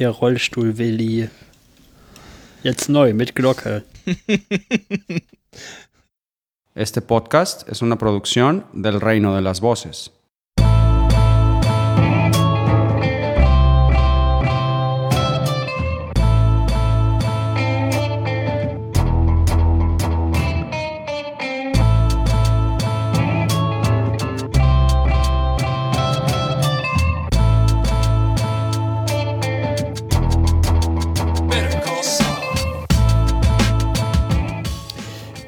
[0.00, 1.28] Der Rollstuhl-Willi.
[2.62, 3.84] Jetzt neu mit Glocke.
[6.74, 10.10] Este podcast es una producción del Reino de las Voces.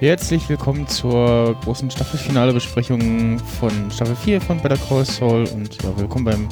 [0.03, 6.25] Herzlich willkommen zur großen Staffelfinale-Besprechung von Staffel 4 von Better Call Saul und ja, willkommen
[6.25, 6.49] beim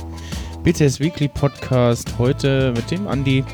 [0.63, 2.17] BTS Weekly Podcast.
[2.17, 3.45] Heute mit dem Andi.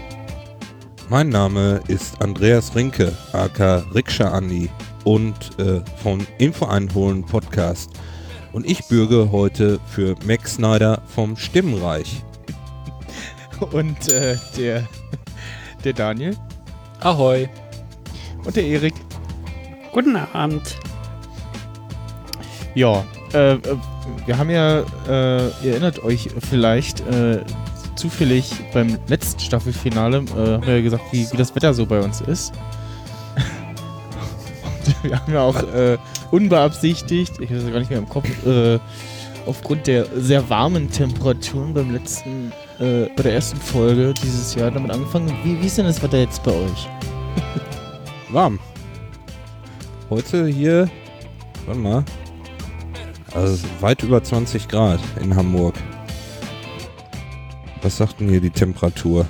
[1.08, 4.68] Mein Name ist Andreas Rinke, aka Rikscha Andi
[5.04, 7.92] und äh, vom Info einholen Podcast.
[8.52, 12.22] Und ich bürge heute für Max Snyder vom Stimmenreich.
[13.72, 14.86] Und äh, der,
[15.84, 16.36] der Daniel.
[17.00, 17.48] Ahoi.
[18.44, 19.05] Und der Erik.
[19.96, 20.76] Guten Abend.
[22.74, 23.02] Ja,
[23.32, 23.58] äh, äh,
[24.26, 27.42] wir haben ja, äh, ihr erinnert euch vielleicht äh,
[27.94, 31.98] zufällig beim letzten Staffelfinale, äh, haben wir ja gesagt, wie, wie das Wetter so bei
[32.00, 32.52] uns ist.
[34.86, 35.96] Und wir haben ja auch äh,
[36.30, 38.78] unbeabsichtigt, ich weiß es gar nicht mehr im Kopf, äh,
[39.46, 44.90] aufgrund der sehr warmen Temperaturen beim letzten, äh, bei der ersten Folge dieses Jahr damit
[44.90, 45.34] angefangen.
[45.42, 46.86] Wie, wie ist denn das Wetter jetzt bei euch?
[48.28, 48.58] Warm.
[50.08, 50.88] Heute hier,
[51.66, 52.04] warte mal,
[53.34, 55.74] also weit über 20 Grad in Hamburg.
[57.82, 59.26] Was sagt denn hier die Temperatur?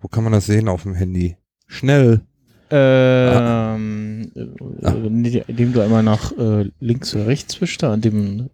[0.00, 1.36] Wo kann man das sehen auf dem Handy?
[1.66, 2.22] Schnell.
[2.70, 8.50] Ähm, äh, indem du einmal nach äh, links oder rechts wischst, an dem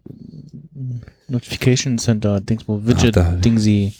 [1.27, 3.93] Notification Center, Dingsbo, Widget, Ach, da- Dingsy.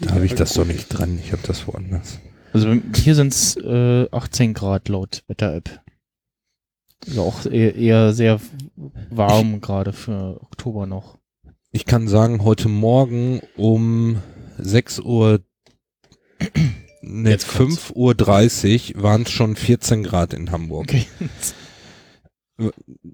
[0.00, 1.18] Da habe ich das doch nicht dran.
[1.22, 2.18] Ich habe das woanders.
[2.52, 5.80] Also hier sind es äh, 18 Grad laut Wetter-App.
[7.06, 8.40] Also auch eher, sehr
[9.10, 11.18] warm gerade für Oktober noch.
[11.70, 14.22] Ich kann sagen, heute Morgen um
[14.58, 15.40] 6 Uhr,
[17.02, 17.78] ne, Jetzt kommt's.
[17.78, 20.88] 5 Uhr 30 waren es schon 14 Grad in Hamburg.
[20.88, 21.06] Okay.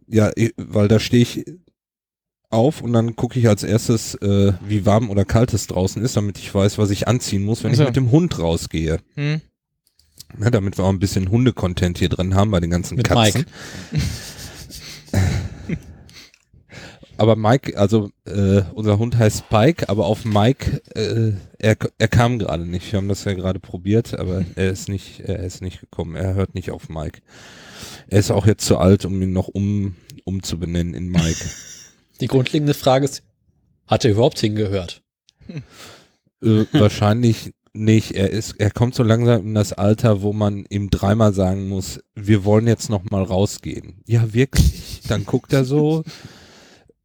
[0.06, 1.44] Ja, weil da stehe ich
[2.49, 6.17] auf und dann gucke ich als erstes, äh, wie warm oder kalt es draußen ist,
[6.17, 7.83] damit ich weiß, was ich anziehen muss, wenn Ach so.
[7.83, 9.00] ich mit dem Hund rausgehe.
[9.17, 9.41] Hm?
[10.39, 13.47] Ne, damit wir auch ein bisschen Hunde-Content hier drin haben bei den ganzen Mit Katzen.
[17.17, 22.39] aber Mike, also äh, unser Hund heißt Spike, aber auf Mike, äh, er, er kam
[22.39, 22.91] gerade nicht.
[22.91, 26.17] Wir haben das ja gerade probiert, aber er ist nicht, er ist nicht gekommen.
[26.17, 27.21] Er hört nicht auf Mike.
[28.09, 29.94] Er ist auch jetzt zu alt, um ihn noch um
[30.25, 31.44] umzubenennen in Mike.
[32.21, 33.23] Die grundlegende Frage ist,
[33.87, 35.03] hat er überhaupt hingehört?
[36.43, 38.12] äh, wahrscheinlich nicht.
[38.12, 42.01] Er ist, er kommt so langsam in das Alter, wo man ihm dreimal sagen muss,
[42.15, 44.03] wir wollen jetzt noch mal rausgehen.
[44.07, 45.03] Ja, wirklich.
[45.09, 46.05] Dann guckt er so.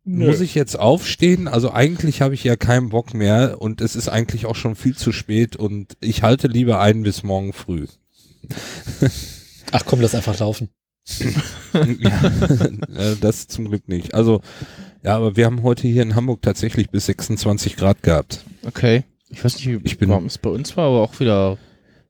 [0.06, 1.48] Muss ich jetzt aufstehen?
[1.48, 4.96] Also eigentlich habe ich ja keinen Bock mehr und es ist eigentlich auch schon viel
[4.96, 7.86] zu spät und ich halte lieber ein bis morgen früh.
[9.72, 10.70] Ach komm, lass einfach laufen.
[12.00, 12.32] ja,
[12.96, 14.16] äh, das zum Glück nicht.
[14.16, 14.42] Also
[15.04, 18.44] ja, aber wir haben heute hier in Hamburg tatsächlich bis 26 Grad gehabt.
[18.66, 19.04] Okay.
[19.30, 21.58] Ich weiß nicht, wie Ich bin- warm es bei uns war, aber auch wieder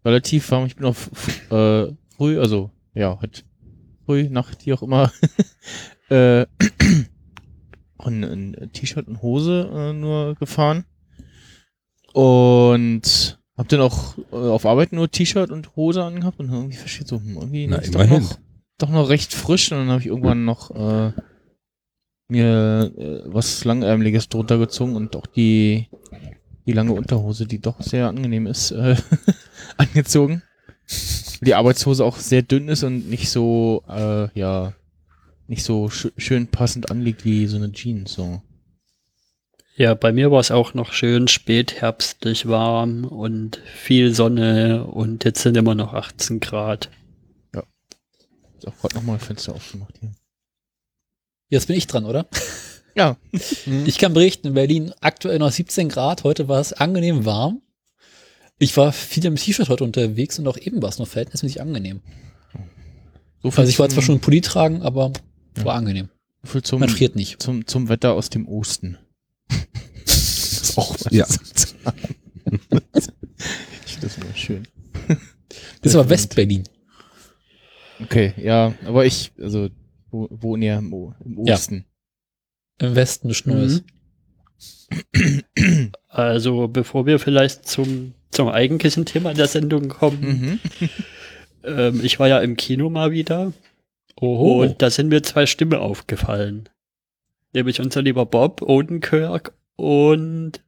[0.06, 0.66] relativ warm.
[0.66, 3.42] Ich bin auch f- äh, früh, also ja, heute
[4.06, 5.12] früh, Nacht, wie auch immer,
[6.10, 6.44] äh,
[8.06, 10.86] in, in T-Shirt und Hose äh, nur gefahren.
[12.14, 17.08] Und hab dann auch äh, auf Arbeit nur T-Shirt und Hose angehabt und irgendwie versteht
[17.08, 18.38] so, hm, irgendwie Na, doch noch,
[18.78, 19.72] doch noch recht frisch.
[19.72, 21.12] Und dann habe ich irgendwann noch äh,
[22.30, 25.88] mir äh, was Langärmeliges drunter gezogen und auch die
[26.70, 28.96] die lange Unterhose, die doch sehr angenehm ist, äh,
[29.78, 30.44] angezogen.
[31.42, 34.74] Die Arbeitshose auch sehr dünn ist und nicht so, äh, ja,
[35.48, 38.14] nicht so sch schön passend anliegt wie so eine Jeans.
[38.14, 38.44] So.
[39.78, 45.42] Ja, bei mir war es auch noch schön spätherbstlich warm und viel Sonne und jetzt
[45.42, 46.92] sind immer noch 18 Grad.
[48.60, 50.12] Ist auch gerade nochmal Fenster aufgemacht hier.
[51.48, 52.28] Jetzt bin ich dran, oder?
[53.00, 53.16] Ja.
[53.86, 56.26] Ich kann berichten, in Berlin aktuell noch 17 Grad.
[56.26, 57.62] Heute war es angenehm warm.
[58.58, 62.02] Ich war viel im T-Shirt heute unterwegs und auch eben war es noch verhältnismäßig angenehm.
[63.42, 65.14] So viel Also ich war zwar schon im Pulli tragen, aber
[65.58, 65.64] Ja.
[65.64, 66.10] war angenehm.
[66.44, 67.42] so viel zum, Man friert nicht.
[67.42, 68.98] zum, zum Wetter aus dem Osten.
[70.06, 71.26] das ist auch was Ja.
[71.26, 71.38] ich
[73.94, 74.68] finde das immer schön.
[75.82, 76.64] Das ist aber West-Berlin.
[78.02, 79.70] Okay, ja, aber ich, also,
[80.12, 81.54] wo, wohne ja im, O- im Ja.
[81.56, 81.86] Osten.
[82.80, 83.84] Im Westen nichts Neues.
[86.08, 90.60] Also bevor wir vielleicht zum zum eigentlichen Thema der Sendung kommen.
[90.82, 90.90] Mhm.
[91.62, 93.52] Ähm, ich war ja im Kino mal wieder
[94.16, 94.62] Oho.
[94.62, 96.70] und da sind mir zwei Stimmen aufgefallen.
[97.54, 100.62] Nämlich unser lieber Bob Odenkirk und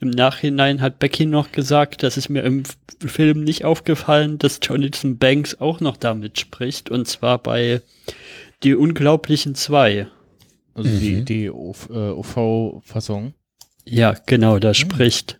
[0.00, 2.62] im Nachhinein hat Becky noch gesagt, dass es mir im
[3.04, 7.82] Film nicht aufgefallen, dass Jonathan Banks auch noch damit spricht und zwar bei
[8.62, 10.08] Die Unglaublichen zwei.
[10.74, 11.24] Also die, Mhm.
[11.24, 13.34] die OV, äh, OV-Fassung.
[13.84, 15.38] Ja, genau, da spricht.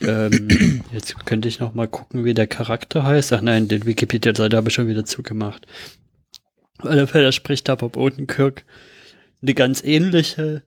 [0.00, 3.32] Ähm, jetzt könnte ich noch mal gucken, wie der Charakter heißt.
[3.32, 5.66] Ach nein, den Wikipedia-Seite habe ich schon wieder zugemacht.
[6.78, 8.64] Auf alle Fälle spricht da Bob Odenkirk
[9.42, 10.62] eine ganz ähnliche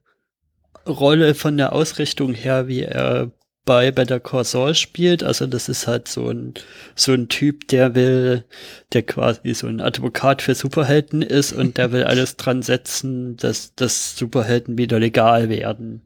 [0.87, 3.31] Rolle von der Ausrichtung her, wie er
[3.71, 5.23] bei Better Call Saul spielt.
[5.23, 6.55] Also das ist halt so ein,
[6.93, 8.43] so ein Typ, der will,
[8.91, 13.73] der quasi so ein Advokat für Superhelden ist und der will alles dran setzen, dass,
[13.75, 16.01] dass Superhelden wieder legal werden.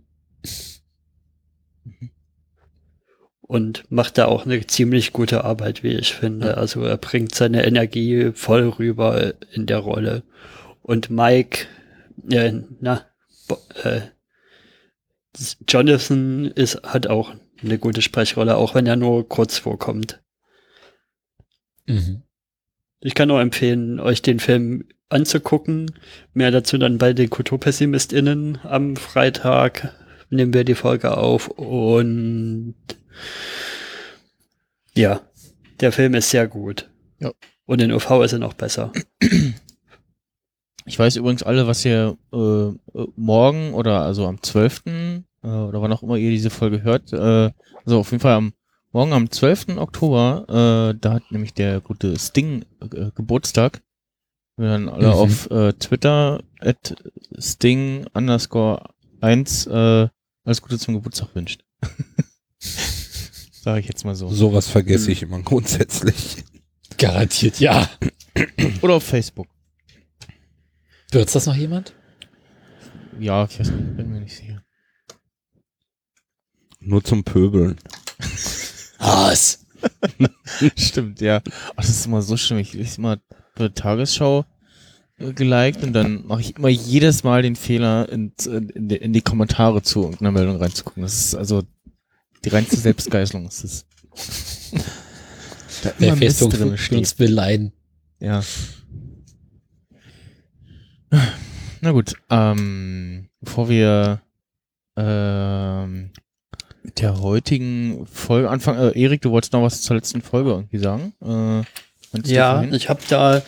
[3.42, 6.58] Und macht da auch eine ziemlich gute Arbeit, wie ich finde.
[6.58, 10.22] Also er bringt seine Energie voll rüber in der Rolle.
[10.84, 11.66] Und Mike,
[12.30, 13.02] äh, na,
[13.84, 14.02] äh,
[15.68, 20.22] Jonathan ist, hat auch eine gute Sprechrolle, auch wenn er nur kurz vorkommt.
[21.86, 22.24] Mhm.
[23.00, 25.92] Ich kann auch empfehlen, euch den Film anzugucken.
[26.34, 29.94] Mehr dazu dann bei den KulturpessimistInnen am Freitag
[30.30, 32.76] nehmen wir die Folge auf und
[34.94, 35.22] ja,
[35.80, 36.90] der Film ist sehr gut.
[37.20, 37.32] Ja.
[37.66, 38.92] Und in OV ist er noch besser.
[40.88, 44.84] Ich weiß übrigens alle, was ihr äh, morgen oder also am 12.
[45.46, 47.14] Äh, oder wann auch immer ihr diese Folge hört.
[47.14, 47.52] Äh,
[47.86, 48.54] also auf jeden Fall am
[48.92, 49.78] morgen am 12.
[49.78, 50.46] Oktober,
[50.94, 53.82] äh, da hat nämlich der gute Sting äh, Geburtstag.
[54.58, 55.14] Wir dann alle Mhm.
[55.14, 56.96] auf äh, Twitter at
[57.38, 58.90] Sting underscore
[59.22, 60.08] 1 äh,
[60.46, 61.64] alles Gute zum Geburtstag wünscht.
[62.60, 64.30] Sage ich jetzt mal so.
[64.30, 66.44] Sowas vergesse ich immer grundsätzlich.
[66.98, 67.90] Garantiert, ja.
[68.82, 69.48] Oder auf Facebook.
[71.12, 71.94] Wird's das noch jemand?
[73.20, 74.64] Ja, ich weiß nicht, bin mir nicht sicher.
[76.86, 77.78] Nur zum Pöbeln.
[79.00, 79.66] Was?
[80.78, 81.42] Stimmt, ja.
[81.76, 82.60] Ach, das ist immer so schlimm.
[82.60, 83.18] Ich lese immer
[83.56, 84.46] bei der Tagesschau
[85.18, 89.14] äh, geliked und dann mache ich immer jedes Mal den Fehler, in, in, die, in
[89.14, 91.02] die Kommentare zu irgendeiner Meldung reinzugucken.
[91.02, 91.64] Das ist also
[92.44, 93.46] die reinste Selbstgeißelung.
[93.46, 93.88] Das ist
[95.84, 97.00] da Der Facebook drin steht.
[97.00, 97.74] uns will leiden.
[98.20, 98.44] Ja.
[101.82, 104.22] Na gut, ähm, bevor wir
[104.98, 106.12] ähm,
[106.86, 110.78] mit der heutigen Folge anfangen, äh, Erik, du wolltest noch was zur letzten Folge irgendwie
[110.78, 111.14] sagen?
[111.24, 111.64] Äh,
[112.32, 113.42] Ja, ich habe da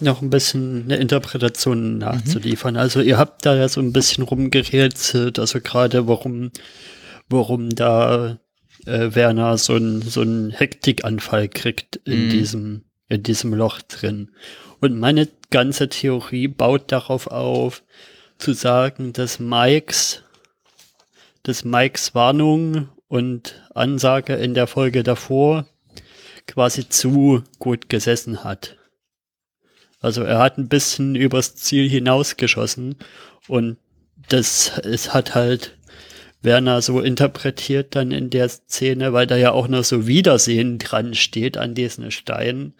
[0.00, 2.76] noch ein bisschen eine Interpretation nachzuliefern.
[2.76, 6.50] Also ihr habt da ja so ein bisschen rumgerätselt, also gerade warum,
[7.28, 8.38] warum da
[8.86, 12.30] äh, Werner so einen so einen Hektikanfall kriegt in Mhm.
[12.30, 14.30] diesem in diesem Loch drin.
[14.80, 17.82] Und meine ganze Theorie baut darauf auf,
[18.38, 20.22] zu sagen, dass Mikes,
[21.46, 25.66] dass Mikes Warnung und Ansage in der Folge davor
[26.46, 28.76] quasi zu gut gesessen hat.
[30.00, 32.96] Also er hat ein bisschen übers Ziel hinausgeschossen
[33.48, 33.76] und
[34.28, 35.76] das es hat halt
[36.42, 41.14] Werner so interpretiert dann in der Szene, weil da ja auch noch so Wiedersehen dran
[41.14, 42.74] steht an diesen Stein.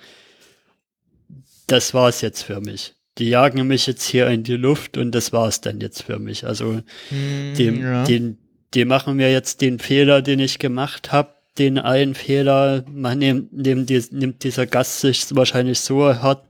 [1.66, 2.94] Das war's jetzt für mich.
[3.18, 6.46] Die jagen mich jetzt hier in die Luft und das war's dann jetzt für mich.
[6.46, 8.04] Also Hm, dem, ja.
[8.04, 8.38] den,
[8.74, 13.52] die machen mir jetzt den Fehler, den ich gemacht habe, den einen Fehler, man nimmt,
[13.52, 16.44] nimmt, nimmt dieser Gast sich wahrscheinlich so hart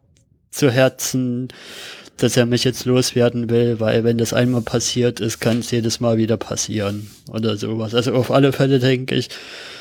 [0.51, 1.49] zu Herzen,
[2.17, 6.01] dass er mich jetzt loswerden will, weil wenn das einmal passiert ist, kann es jedes
[6.01, 7.95] Mal wieder passieren oder sowas.
[7.95, 9.29] Also auf alle Fälle denke ich,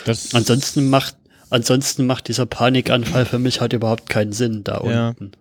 [0.05, 1.15] das, ansonsten macht,
[1.49, 5.09] ansonsten macht dieser Panikanfall für mich halt überhaupt keinen Sinn da Ja.
[5.09, 5.31] unten.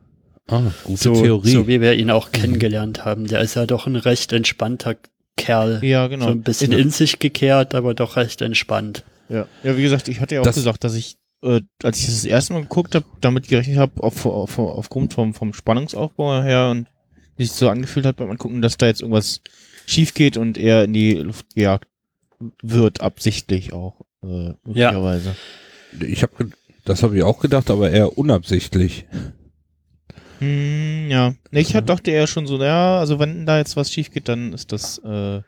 [0.47, 1.51] Ah, gute So, Theorie.
[1.51, 3.27] so wie wir ihn auch kennengelernt haben.
[3.27, 4.95] Der ist ja doch ein recht entspannter
[5.37, 5.81] Kerl.
[5.83, 6.27] ja, genau.
[6.27, 9.05] So ein bisschen in sich gekehrt, aber doch recht entspannt.
[9.29, 9.47] Ja.
[9.63, 12.15] ja, wie gesagt, ich hatte ja auch Das- gesagt, dass ich, äh, als ich das,
[12.17, 16.69] das erste Mal geguckt habe, damit gerechnet habe, auf, auf, aufgrund vom, vom Spannungsaufbau her
[16.71, 16.87] und
[17.37, 19.41] wie sich so angefühlt hat beim Angucken, dass da jetzt irgendwas
[19.87, 21.89] schief geht und er in die Luft gejagt
[22.63, 25.35] wird, absichtlich auch, äh, möglicherweise.
[26.01, 26.51] Ich habe,
[26.85, 29.07] das habe ich auch gedacht, aber eher unabsichtlich.
[30.39, 31.35] Hm, ja.
[31.51, 34.29] Nee, ich hatte dachte eher schon so, ja, also wenn da jetzt was schief geht,
[34.29, 35.43] dann ist das äh,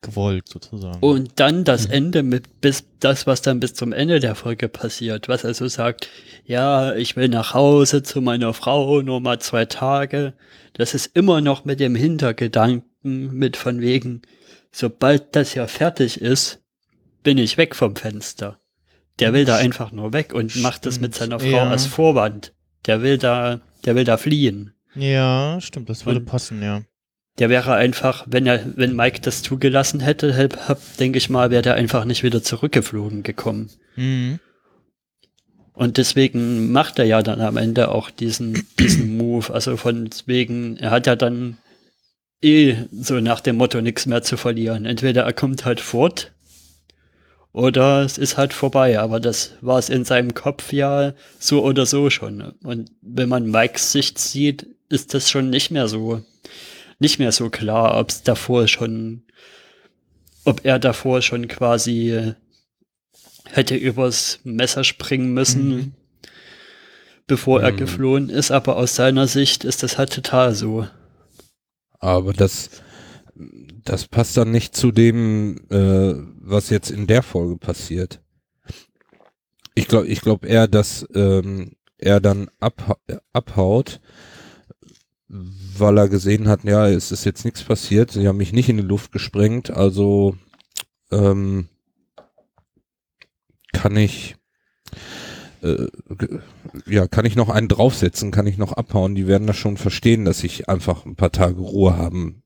[0.00, 0.98] gewollt sozusagen.
[1.00, 5.28] Und dann das Ende mit bis das, was dann bis zum Ende der Folge passiert,
[5.28, 6.08] was er so sagt,
[6.44, 10.34] ja, ich will nach Hause zu meiner Frau, nur mal zwei Tage.
[10.74, 14.22] Das ist immer noch mit dem Hintergedanken, mit von wegen,
[14.70, 16.62] sobald das ja fertig ist,
[17.22, 18.60] bin ich weg vom Fenster.
[19.18, 21.68] Der will da einfach nur weg und macht das mit seiner Frau ja.
[21.68, 22.54] als Vorwand.
[22.86, 24.72] Der will da, der will da fliehen.
[24.94, 26.82] Ja, stimmt, das würde Und- passen, ja.
[27.38, 30.48] Der wäre einfach, wenn er, wenn Mike das zugelassen hätte,
[30.98, 33.70] denke ich mal, wäre der einfach nicht wieder zurückgeflogen gekommen.
[33.94, 34.40] Mhm.
[35.72, 39.54] Und deswegen macht er ja dann am Ende auch diesen, diesen Move.
[39.54, 41.58] Also von wegen, er hat ja dann
[42.42, 44.84] eh so nach dem Motto nichts mehr zu verlieren.
[44.84, 46.32] Entweder er kommt halt fort
[47.58, 48.98] oder es ist halt vorbei.
[49.00, 52.40] Aber das war es in seinem Kopf ja so oder so schon.
[52.62, 56.22] Und wenn man Mikes Sicht sieht, ist das schon nicht mehr so,
[57.00, 59.22] nicht mehr so klar, ob es davor schon,
[60.44, 62.32] ob er davor schon quasi
[63.50, 65.92] hätte übers Messer springen müssen, Mhm.
[67.26, 67.76] bevor er Mhm.
[67.76, 70.86] geflohen ist, aber aus seiner Sicht ist das halt total so.
[71.98, 72.70] Aber das,
[73.84, 78.20] das passt dann nicht zu dem, äh, was jetzt in der Folge passiert.
[79.74, 82.96] Ich glaube, ich glaube eher, dass ähm, er dann abha
[83.32, 84.00] abhaut,
[85.28, 88.10] weil er gesehen hat, ja, es ist jetzt nichts passiert.
[88.10, 90.36] Sie haben mich nicht in die Luft gesprengt, also
[91.12, 91.68] ähm,
[93.72, 94.36] kann ich
[95.62, 95.86] äh,
[96.86, 99.14] ja, kann ich noch einen draufsetzen, kann ich noch abhauen.
[99.14, 102.42] Die werden das schon verstehen, dass ich einfach ein paar Tage Ruhe haben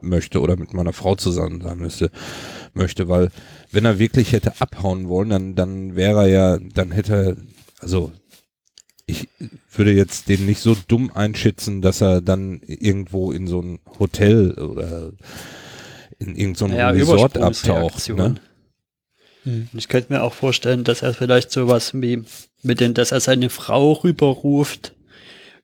[0.00, 2.10] möchte oder mit meiner Frau zusammen sein müsste,
[2.74, 3.30] möchte, weil
[3.72, 7.36] wenn er wirklich hätte abhauen wollen, dann, dann wäre er ja, dann hätte er,
[7.80, 8.12] also
[9.06, 9.28] ich
[9.72, 14.52] würde jetzt den nicht so dumm einschätzen, dass er dann irgendwo in so ein Hotel
[14.52, 15.12] oder
[16.18, 18.08] in irgendein so Naja, Resort abtaucht.
[18.10, 18.34] Ne?
[19.44, 19.68] Hm.
[19.72, 22.24] Ich könnte mir auch vorstellen, dass er vielleicht sowas wie
[22.62, 24.94] mit dem, dass er seine Frau rüberruft,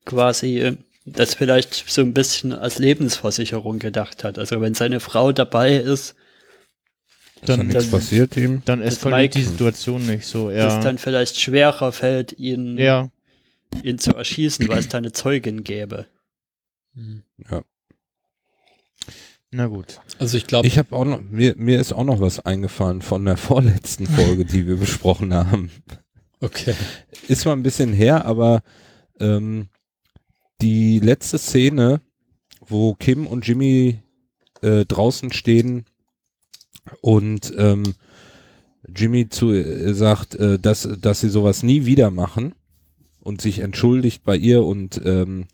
[0.07, 4.39] quasi äh, das vielleicht so ein bisschen als Lebensversicherung gedacht hat.
[4.39, 6.15] Also wenn seine Frau dabei ist,
[7.37, 8.63] Ist da Dann, dann- passiert ihm?
[8.65, 10.79] dann eskaliert die Situation nicht so, dass ja.
[10.79, 13.11] es dann vielleicht schwerer fällt, ihn, ja,
[13.83, 16.07] ihn zu erschießen, weil es da eine Zeugin gäbe.
[16.95, 17.23] Hm.
[19.51, 20.01] na gut.
[20.19, 23.25] Also ich glaube, Ich habe auch noch, mir, mir ist auch noch was eingefallen von
[23.25, 25.71] der vorletzten Folge, die wir besprochen haben.
[26.41, 26.75] okay.
[27.29, 28.63] Ist mal ein bisschen her, aber
[29.21, 29.69] ähm,
[30.64, 32.00] die letzte Szene,
[32.66, 34.00] wo Kim und Jimmy
[34.62, 35.85] äh, draußen stehen
[37.02, 37.94] und ähm,
[38.88, 42.54] Jimmy zu äh, sagt, äh, dass, dass sie sowas nie wieder machen
[43.21, 45.49] und sich entschuldigt bei ihr und ähm,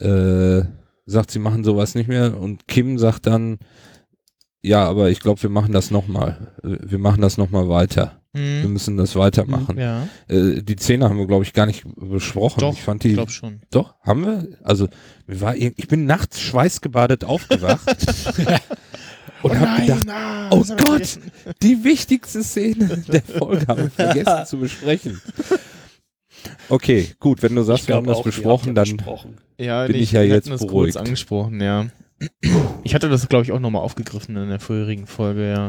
[0.00, 0.62] äh,
[1.04, 3.58] sagt, sie machen sowas nicht mehr und Kim sagt dann,
[4.62, 6.54] ja, aber ich glaube, wir machen das nochmal.
[6.62, 8.22] Wir machen das nochmal weiter.
[8.36, 8.72] Wir Hm.
[8.72, 9.78] müssen das weitermachen.
[9.78, 12.60] Ja, Äh, die Szene haben wir, glaube ich, gar nicht besprochen.
[12.60, 13.14] Doch, ich fand ich die.
[13.14, 13.60] glaube schon.
[13.70, 14.48] Doch, haben wir?
[14.62, 14.88] Also,
[15.26, 17.80] war, ich bin nachts schweißgebadet aufgewacht
[19.42, 20.78] und habe gedacht, ah, oh ich Gott.
[20.88, 21.22] vergessen.
[21.62, 25.20] die wichtigste Szene der Folge haben wir vergessen zu besprechen.
[26.68, 29.38] Okay, gut, wenn du sagst, Ich wir haben das auch, wir besprochen, dann besprochen.
[29.58, 30.94] Ja, bin nee, ich ja wir jetzt das beruhigt.
[30.94, 31.86] kurz angesprochen, ja.
[32.84, 35.68] Ich hatte das, glaube ich, auch nochmal aufgegriffen in der vorherigen Folge, ja.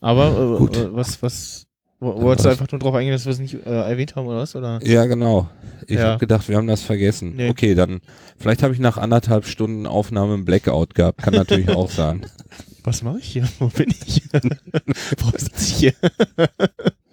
[0.00, 0.76] Aber äh, Gut.
[0.76, 1.65] äh, was, was,
[2.00, 4.54] wolltest du einfach nur drauf eingehen, dass wir es nicht äh, erwähnt haben oder was?
[4.56, 4.80] Oder?
[4.84, 5.48] Ja, genau.
[5.86, 6.04] Ich Ja.
[6.10, 7.34] habe gedacht, wir haben das vergessen.
[7.36, 7.48] Nee.
[7.48, 8.00] Okay, dann
[8.38, 11.22] vielleicht habe ich nach anderthalb Stunden Aufnahme einen Blackout gehabt.
[11.22, 12.26] Kann natürlich auch sein.
[12.84, 13.48] Was mache ich hier?
[13.58, 14.22] Wo bin ich?
[14.32, 15.92] Warum sitze ich hier?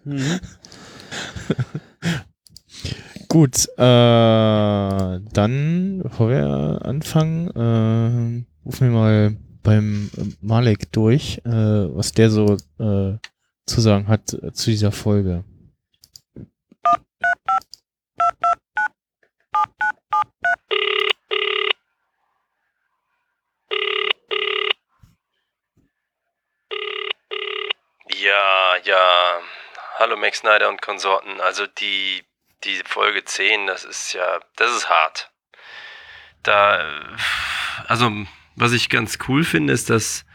[0.03, 0.39] Mhm.
[3.27, 10.11] Gut, äh, dann, bevor wir anfangen, äh, rufen wir mal beim
[10.41, 13.13] Malek durch, äh, was der so äh,
[13.65, 15.43] zu sagen hat äh, zu dieser Folge.
[28.09, 29.39] Ja, ja.
[29.99, 31.39] Hallo Max Snyder und Konsorten.
[31.39, 32.23] Also die,
[32.63, 35.31] die Folge 10, das ist ja, das ist hart.
[36.41, 37.15] Da,
[37.87, 38.11] also
[38.55, 40.25] was ich ganz cool finde, ist, dass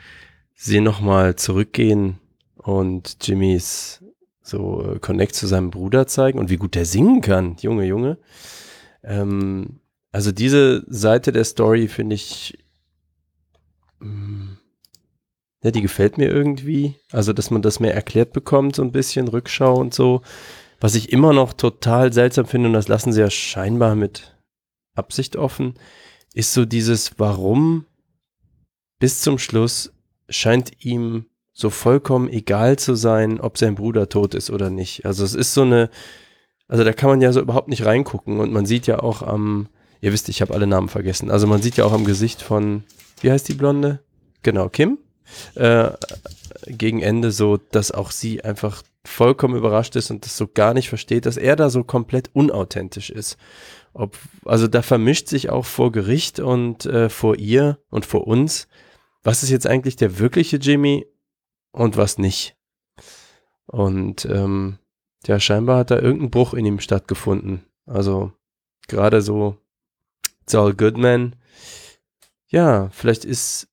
[0.54, 2.20] sie nochmal zurückgehen
[2.58, 4.02] und Jimmys
[4.42, 7.56] so äh, Connect zu seinem Bruder zeigen und wie gut der singen kann.
[7.60, 8.18] Junge, Junge.
[9.02, 12.58] Ähm, also diese Seite der Story finde ich,
[14.00, 14.54] mm,
[15.62, 16.94] ja, die gefällt mir irgendwie.
[17.12, 20.22] Also, dass man das mehr erklärt bekommt, so ein bisschen Rückschau und so.
[20.80, 24.36] Was ich immer noch total seltsam finde, und das lassen sie ja scheinbar mit
[24.94, 25.74] Absicht offen,
[26.32, 27.86] ist so dieses, warum
[29.00, 29.92] bis zum Schluss
[30.28, 31.26] scheint ihm
[31.58, 35.04] so vollkommen egal zu sein, ob sein Bruder tot ist oder nicht.
[35.04, 35.90] Also es ist so eine,
[36.68, 39.66] also da kann man ja so überhaupt nicht reingucken und man sieht ja auch am,
[40.00, 42.84] ihr wisst, ich habe alle Namen vergessen, also man sieht ja auch am Gesicht von,
[43.22, 43.98] wie heißt die Blonde?
[44.44, 44.98] Genau, Kim.
[45.56, 45.90] Äh,
[46.68, 50.88] gegen Ende so, dass auch sie einfach vollkommen überrascht ist und das so gar nicht
[50.88, 53.36] versteht, dass er da so komplett unauthentisch ist.
[53.94, 58.68] Ob, also da vermischt sich auch vor Gericht und äh, vor ihr und vor uns,
[59.24, 61.04] was ist jetzt eigentlich der wirkliche Jimmy
[61.72, 62.56] und was nicht.
[63.66, 64.78] Und ähm,
[65.26, 67.64] ja, scheinbar hat da irgendein Bruch in ihm stattgefunden.
[67.86, 68.32] Also
[68.86, 69.58] gerade so
[70.46, 71.36] Saul Goodman,
[72.48, 73.68] ja, vielleicht ist,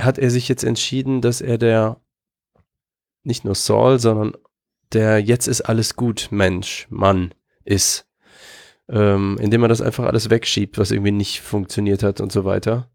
[0.00, 2.00] hat er sich jetzt entschieden, dass er der,
[3.24, 4.34] nicht nur Saul, sondern
[4.92, 8.08] der jetzt ist alles gut Mensch, Mann ist.
[8.88, 12.90] Ähm, indem er das einfach alles wegschiebt, was irgendwie nicht funktioniert hat und so weiter.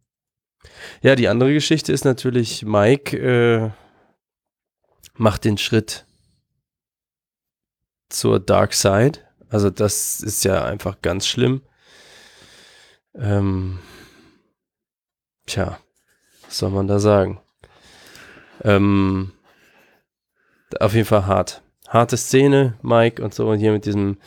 [1.01, 3.71] Ja, die andere Geschichte ist natürlich, Mike äh,
[5.15, 6.05] macht den Schritt
[8.09, 9.19] zur Dark Side.
[9.49, 11.61] Also das ist ja einfach ganz schlimm.
[13.15, 13.79] Ähm,
[15.45, 15.79] tja,
[16.45, 17.41] was soll man da sagen?
[18.63, 19.33] Ähm,
[20.79, 21.61] auf jeden Fall hart.
[21.87, 24.17] Harte Szene, Mike und so, und hier mit diesem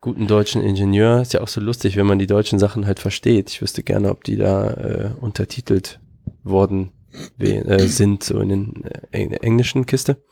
[0.00, 1.20] guten deutschen Ingenieur.
[1.20, 3.50] Ist ja auch so lustig, wenn man die deutschen Sachen halt versteht.
[3.50, 6.00] Ich wüsste gerne, ob die da äh, untertitelt
[6.42, 6.92] worden
[7.38, 10.22] äh, sind, so in den äh, englischen Kiste.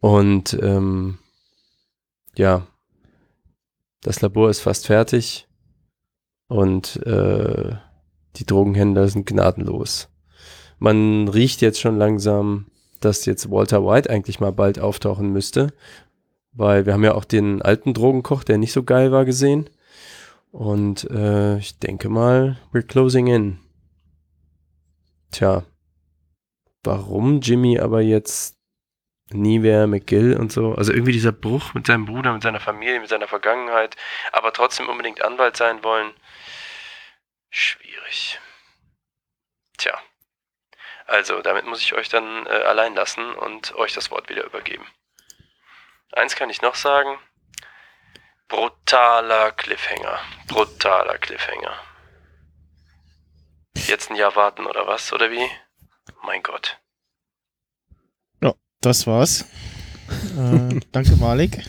[0.00, 1.18] Und ähm,
[2.36, 2.66] ja,
[4.02, 5.48] das Labor ist fast fertig
[6.48, 7.74] und äh,
[8.36, 10.08] die Drogenhändler sind gnadenlos.
[10.78, 12.66] Man riecht jetzt schon langsam,
[13.00, 15.72] dass jetzt Walter White eigentlich mal bald auftauchen müsste,
[16.56, 19.70] weil wir haben ja auch den alten Drogenkoch, der nicht so geil war, gesehen.
[20.50, 23.58] Und äh, ich denke mal, we're closing in.
[25.30, 25.64] Tja,
[26.82, 28.56] warum Jimmy aber jetzt
[29.30, 33.00] nie mehr McGill und so, also irgendwie dieser Bruch mit seinem Bruder, mit seiner Familie,
[33.00, 33.96] mit seiner Vergangenheit,
[34.32, 36.12] aber trotzdem unbedingt Anwalt sein wollen,
[37.50, 38.38] schwierig.
[39.78, 39.98] Tja,
[41.06, 44.86] also damit muss ich euch dann äh, allein lassen und euch das Wort wieder übergeben.
[46.16, 47.18] Eins kann ich noch sagen,
[48.48, 51.74] brutaler Cliffhanger, brutaler Cliffhanger.
[53.86, 55.46] Jetzt ein Jahr warten oder was, oder wie?
[56.22, 56.80] Mein Gott.
[58.42, 59.42] Ja, das war's.
[60.38, 61.62] äh, danke, Malik.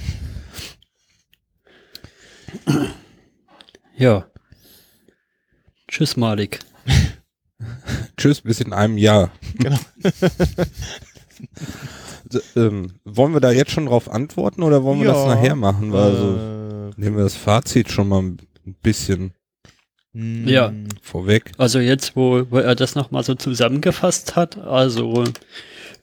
[3.98, 4.32] Ja.
[5.90, 6.60] Tschüss, Malik.
[8.18, 9.30] Tschüss, bis in einem Jahr.
[9.56, 9.80] Genau.
[12.30, 15.56] So, ähm, wollen wir da jetzt schon drauf antworten oder wollen wir Ja, das nachher
[15.56, 15.92] machen?
[15.94, 18.38] Weil also, äh, nehmen wir das Fazit schon mal ein
[18.82, 19.34] bisschen
[20.14, 20.74] mh, Ja.
[21.02, 21.52] vorweg.
[21.58, 25.24] Also jetzt, wo, wo er das nochmal so zusammengefasst hat, also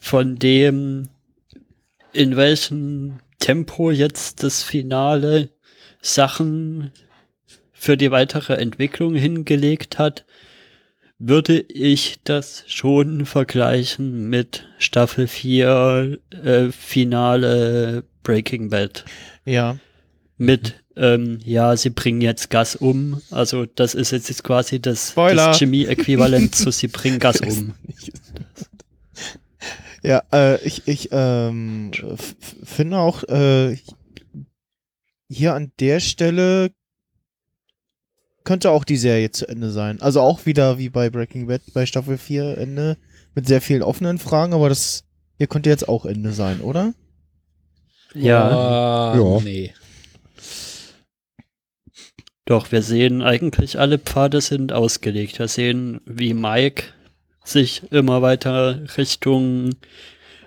[0.00, 1.08] von dem,
[2.12, 5.50] in welchem Tempo jetzt das Finale
[6.00, 6.92] Sachen
[7.72, 10.24] für die weitere Entwicklung hingelegt hat,
[11.28, 19.04] würde ich das schon vergleichen mit Staffel 4 äh, Finale Breaking Bad
[19.44, 19.78] Ja.
[20.36, 23.22] mit, ähm, ja, sie bringen jetzt Gas um.
[23.30, 25.48] Also das ist jetzt, quasi das, Spoiler.
[25.48, 27.74] das Chemie-Äquivalent zu sie bringen Gas um.
[30.02, 31.90] Ja, äh, ich, ich ähm,
[32.62, 33.78] finde auch äh,
[35.30, 36.70] hier an der Stelle
[38.44, 40.00] könnte auch die Serie zu Ende sein.
[40.00, 42.96] Also auch wieder wie bei Breaking Bad bei Staffel 4 Ende
[43.34, 45.04] mit sehr vielen offenen Fragen, aber das
[45.38, 46.94] hier könnte jetzt auch Ende sein, oder?
[48.14, 49.40] Ja, Ja.
[49.40, 49.74] Nee.
[52.44, 55.38] doch, wir sehen eigentlich alle Pfade sind ausgelegt.
[55.38, 56.84] Wir sehen, wie Mike
[57.44, 59.70] sich immer weiter Richtung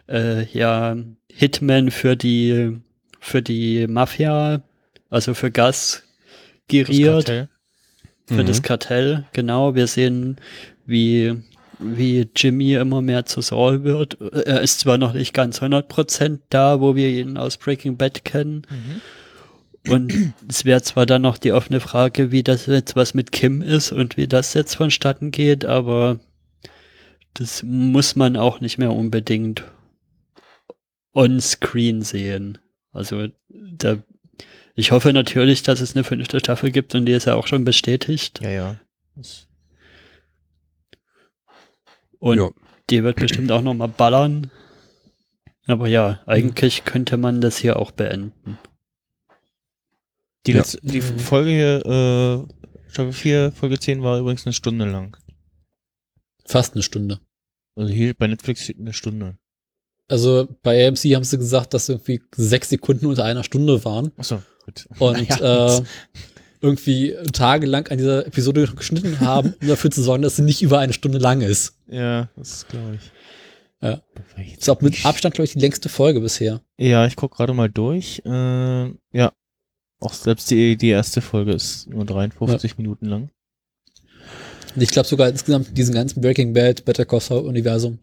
[0.08, 0.96] äh, ja,
[1.32, 2.78] Hitman für die
[3.20, 4.62] für die Mafia,
[5.10, 6.04] also für Gas
[6.70, 7.50] geriert.
[8.28, 8.46] Für Mhm.
[8.48, 9.74] das Kartell, genau.
[9.76, 10.38] Wir sehen,
[10.86, 11.34] wie,
[11.80, 14.20] wie Jimmy immer mehr zu Saul wird.
[14.22, 18.64] Er ist zwar noch nicht ganz 100% da, wo wir ihn aus Breaking Bad kennen.
[18.70, 19.02] Mhm.
[19.92, 23.62] Und es wäre zwar dann noch die offene Frage, wie das jetzt was mit Kim
[23.62, 26.20] ist und wie das jetzt vonstatten geht, aber
[27.34, 29.64] das muss man auch nicht mehr unbedingt
[31.14, 32.58] on-screen sehen.
[32.92, 33.98] Also da
[34.78, 37.66] ich hoffe natürlich, dass es eine fünfte Staffel gibt und die ist ja auch schon
[37.66, 38.40] bestätigt.
[38.42, 38.80] Ja, ja.
[42.20, 42.50] Und Ja.
[42.90, 44.50] die wird bestimmt auch noch mal ballern.
[45.68, 48.58] Aber ja, eigentlich könnte man das hier auch beenden.
[50.46, 50.60] Die, Ja.
[50.60, 55.18] letzte, die Folge hier, äh, Staffel 4, Folge 10 war übrigens eine Stunde lang.
[56.46, 57.20] Fast eine Stunde.
[57.76, 59.38] Also hier bei Netflix eine Stunde.
[60.08, 64.42] Also bei AMC haben sie gesagt, dass irgendwie sechs Sekunden unter einer Stunde waren Achso,
[64.68, 64.88] gut.
[65.00, 65.78] und Naja.
[65.80, 65.84] äh,
[66.62, 70.80] irgendwie tagelang an dieser Episode geschnitten haben, um dafür zu sorgen, dass sie nicht über
[70.80, 71.76] eine Stunde lang ist.
[71.88, 73.12] Ja, das glaube ich.
[73.82, 74.02] Ja.
[74.58, 76.62] Ist auch mit Abstand, glaube ich, die längste Folge bisher.
[76.78, 78.22] Ja, ich guck gerade mal durch.
[78.26, 79.32] Äh, ja.
[80.00, 83.30] Auch selbst die, die erste Folge ist nur 53 Minuten lang.
[84.76, 88.00] Und ich glaube sogar insgesamt diesen ganzen Breaking Bad, Better Call Saul Universum.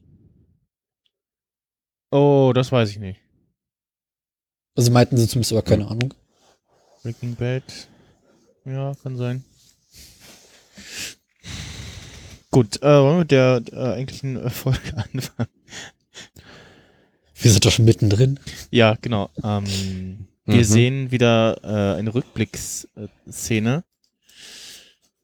[2.11, 3.21] Oh, das weiß ich nicht.
[4.77, 6.15] Also meinten sie zumindest aber keine Ahnung.
[7.05, 7.63] Breaking Bad.
[8.65, 9.45] Ja, kann sein.
[12.51, 14.81] Gut, äh, wollen wir mit der äh, eigentlichen äh, Folge
[15.13, 15.49] anfangen?
[17.37, 18.41] Wir sind doch schon mittendrin.
[18.71, 19.29] Ja, genau.
[19.43, 20.65] Ähm, wir Mhm.
[20.65, 23.85] sehen wieder äh, eine Rückblickszene.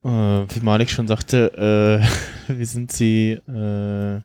[0.03, 2.01] Äh, wie Malik schon sagte,
[2.49, 4.23] äh, wir sind sie äh, ähm,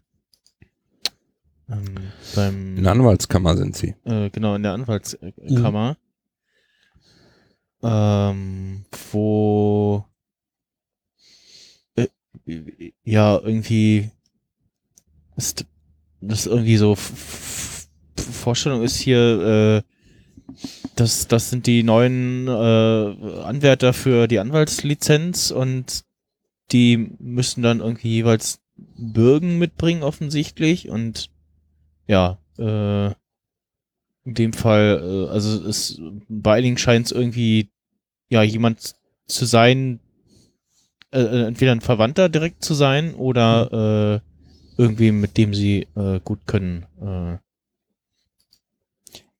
[2.35, 3.95] beim In der Anwaltskammer sind sie.
[4.05, 5.97] äh, genau in der Anwaltskammer,
[7.83, 10.05] ähm, wo
[11.95, 12.07] äh,
[13.03, 14.09] ja irgendwie
[15.35, 15.65] ist
[16.21, 16.95] das irgendwie so
[18.31, 20.55] Vorstellung ist hier, äh,
[20.95, 26.05] das, das sind die neuen äh, Anwärter für die Anwaltslizenz und
[26.71, 31.29] die müssen dann irgendwie jeweils Bürgen mitbringen offensichtlich und
[32.07, 33.11] ja, äh,
[34.25, 37.69] in dem Fall, äh, also es bei einigen scheint es irgendwie
[38.29, 38.95] ja jemand
[39.27, 39.99] zu sein,
[41.11, 46.19] äh, äh, entweder ein Verwandter direkt zu sein oder äh, irgendwie mit dem sie äh,
[46.23, 46.85] gut können.
[47.01, 47.37] Äh,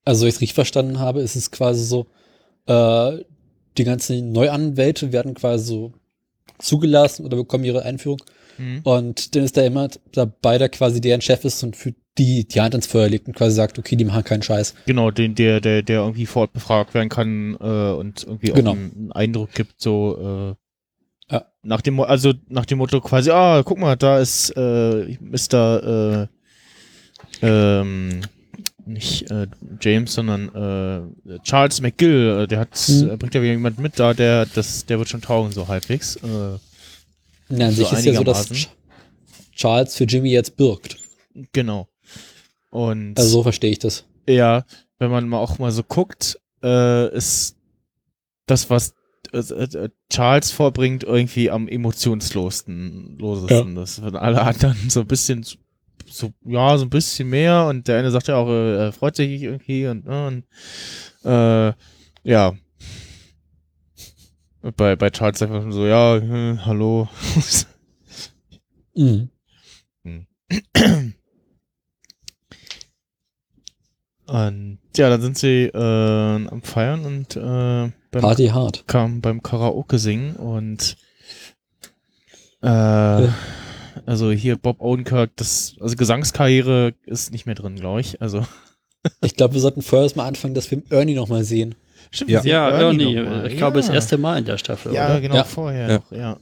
[0.05, 2.05] Also, wenn ich es richtig verstanden habe, ist es quasi so,
[2.67, 3.23] äh,
[3.77, 5.93] die ganzen Neuanwälte werden quasi so
[6.59, 8.21] zugelassen oder bekommen ihre Einführung.
[8.83, 12.61] Und dann ist da immer dabei, der quasi deren Chef ist und für die die
[12.61, 14.73] Hand ins Feuer legt und quasi sagt, okay, die machen keinen Scheiß.
[14.85, 18.71] Genau, den, der, der, der irgendwie vor Ort befragt werden kann äh, und irgendwie Genau.
[18.71, 20.55] auch einen, einen Eindruck gibt, so
[21.29, 21.45] äh, Ja.
[21.63, 26.27] nach dem also nach dem Motto quasi, ah, guck mal, da ist äh, Mr.
[27.41, 28.21] Äh, ähm,
[28.85, 29.47] nicht äh,
[29.81, 33.17] James, sondern äh, Charles McGill, äh, der hat, Mhm.
[33.17, 36.17] bringt ja wieder jemand mit da, der, das, der wird schon taugen, so halbwegs.
[36.17, 36.59] Äh,
[37.49, 38.51] Na, an So sich ist ja so, dass.
[38.51, 38.67] Ch-
[39.55, 40.97] Charles für Jimmy jetzt birgt.
[41.53, 41.87] genau.
[42.75, 44.05] Und Also so verstehe ich das.
[44.27, 44.65] Ja,
[44.99, 47.55] wenn man mal auch mal so guckt, äh, ist
[48.47, 48.93] das, was
[49.31, 53.17] äh, äh, Charles vorbringt, irgendwie am emotionslosesten.
[53.17, 53.75] Losesten.
[53.75, 55.45] Das von alle anderen so ein bisschen
[56.05, 59.15] so- ja, so ein bisschen mehr und der eine sagt ja auch, äh, er freut
[59.15, 60.43] sich irgendwie und, äh, und
[61.23, 61.73] äh,
[62.23, 62.53] ja.
[64.61, 67.07] Und bei, bei Charles einfach so, ja, äh, hallo.
[70.03, 70.25] Mhm.
[74.47, 75.77] Und ja, dann sind sie äh,
[76.47, 78.85] am Feiern und äh, beim Party hard.
[78.87, 80.97] kam beim Karaoke singen und
[82.61, 83.27] äh,
[84.05, 88.21] also hier Bob Odenkirk, das also Gesangskarriere ist nicht mehr drin, glaube ich.
[88.21, 88.45] Also
[89.21, 91.75] Ich glaube, wir sollten vorerst mal anfangen, dass wir Ernie noch mal sehen.
[92.11, 92.43] stimmt, Ja.
[92.43, 93.47] Ja, Ernie, mal.
[93.47, 93.93] ich glaube, das Ja.
[93.93, 95.21] erste Mal in der Staffel, Ja, oder?
[95.21, 95.43] genau, Ja.
[95.43, 95.95] vorher Ja.
[95.97, 96.37] noch, ja.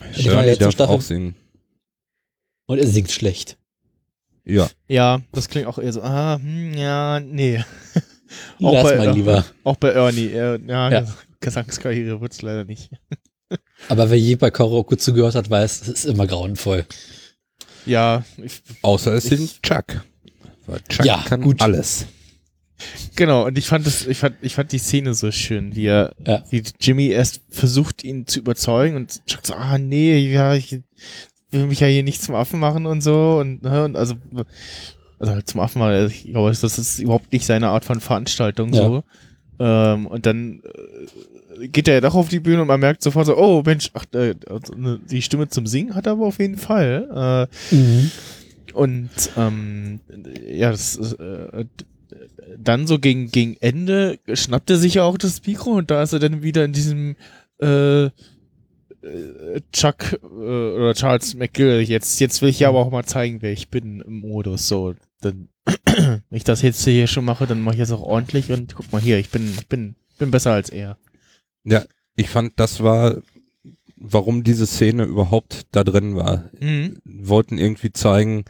[0.00, 0.94] War Shirley letzte darf Staffel.
[0.96, 1.34] auch singen.
[2.66, 3.58] Und er singt schlecht.
[4.50, 4.68] Ja.
[4.88, 7.62] Ja, das klingt auch eher so, ah, hm, ja, nee.
[8.62, 9.44] Auch Lass bei- mal lieber.
[9.64, 11.06] Auch bei Ernie, er, ja, Ja.
[11.40, 12.90] Gesangskarriere wird's leider nicht.
[13.88, 16.84] Aber wer je bei Karaoke zugehört hat, weiß, das ist immer grauenvoll.
[17.86, 20.04] Ja, ich, Außer es sind Chuck.
[20.66, 21.60] Weil Chuck Ja, kann gut.
[21.62, 22.06] alles.
[23.16, 26.14] Genau, und ich fand das, ich fand, ich fand die Szene so schön, wie er,
[26.26, 26.44] Ja.
[26.50, 30.80] wie Jimmy erst versucht, ihn zu überzeugen und Chuck so, ah nee, ja, ich
[31.50, 34.14] will mich ja hier nicht zum Affen machen und so und, ne, und also,
[35.18, 38.72] also halt zum Affen machen, ich glaube, das ist überhaupt nicht seine Art von Veranstaltung
[38.72, 38.86] Ja.
[38.86, 39.04] so.
[39.58, 40.62] Ähm, und dann
[41.60, 43.90] äh, geht er ja doch auf die Bühne und man merkt sofort so, oh Mensch,
[43.92, 47.48] ach, äh, also, ne, die Stimme zum Singen hat er aber auf jeden Fall.
[47.70, 48.10] Äh, Mhm.
[48.72, 50.00] und ähm,
[50.48, 51.64] ja, das äh,
[52.58, 56.12] dann so gegen, gegen Ende schnappt er sich ja auch das Mikro und da ist
[56.12, 57.16] er dann wieder in diesem
[57.60, 58.08] äh,
[59.02, 61.80] äh, Chuck äh, oder Charles McGill.
[61.80, 64.68] Jetzt, jetzt will ich ja aber auch mal zeigen, wer ich bin im Modus.
[64.68, 68.50] So, dann, wenn ich das jetzt hier schon mache, dann mache ich das auch ordentlich
[68.50, 70.96] und guck mal hier, ich bin, ich bin, bin besser als er.
[72.16, 73.18] Ich fand, das war,
[73.96, 76.50] warum diese Szene überhaupt da drin war.
[76.58, 76.98] Mhm.
[77.04, 78.44] Wollten irgendwie zeigen,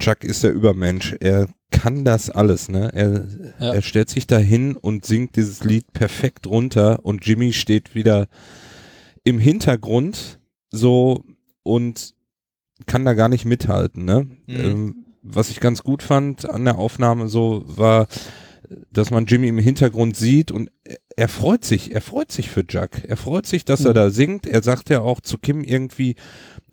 [0.00, 1.14] Chuck ist der Übermensch.
[1.20, 2.90] Er kann das alles, ne?
[2.92, 3.26] Er,
[3.60, 3.74] Ja.
[3.74, 8.26] er stellt sich da hin und singt dieses Lied perfekt runter und Jimmy steht wieder
[9.24, 10.38] im Hintergrund
[10.70, 11.24] so
[11.62, 12.14] und
[12.86, 14.26] kann da gar nicht mithalten, ne?
[14.46, 14.54] Mhm.
[14.60, 18.06] Ähm, was ich ganz gut fand an der Aufnahme so war,
[18.90, 22.64] dass man Jimmy im Hintergrund sieht und er- er freut sich, er freut sich für
[22.68, 23.04] Jack.
[23.06, 23.94] Er freut sich, dass er Mhm.
[23.94, 24.46] da singt.
[24.46, 26.16] Er sagt ja auch zu Kim irgendwie,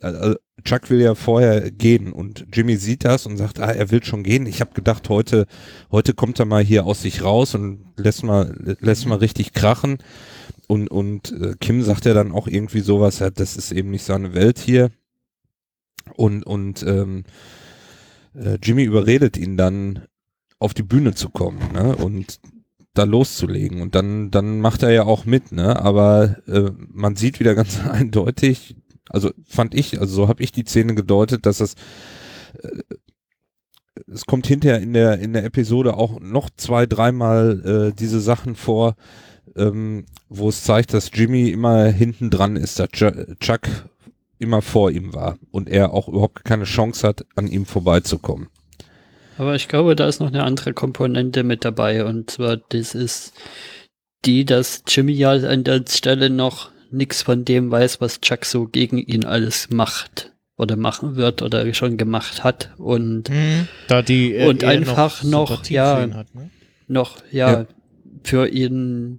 [0.02, 4.04] also Chuck will ja vorher gehen und Jimmy sieht das und sagt, ah, er will
[4.04, 4.46] schon gehen.
[4.46, 5.46] Ich habe gedacht, heute,
[5.90, 9.98] heute kommt er mal hier aus sich raus und lässt mal, lässt mal richtig krachen.
[10.68, 14.04] Und, und äh, Kim sagt ja dann auch irgendwie sowas, ja, das ist eben nicht
[14.04, 14.90] seine Welt hier.
[16.14, 17.24] Und, und ähm,
[18.34, 20.02] äh, Jimmy überredet ihn dann,
[20.62, 21.96] auf die Bühne zu kommen, ne?
[21.96, 22.40] Und
[22.94, 23.80] da loszulegen.
[23.80, 25.80] Und dann, dann macht er ja auch mit, ne?
[25.80, 28.76] Aber äh, man sieht wieder ganz eindeutig,
[29.08, 31.74] also fand ich, also so habe ich die Szene gedeutet, dass es
[32.62, 32.82] äh,
[34.06, 38.56] es kommt hinterher in der in der Episode auch noch zwei, dreimal äh, diese Sachen
[38.56, 38.96] vor,
[39.54, 43.68] ähm, wo es zeigt, dass Jimmy immer hinten dran ist, dass Ch- Chuck
[44.38, 48.48] immer vor ihm war und er auch überhaupt keine Chance hat, an ihm vorbeizukommen.
[49.38, 52.04] Aber ich glaube, da ist noch eine andere Komponente mit dabei.
[52.04, 53.34] Und zwar, das ist
[54.24, 58.66] die, dass Jimmy ja an der Stelle noch nichts von dem weiß, was Chuck so
[58.66, 60.32] gegen ihn alles macht.
[60.56, 62.70] Oder machen wird oder schon gemacht hat.
[62.76, 63.66] Und Mhm.
[63.88, 65.96] Da die äh, Und einfach noch, Sympathie ja.
[65.96, 66.50] für ihn hat, ne?
[66.88, 67.66] noch, ja, Ja.
[68.22, 69.18] für ihn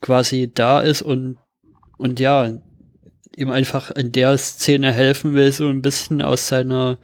[0.00, 1.36] quasi da ist und,
[1.98, 2.52] und ja,
[3.36, 6.98] ihm einfach in der Szene helfen will, so ein bisschen aus seiner,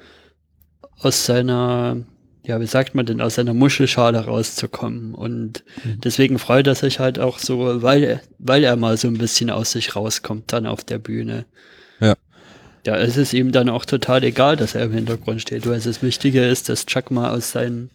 [1.01, 1.99] aus seiner,
[2.46, 5.14] ja, wie sagt man denn, aus seiner Muschelschale rauszukommen.
[5.14, 6.00] Und Mhm.
[6.02, 9.50] deswegen freut er sich halt auch so, weil, er- weil er mal so ein bisschen
[9.50, 11.44] aus sich rauskommt dann auf der Bühne.
[12.00, 12.14] Ja.
[12.87, 16.02] Ja, es ist ihm dann auch total egal, dass er im Hintergrund steht, weil das
[16.02, 17.90] Wichtige ist, dass Chuck mal aus seinen,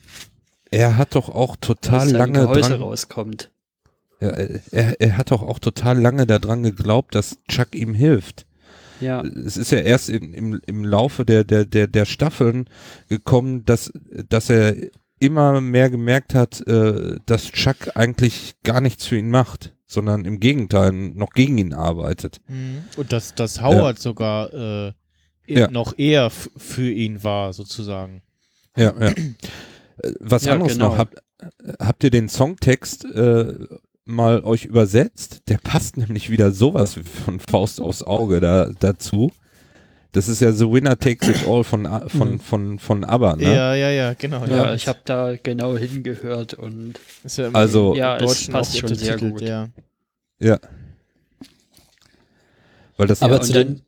[0.70, 3.50] Er hat doch auch total seinem lange Gehäuse dran, rauskommt.
[4.20, 8.46] ja, er, er hat doch auch total lange daran geglaubt, dass Chuck ihm hilft.
[9.02, 9.22] Ja.
[9.22, 12.70] Es ist ja erst in, im, im Laufe der, der, der, der Staffeln
[13.10, 13.92] gekommen, dass,
[14.30, 14.76] dass er
[15.20, 20.40] immer mehr gemerkt hat, äh, dass Chuck eigentlich gar nichts für ihn macht, sondern im
[20.40, 22.42] Gegenteil noch gegen ihn arbeitet.
[22.48, 22.84] Mhm.
[22.98, 24.94] Und dass, dass Howard sogar äh,
[25.46, 25.70] Ja.
[25.70, 28.22] noch eher für ihn war, sozusagen.
[28.76, 29.14] Ja, ja.
[30.04, 30.90] Äh, Was Ja, anderes genau.
[30.90, 31.16] noch, habt,
[31.80, 33.54] habt ihr den Songtext äh,
[34.12, 35.42] mal euch übersetzt?
[35.48, 39.32] Der passt nämlich wieder sowas von Faust aufs Auge da, dazu.
[40.14, 43.44] Das ist ja The Winner Takes It All von, von, von, von ABBA, ne?
[43.44, 44.46] Ja, ja, ja, genau.
[44.46, 49.18] Ja, ich habe da genau hingehört und Ist ja Also- Ja, es passt schon sehr
[49.18, 49.42] gut.
[49.42, 49.70] Ja.
[50.40, 50.60] Ja.
[52.98, 53.82] Weil das Aber und zu, dem,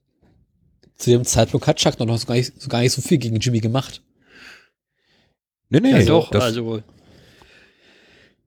[0.96, 3.36] zu dem Zeitpunkt hat Chuck noch so gar, nicht, so gar nicht so viel gegen
[3.38, 4.02] Jimmy gemacht.
[5.70, 6.82] nee, nee, ja doch, das, also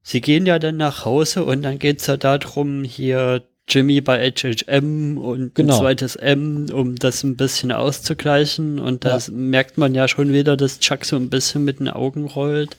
[0.06, 5.18] sie gehen ja dann nach Hause und dann geht's ja darum, hier Jimmy bei HHM
[5.18, 5.74] und Genau.
[5.74, 10.56] ein zweites M, um das ein bisschen auszugleichen und das merkt man ja schon wieder,
[10.56, 12.76] dass Chuck so ein bisschen mit den Augen rollt.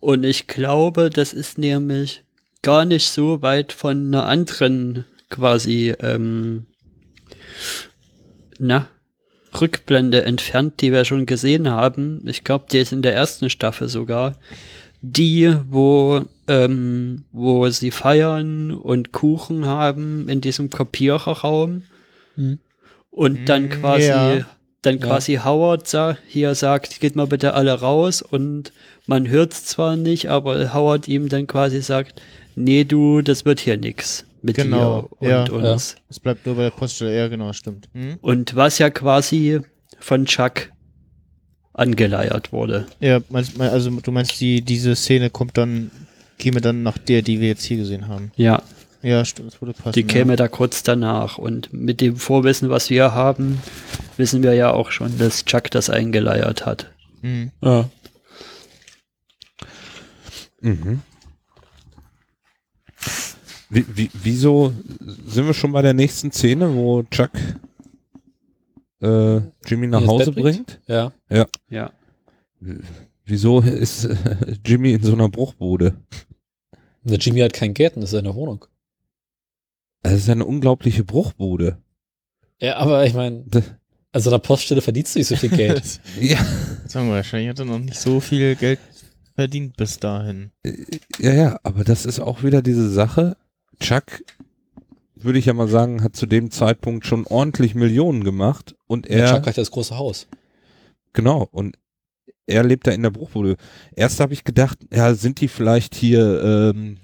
[0.00, 2.24] Und ich glaube, das ist nämlich
[2.62, 6.64] gar nicht so weit von einer anderen quasi, ähm,
[8.58, 8.88] na,
[9.60, 12.22] Rückblende entfernt, die wir schon gesehen haben.
[12.26, 14.36] Ich glaube, die ist in der ersten Staffel sogar.
[15.02, 21.84] Die, wo, ähm, wo sie feiern und Kuchen haben in diesem Kopiererraum.
[22.36, 22.58] Mhm.
[23.10, 24.46] Und dann Mm, quasi, ja.
[24.82, 25.06] dann Ja.
[25.06, 28.72] quasi Howard sa hier sagt, geht mal bitte alle raus und
[29.06, 32.20] man hört's zwar nicht, aber Howard ihm dann quasi sagt,
[32.54, 35.72] nee du, das wird hier nix mit Genau, dir und ja.
[35.72, 35.96] uns.
[36.08, 37.16] Es bleibt nur bei der Poststelle.
[37.16, 37.88] Ja, genau, stimmt.
[37.94, 38.18] Mhm.
[38.20, 39.60] Und was ja quasi
[39.98, 40.70] von Chuck
[41.80, 42.86] angeleiert wurde.
[43.00, 43.20] Ja,
[43.58, 45.90] also du meinst, die, diese Szene kommt dann,
[46.38, 48.30] käme dann nach der, die wir jetzt hier gesehen haben.
[48.36, 48.62] Ja,
[49.02, 49.92] Ja, stimmt, das würde passen.
[49.94, 51.38] die käme da kurz danach.
[51.38, 53.60] Und mit dem Vorwissen, was wir haben,
[54.18, 56.90] wissen wir ja auch schon, dass Chuck das eingeleiert hat.
[57.22, 57.28] Ja.
[57.28, 57.50] Mhm.
[57.62, 57.88] Ja.
[60.62, 61.00] Mhm.
[63.70, 64.74] Wie, wie, wieso
[65.26, 67.30] sind wir schon bei der nächsten Szene, wo Chuck
[69.00, 70.80] äh, Jimmy nach Hause bringt?
[70.86, 71.12] Ja.
[71.28, 71.92] Ja.
[73.24, 74.16] Wieso ist äh,
[74.64, 75.94] Jimmy in so einer Bruchbude?
[77.02, 78.64] Der Jimmy hat kein Gärten, das ist seine Wohnung.
[80.02, 81.78] Das ist eine unglaubliche Bruchbude.
[82.60, 83.44] Ja, aber ich meine,
[84.12, 86.00] also an der Poststelle verdienst du nicht so viel Geld.
[86.20, 86.38] ja,
[86.86, 88.80] Sagen wir, wahrscheinlich hat er noch nicht so viel Geld
[89.34, 90.50] verdient bis dahin.
[91.18, 93.36] ja, ja, aber das ist auch wieder diese Sache.
[93.78, 94.22] Chuck,
[95.24, 99.26] würde ich ja mal sagen, hat zu dem Zeitpunkt schon ordentlich Millionen gemacht und er
[99.28, 100.28] Chuck hat ja das große Haus.
[101.12, 101.76] Genau, und
[102.46, 103.56] er lebt da in der Bruchbude.
[103.94, 106.98] Erst habe ich gedacht, ja, sind die vielleicht hier ähm,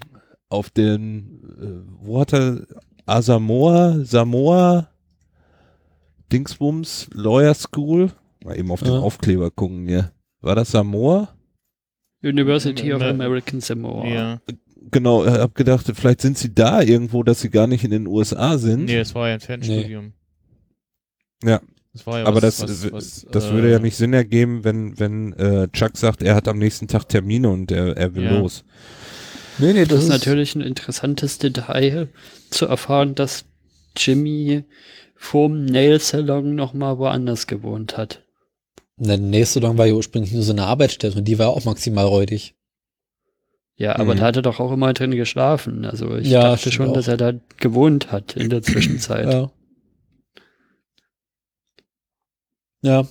[0.49, 2.65] auf den, äh, wo hat er,
[3.05, 4.89] Asamoah, Samoa,
[6.31, 8.11] Dingsbums, Lawyer School?
[8.43, 8.99] Mal eben auf den Ja.
[8.99, 10.11] Aufkleber gucken hier.
[10.41, 11.29] War das Samoa?
[12.23, 13.09] University of Ja.
[13.09, 14.05] American Samoa.
[14.07, 14.41] Ja.
[14.91, 18.07] Genau, ich habe gedacht, vielleicht sind sie da irgendwo, dass sie gar nicht in den
[18.07, 18.85] USA sind.
[18.85, 20.13] Nee, es war ja ein Fernstudium.
[21.43, 21.61] Ja.
[21.93, 24.63] Das war ja Aber was- das, was- was, das äh, würde ja nicht Sinn ergeben,
[24.63, 28.23] wenn, wenn äh, Chuck sagt, er hat am nächsten Tag Termine und er, er will
[28.25, 28.39] Ja.
[28.39, 28.63] los.
[29.59, 32.09] Nee, nee, Das ist natürlich ein interessantes Detail
[32.51, 33.45] zu erfahren, dass
[33.97, 34.63] Jimmy
[35.15, 38.23] vorm Nail-Salon nochmal woanders gewohnt hat.
[38.97, 42.05] Der nächste Long war ja ursprünglich nur so eine Arbeitsstätte und die war auch maximal
[42.05, 42.53] räudig.
[43.79, 44.19] Ja, aber Mhm.
[44.19, 45.85] da hat er doch auch immer drin geschlafen.
[45.85, 46.93] Also ich Ja, dachte schon, auch.
[46.93, 49.25] dass er da gewohnt hat in der Zwischenzeit.
[49.33, 49.51] Ja.
[52.83, 53.07] Ja.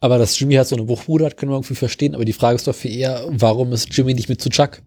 [0.00, 2.14] Aber dass Jimmy halt so eine Bruchbude hat, können wir irgendwie verstehen.
[2.14, 4.82] Aber die Frage ist doch viel eher, warum ist Jimmy nicht mit zu Chuck?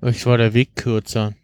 [0.00, 1.34] Vielleicht war der Weg kürzer.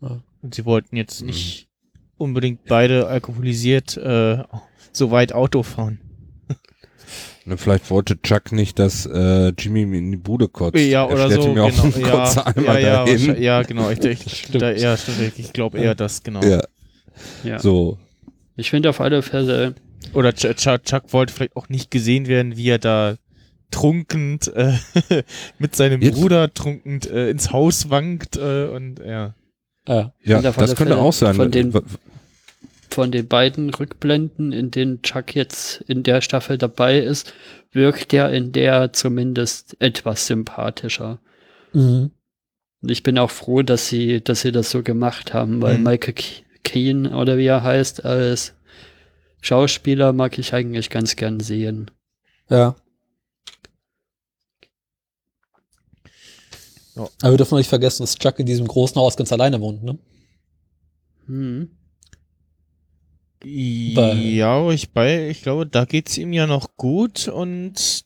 [0.00, 0.22] Ja.
[0.42, 1.68] Und sie wollten jetzt nicht
[2.16, 4.42] unbedingt beide alkoholisiert äh,
[4.92, 6.00] so weit Auto fahren.
[7.46, 10.78] Ne, vielleicht wollte Chuck nicht, dass äh, Jimmy in die Bude kotzt.
[10.78, 11.48] Ja, er oder so.
[11.52, 11.82] mir genau.
[12.44, 13.90] einen ja, ja, ja, ja, genau.
[13.90, 14.62] Ich, ich, Stimmt.
[14.62, 15.32] da, ja, stimmt.
[15.38, 16.40] Ich glaube eher das, genau.
[16.42, 16.62] Ja,
[17.44, 17.58] Ja.
[17.58, 17.98] so.
[18.56, 19.74] Ich finde auf alle Fälle,
[20.14, 23.16] Oder Ch Ch Chuck wollte vielleicht auch nicht gesehen werden, wie er da
[23.70, 24.74] trunkend äh,
[25.58, 29.34] mit seinem Jetzt- Bruder trunkend äh, ins Haus wankt äh, und ja.
[29.86, 30.12] Ja.
[30.22, 31.34] Ja, auf das könnte Fälle auch sein.
[31.34, 31.72] von den-
[32.94, 37.34] von den beiden Rückblenden, in denen Chuck jetzt in der Staffel dabei ist,
[37.72, 41.18] wirkt er in der zumindest etwas sympathischer.
[41.72, 42.12] Mhm.
[42.82, 45.84] Und ich bin auch froh, dass sie, dass sie das so gemacht haben, weil Mhm.
[45.84, 48.54] Michael Ke- Keane oder wie er heißt, als
[49.42, 51.90] Schauspieler mag ich eigentlich ganz gern sehen.
[52.48, 52.76] Ja.
[56.94, 59.98] Aber wir dürfen nicht vergessen, dass Chuck in diesem großen Haus ganz alleine wohnt, ne?
[61.26, 61.70] Hm.
[63.44, 68.04] Ja, ich bei, ich glaube, da geht's ihm ja noch gut und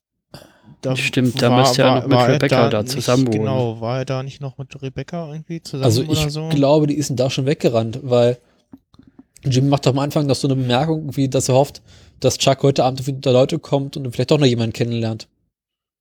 [0.81, 3.39] da Stimmt, da müsste er noch mit Rebecca da nicht- zusammen wohnen.
[3.41, 6.49] Genau, war er da nicht noch mit Rebecca irgendwie zusammen Also oder ich so?
[6.51, 8.39] glaube, die ist da schon weggerannt, weil
[9.45, 11.83] Jim macht doch am Anfang noch so eine Bemerkung, wie dass er hofft,
[12.21, 15.29] dass Chuck heute Abend wieder Leute kommt und vielleicht doch noch jemanden kennenlernt.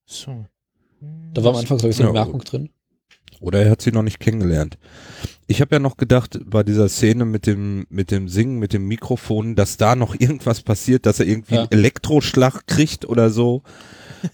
[0.05, 0.45] so.
[1.33, 2.23] Da war am Anfang, glaube ich, so eine Ja.
[2.23, 2.69] Bemerkung drin.
[3.39, 4.79] Oder er hat sie noch nicht kennengelernt.
[5.49, 8.85] Ich habe ja noch gedacht, bei dieser Szene mit dem, mit dem Singen, mit dem
[8.87, 11.61] Mikrofon, dass da noch irgendwas passiert, dass er irgendwie Ja.
[11.61, 13.63] einen Elektroschlag kriegt oder so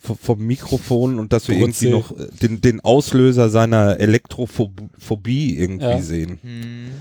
[0.02, 5.86] v- vom Mikrofon und dass wir irgendwie noch äh, den, den Auslöser seiner Elektrophobie irgendwie
[5.86, 6.02] Ja.
[6.02, 6.40] sehen.
[6.42, 6.92] Hm.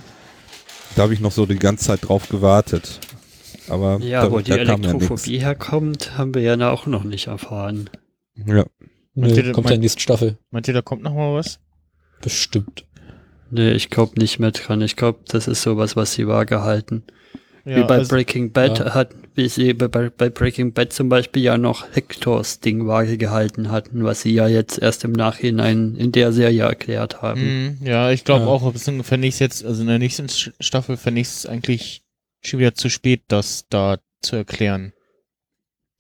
[0.95, 3.01] Da habe ich noch so die ganze Zeit drauf gewartet.
[3.69, 7.29] Aber Ja, da, wo die da ja Elektrophobie herkommt, haben wir ja auch noch nicht
[7.29, 7.89] erfahren.
[8.37, 8.67] Ja.
[9.15, 10.37] Meint ihr, Nee, kommt ja in der nächsten Staffel.
[10.51, 11.61] Meint ihr, da kommt noch mal was?
[12.21, 12.85] Bestimmt.
[13.55, 14.81] Nee, ich glaube nicht mehr dran.
[14.81, 17.05] Ich glaube, das ist sowas, was sie vage halten.
[17.65, 18.95] Ja, wie bei also- Breaking Bad ja.
[18.95, 23.71] hat, wie sie bei, bei Breaking Bad zum Beispiel ja noch Hectors Ding vage gehalten
[23.71, 27.77] hatten, was sie ja jetzt erst im Nachhinein in der Serie erklärt haben.
[27.81, 28.51] Mhm, ja, ich glaube Ja.
[28.51, 32.03] auch, fände ich jetzt, also in der nächsten Staffel fände ich es eigentlich
[32.41, 34.93] schon wieder zu spät, das da zu erklären.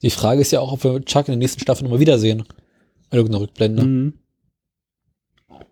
[0.00, 2.40] Die Frage ist ja auch, ob wir Chuck in der nächsten Staffel nochmal wiedersehen.
[3.10, 3.84] In irgendeiner Rückblende.
[3.84, 4.14] Mhm.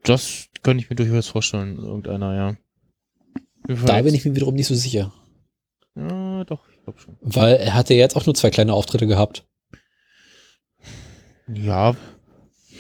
[0.03, 2.57] Das könnte ich mir durchaus vorstellen, irgendeiner, ja.
[3.87, 5.13] Da bin ich mir wiederum nicht so sicher.
[5.95, 7.17] Ja, doch, ich glaube schon.
[7.21, 9.47] Weil er hatte ja jetzt auch nur zwei kleine Auftritte gehabt.
[11.53, 11.95] Ja.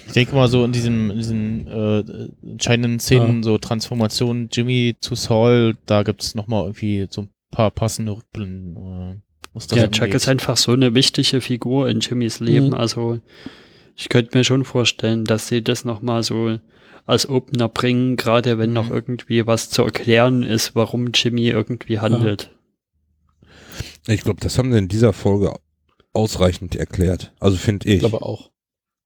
[0.06, 2.04] Ich denke mal so in diesen, in diesen äh,
[2.42, 7.70] entscheidenden Szenen, so Transformation Jimmy zu Saul, da gibt es nochmal irgendwie so ein paar
[7.70, 8.76] passende Rückblenden.
[8.76, 9.16] Äh,
[9.52, 12.68] was das Ja, Chuck ist einfach so eine wichtige Figur in Jimmys Leben.
[12.68, 12.74] Mhm.
[12.74, 13.20] Also
[13.96, 16.58] ich könnte mir schon vorstellen, dass sie das nochmal so
[17.10, 18.94] als Opener bringen, gerade wenn noch Mhm.
[18.94, 22.50] irgendwie was zu erklären ist, warum Jimmy irgendwie handelt.
[24.06, 25.54] Ich glaube, das haben sie in dieser Folge
[26.12, 27.32] ausreichend erklärt.
[27.40, 27.94] Also finde ich.
[27.94, 28.50] Ich glaube auch.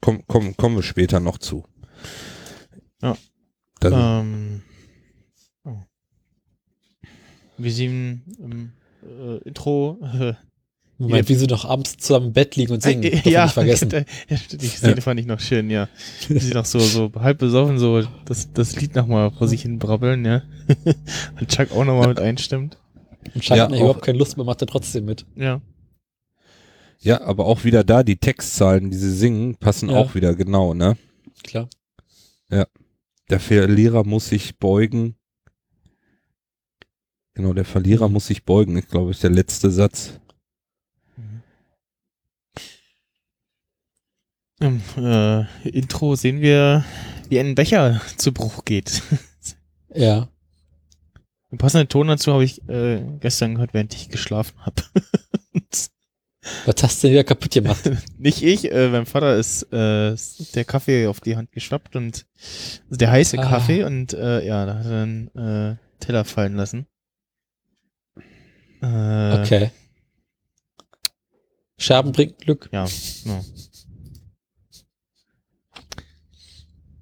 [0.00, 1.64] Komm, komm, kommen wir später noch zu.
[3.02, 3.16] Ja.
[3.80, 4.62] Dann, Ähm,
[5.64, 5.78] oh.
[7.58, 10.34] Wie sie im, im äh, Intro äh,
[10.96, 13.02] Moment, wie sie noch abends zusammen im Bett liegen und singen.
[13.02, 13.90] Äh, man ja, nicht vergessen.
[14.28, 15.00] ja, stimmt, die Szene Ja.
[15.00, 15.88] fand ich noch schön, ja.
[16.28, 19.78] Wie sie noch so, so halb besoffen so das, das Lied nochmal vor sich hin
[19.78, 20.42] brabbeln, ja.
[21.40, 22.79] Und Chuck auch nochmal mit einstimmt.
[23.35, 25.27] Und Chuck Ja, hat ja überhaupt keine Lust mehr, macht er trotzdem mit.
[25.35, 25.60] Ja.
[27.00, 29.96] ja, aber auch wieder da, die Textzahlen, die sie singen, passen Ja.
[29.96, 30.96] auch wieder genau, ne?
[31.42, 31.68] Klar.
[33.31, 35.16] Der Verlierer muss sich beugen.
[37.35, 40.21] Genau, der Verlierer muss sich beugen, ich glaube, ist der letzte Satz.
[44.65, 46.85] Im äh, Intro sehen wir,
[47.29, 49.02] wie ein Becher zu Bruch geht.
[49.96, 50.27] Ja.
[51.52, 54.83] Den passenden Ton dazu habe ich äh, gestern gehört, während ich geschlafen habe.
[56.67, 57.88] Was hast du denn wieder kaputt gemacht?
[58.19, 60.17] Nicht ich, äh, mein Vater ist, äh,
[60.56, 62.27] der Kaffee auf die Hand geschwappt und
[62.87, 63.48] also der heiße Ah.
[63.48, 66.87] Kaffee und äh, ja, da hat er einen äh, Teller fallen lassen.
[68.83, 69.71] Äh, Okay.
[71.79, 72.69] Scherben bringt Glück.
[72.73, 72.87] Ja,
[73.23, 73.44] genau.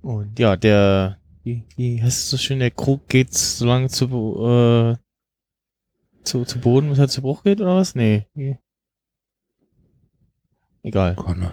[0.02, 4.06] Und ja, der, wie, wie heißt es so schön, der Krug geht so lange zu,
[4.06, 4.96] äh,
[6.24, 7.94] zu, zu Boden, bis er zu Bruch geht, oder was?
[7.94, 8.26] Nee.
[10.82, 11.14] Egal.
[11.14, 11.52] Connor.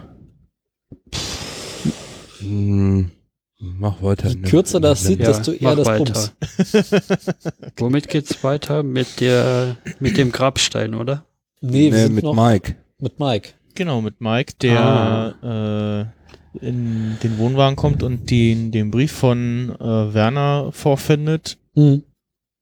[2.39, 3.11] Hm,
[3.59, 4.29] mach weiter.
[4.29, 6.03] Je kürzer das sieht, Ja, desto eher das weiter.
[6.03, 6.33] Bums.
[7.77, 8.81] Womit geht's weiter?
[8.83, 11.25] Mit der, mit dem Grabstein, oder?
[11.61, 12.75] Nee, Nee, mit noch Mike.
[12.99, 13.49] mit Mike.
[13.75, 16.18] Genau, mit Mike, der äh,
[16.61, 22.03] in den Wohnwagen kommt und den, den Brief von äh, Werner vorfindet Hm.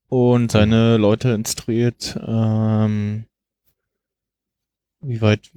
[0.10, 3.26] und seine Leute instruiert, ähm,
[5.02, 5.50] wie weit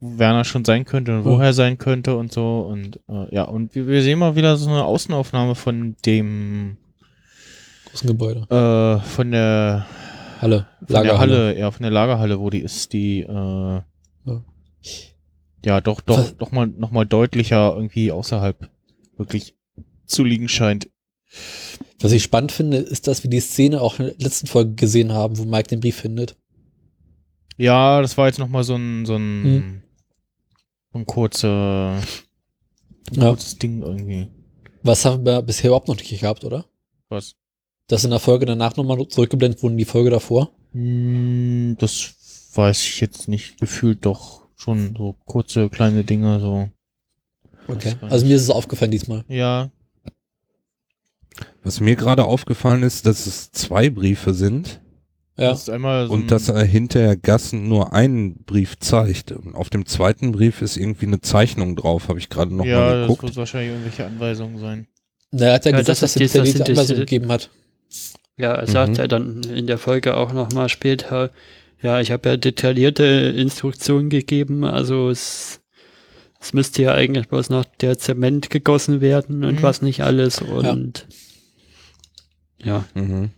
[0.00, 1.40] Werner schon sein könnte und wo Mhm.
[1.40, 2.60] er sein könnte und so.
[2.60, 6.76] Und äh, ja, und wir, wir sehen mal wieder so eine Außenaufnahme von dem,
[7.90, 8.40] Großen Gebäude.
[8.50, 9.86] äh, von der,
[10.42, 10.66] Halle.
[10.80, 11.18] von der Lagerhalle.
[11.38, 14.42] Halle, ja, von der Lagerhalle, wo die ist, die, äh, ja,
[15.80, 18.70] doch, doch, Was- doch mal, noch mal deutlicher irgendwie außerhalb
[19.16, 19.54] wirklich
[20.06, 20.88] zu liegen scheint.
[22.00, 25.12] Was ich spannend finde, ist, dass wir die Szene auch in der letzten Folge gesehen
[25.12, 26.36] haben, wo Mike den Brief findet.
[27.56, 29.82] Ja, das war jetzt noch mal so ein, so ein, Hm.
[30.92, 31.48] so ein kurze,
[33.10, 33.28] ein Ja.
[33.28, 34.28] kurzes Ding irgendwie.
[34.82, 36.66] Was haben wir bisher überhaupt noch nicht gehabt, oder?
[37.08, 37.36] Was?
[37.86, 40.50] Dass in der Folge danach nochmal zurückgeblendet wurden, die Folge davor.
[40.72, 42.14] Hm, Das
[42.54, 43.58] weiß ich jetzt nicht.
[43.60, 46.68] Gefühlt doch schon so kurze, kleine Dinge, so.
[47.68, 47.94] Okay.
[48.02, 49.24] Also mir ist es aufgefallen diesmal.
[49.28, 49.70] Ja,
[51.62, 54.80] Was mir gerade aufgefallen ist, dass es zwei Briefe sind
[55.36, 55.50] Ja.
[55.50, 59.32] das ist einmal so und dass er hinterher Gassen nur einen Brief zeigt.
[59.32, 62.78] Und auf dem zweiten Brief ist irgendwie eine Zeichnung drauf, habe ich gerade noch ja,
[62.78, 63.22] mal das geguckt.
[63.24, 64.86] wird wahrscheinlich irgendwelche Anweisungen sein.
[65.32, 67.50] Na, er hat ja, Ja, gesagt, das dass er Synthese- Anweisungen gegeben hat.
[68.36, 68.96] Ja, er sagt Mhm.
[68.96, 71.30] ja dann in der Folge auch nochmal später,
[71.82, 75.60] ja, ich habe ja detaillierte Instruktionen gegeben, also es,
[76.40, 79.62] es müsste ja eigentlich bloß noch der Zement gegossen werden und Mhm.
[79.62, 81.06] was nicht alles und
[82.62, 83.30] ja, Mhm.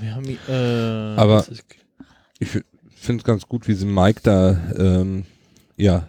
[0.00, 1.44] Wir haben, äh, Aber
[2.40, 5.24] ich finde es ganz gut, wie sie Mike da, ähm,
[5.76, 6.08] ja,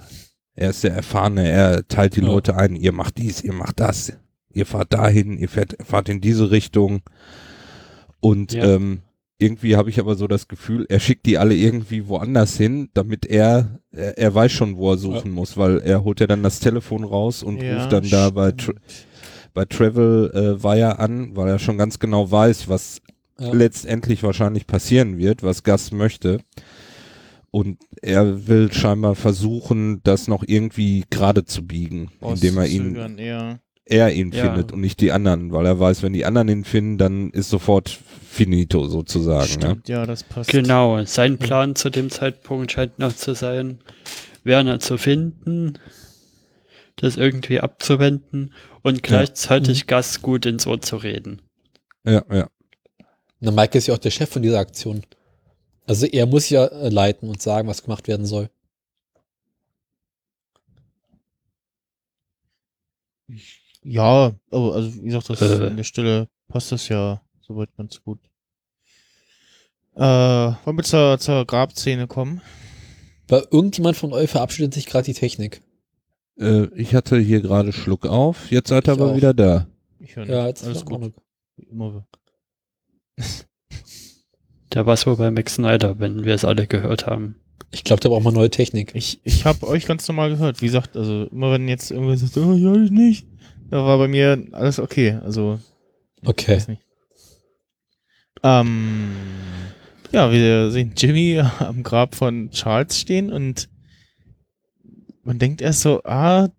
[0.55, 2.27] er ist der Erfahrene, er teilt die Ja.
[2.27, 4.13] Leute ein, ihr macht dies, ihr macht das,
[4.51, 7.01] ihr fahrt dahin, ihr fährt, fahrt in diese Richtung.
[8.21, 8.63] Und Ja.
[8.75, 9.01] ähm,
[9.37, 13.25] irgendwie habe ich aber so das Gefühl, er schickt die alle irgendwie woanders hin, damit
[13.25, 16.59] er, er, er weiß schon, wo er suchen muss, weil er holt ja dann das
[16.59, 18.81] Telefon raus und ja, ruft dann da bei, Tra stimmt.
[19.53, 23.01] bei Travel äh, Wire an, weil er schon ganz genau weiß, was
[23.39, 23.51] Ja.
[23.51, 26.39] letztendlich wahrscheinlich passieren wird, was Gus möchte.
[27.51, 33.59] Und er will scheinbar versuchen, das noch irgendwie gerade zu biegen, indem er ihn, eher.
[33.85, 34.45] Er ihn Ja.
[34.45, 37.49] findet und nicht die anderen, weil er weiß, wenn die anderen ihn finden, dann ist
[37.49, 39.53] sofort finito sozusagen.
[39.59, 39.67] Ne?
[39.69, 40.49] Stimmt, ja, das passt.
[40.49, 43.79] genau, sein Plan zu dem Zeitpunkt scheint noch zu sein,
[44.43, 45.73] Werner zu finden,
[46.97, 51.41] das irgendwie abzuwenden und gleichzeitig Gas gut ins Ohr zu reden.
[52.05, 52.49] Ja, ja.
[53.39, 55.03] Na, Mike ist ja auch der Chef von dieser Aktion.
[55.87, 58.49] Also er muss ja leiten und sagen, was gemacht werden soll.
[63.87, 65.67] Ja, oh, also wie gesagt, das Äh.
[65.67, 68.19] an der Stelle passt das ja soweit ganz gut.
[69.95, 72.41] Äh, wollen wir zur, zur Grabszene kommen?
[73.27, 75.61] Weil irgendjemand von euch verabschiedet sich gerade die Technik.
[76.39, 79.15] Äh, ich hatte hier gerade Schluck auf, jetzt seid ihr aber auch.
[79.15, 79.67] wieder da.
[79.99, 81.13] Ich höre Ja, jetzt Alles ist gut.
[81.55, 82.07] Wie Immer.
[84.69, 87.35] Da war es wohl bei Max Snyder, wenn wir es alle gehört haben.
[87.71, 88.93] Ich glaube, da braucht man neue Technik.
[88.95, 90.61] Ich, ich habe euch ganz normal gehört.
[90.61, 93.27] Wie gesagt, also immer wenn jetzt irgendwer sagt, oh, ja, ich nicht,
[93.69, 95.17] da war bei mir alles okay.
[95.23, 95.59] Also,
[96.23, 96.59] Okay.
[98.43, 99.11] Ähm,
[100.11, 103.69] ja, wir sehen Jimmy am Grab von Charles stehen und
[105.23, 106.49] man denkt erst so, ah,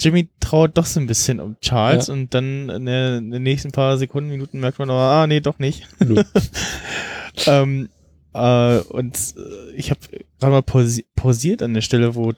[0.00, 2.14] Jimmy trauert doch so ein bisschen um Charles Ja.
[2.14, 5.40] und dann in, der, in den nächsten paar Sekunden, Minuten merkt man aber, ah, nee,
[5.40, 5.86] doch nicht.
[7.46, 7.88] Ähm,
[8.32, 10.00] äh, und äh, ich habe
[10.38, 12.34] gerade mal pausi pausiert an der Stelle, wo äh,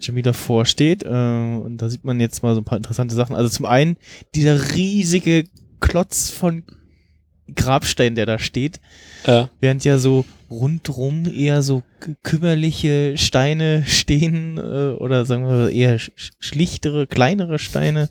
[0.00, 1.04] Jimmy davor steht.
[1.04, 3.36] Äh, und da sieht man jetzt mal so ein paar interessante Sachen.
[3.36, 3.96] Also zum einen
[4.34, 5.44] dieser riesige
[5.80, 6.64] Klotz von
[7.54, 8.80] Grabstein, der da steht,
[9.24, 11.82] Äh, während ja so rundrum eher so
[12.22, 16.10] kümmerliche Steine stehen äh, oder sagen wir eher sch
[16.40, 18.10] schlichtere, kleinere Steine.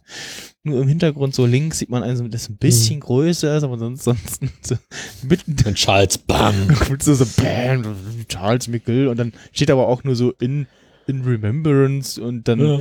[0.63, 3.79] Nur im Hintergrund so links sieht man einen, so, das ein bisschen größer ist, aber
[3.79, 4.75] sonst, sonst so
[5.23, 6.53] mitten und Charles, bam.
[6.99, 7.83] so, so bam,
[8.27, 10.67] Charles Mickel und dann steht aber auch nur so in,
[11.07, 12.79] in Remembrance und dann, Ja.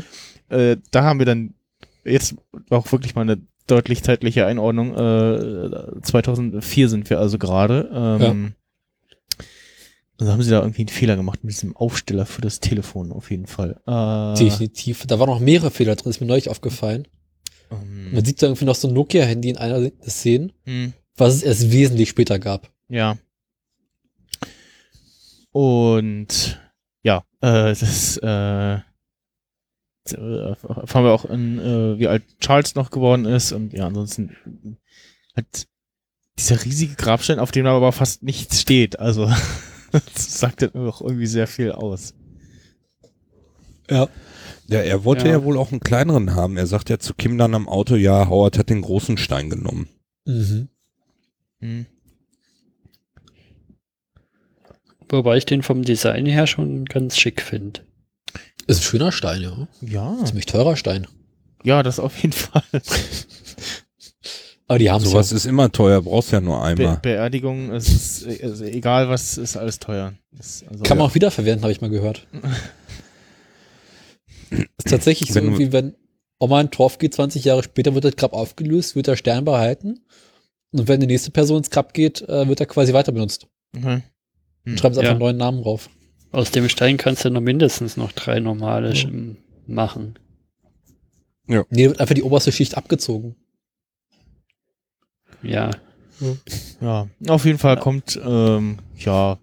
[0.56, 1.54] äh, da haben wir dann
[2.04, 2.34] jetzt
[2.68, 4.94] auch wirklich mal eine deutlich zeitliche Einordnung.
[4.94, 7.88] Äh, 2004 sind wir also gerade.
[7.94, 8.54] Ähm,
[10.18, 13.30] Also haben sie da irgendwie einen Fehler gemacht mit diesem Aufsteller für das Telefon auf
[13.30, 13.80] jeden Fall.
[13.86, 15.06] Äh, Definitiv.
[15.06, 17.06] Da waren noch mehrere Fehler drin, ist mir neulich aufgefallen.
[18.07, 20.92] Ähm, Man sieht da irgendwie noch so ein Nokia-Handy in einer der Szenen, hm.
[21.16, 22.70] was es erst wesentlich später gab.
[22.88, 23.18] Ja.
[25.53, 26.61] Und
[27.03, 28.78] ja, äh, das äh,
[30.12, 34.78] erfahren wir auch, in, äh, wie alt Charles noch geworden ist und ja, ansonsten
[35.36, 35.66] hat
[36.38, 38.98] dieser riesige Grabstein, auf dem aber fast nichts steht.
[38.98, 39.26] Also
[39.92, 42.14] das sagt dann auch irgendwie sehr viel aus.
[43.90, 44.09] Ja.
[44.70, 45.32] Ja, er wollte Ja.
[45.32, 45.44] ja.
[45.44, 46.56] wohl auch einen kleineren haben.
[46.56, 49.88] Er sagt ja zu Kim dann am Auto, ja, Howard hat den großen Stein genommen.
[50.26, 50.68] Mhm.
[51.60, 51.86] Hm.
[55.08, 57.80] Wobei ich den vom Design her schon ganz schick finde.
[58.66, 59.68] Ist ein schöner Stein, ja.
[59.80, 61.06] Ja, Ziemlich teurer Stein.
[61.64, 62.62] ja, das auf jeden Fall.
[64.68, 65.36] Aber die haben Sowas ja.
[65.36, 66.96] ist immer teuer, brauchst ja nur Be einmal.
[66.98, 70.12] Beerdigung, es ist also egal was, ist alles teuer.
[70.30, 72.28] Das, also, Kann man auch wiederverwenden, habe ich mal gehört.
[74.51, 75.94] ist tatsächlich so Wenn du- irgendwie, wenn
[76.38, 80.01] Oma in Torf geht, 20 Jahre später wird das Grab aufgelöst, wird der Stern behalten.
[80.72, 83.46] Und wenn die nächste Person ins Grab geht, äh, wird er quasi weiter benutzt.
[83.72, 84.03] Mhm.
[84.64, 85.11] Dann schreiben sie einfach Ja.
[85.11, 85.90] einen neuen Namen drauf.
[86.32, 88.94] Aus dem Stein kannst du noch mindestens noch drei normale Ja.
[88.94, 89.36] sch-
[89.66, 90.18] machen.
[91.46, 93.34] Nee, wird einfach die oberste Schicht abgezogen.
[95.42, 95.70] Ja.
[96.80, 97.80] Ja, auf jeden Fall Ja.
[97.80, 99.38] kommt, ähm, ja,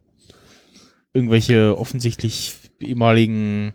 [1.13, 3.73] irgendwelche offensichtlich ehemaligen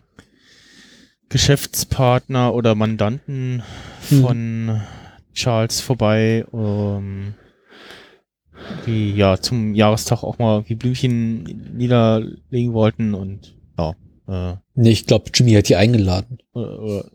[1.33, 3.63] Geschäftspartner oder Mandanten
[4.09, 4.21] Hm.
[4.21, 4.81] von
[5.33, 7.33] Charles vorbei, ähm,
[8.85, 11.43] die ja zum Jahrestag auch mal irgendwie Blümchen
[11.75, 13.95] niederlegen wollten und ja,
[14.27, 16.37] äh, Nee, ich glaube, Jimmy hat die eingeladen.
[16.53, 17.05] oder, oder,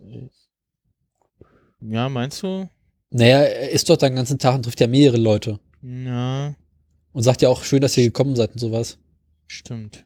[1.81, 2.69] ja, meinst du?
[3.11, 5.61] Naja, er ist dort den ganzen Tag und trifft ja mehrere Leute.
[5.83, 6.55] Ja,
[7.12, 8.99] Und sagt ja auch schön, dass ihr gekommen seid und sowas.
[9.47, 10.05] stimmt.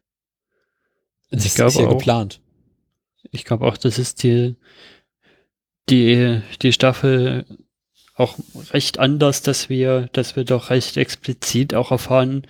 [1.31, 1.93] Das Ich glaube ist ja auch.
[1.97, 2.41] geplant.
[3.33, 4.55] Ich glaube auch, das ist die,
[5.89, 7.45] die, die Staffel
[8.15, 8.37] auch
[8.73, 12.43] recht anders, dass wir, dass wir doch recht explizit auch erfahren,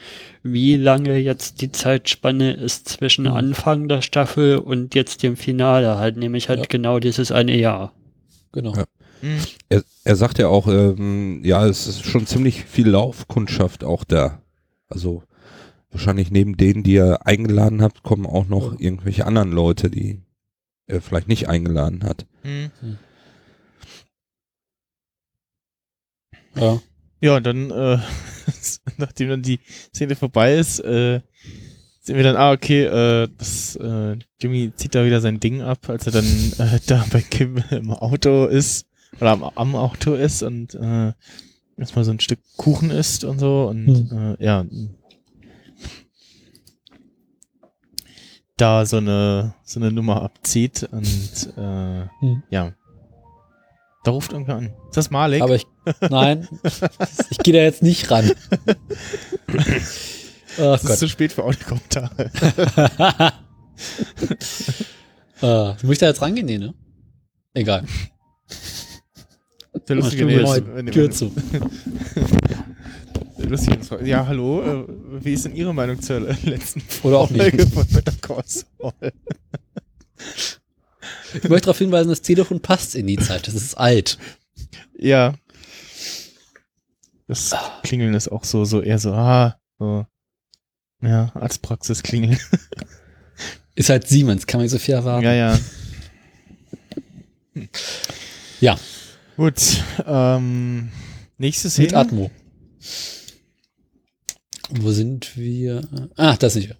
[0.43, 3.33] wie lange jetzt die Zeitspanne ist zwischen Mhm.
[3.33, 6.66] Anfang der Staffel und jetzt dem Finale halt, nämlich halt Ja.
[6.68, 7.93] genau dieses eine Jahr.
[8.51, 8.74] Genau.
[8.74, 8.85] Ja.
[9.20, 9.39] Hm.
[9.68, 14.43] Er, er sagt ja auch, ähm, ja, es ist schon ziemlich viel Laufkundschaft auch da.
[14.89, 15.22] Also
[15.93, 20.20] wahrscheinlich neben denen, die er eingeladen hat, kommen auch noch irgendwelche anderen Leute, die
[20.87, 22.26] er vielleicht nicht eingeladen hat.
[22.43, 22.70] Hm.
[26.57, 26.80] Ja.
[27.20, 27.99] Ja, dann, äh,
[28.97, 29.61] nachdem dann die
[29.95, 31.20] Szene vorbei ist, äh,
[32.01, 35.89] sehen wir dann, ah, okay, äh, das, äh, Jimmy zieht da wieder sein Ding ab,
[35.89, 36.26] als er dann
[36.59, 38.87] äh, da bei Kim im Auto ist,
[39.20, 41.12] oder am, am Auto ist und äh,
[41.76, 44.64] erstmal so ein Stück Kuchen isst und so und äh, ja,
[48.57, 52.43] da so eine, so eine Nummer abzieht und äh, Hm.
[52.51, 52.73] ja.
[54.05, 54.73] Da ruft irgendwer an.
[54.89, 55.43] Ist das Malik?
[55.43, 55.65] Aber ich,
[56.11, 56.49] nein,
[57.31, 58.33] ich gehe da jetzt nicht ran.
[60.59, 62.33] Ach Es ist zu spät für Audiokommentare.
[65.41, 66.47] äh, muss ich da jetzt rangehen?
[66.47, 66.75] Nee, ne?
[67.55, 67.85] Egal.
[69.89, 70.27] Der lustige
[70.91, 71.33] Tür zu.
[73.43, 74.84] Der lustige ist- Ja, hallo, äh,
[75.24, 77.43] wie ist denn Ihre Meinung zur letzten Oder auch nicht.
[77.43, 78.93] Folge von Better Call Saul?
[81.34, 83.47] Ich möchte darauf hinweisen, das Telefon passt in die Zeit.
[83.49, 84.18] Das ist alt.
[84.99, 85.34] Ja.
[87.26, 90.07] Das Klingeln ist auch so, so eher so, ah, so.
[91.01, 92.38] Ja, Arztpraxis klingeln.
[93.74, 95.24] Ist halt Siemens, kann man nicht so viel erwarten.
[95.24, 95.59] Ja, ja.
[98.61, 98.78] Ja.
[99.36, 100.90] Gut, ähm,
[101.38, 101.86] nächste Szene.
[101.88, 102.30] Mit Atmo.
[104.81, 105.83] Wo sind wir?
[106.16, 106.77] Ah, das sind wir.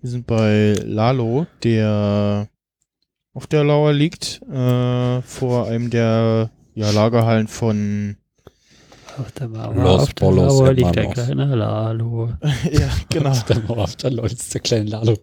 [0.00, 2.48] Wir sind bei Lalo, der
[3.34, 8.16] auf der Lauer liegt, äh, vor einem der ja, Lagerhallen von
[9.18, 12.32] Auf der Mauer, Los auf der Bolos Mauer liegt der kleine Lalo.
[12.72, 13.34] ja, genau.
[13.48, 15.16] Der Mauer auf der Leute ist der kleine Lalo.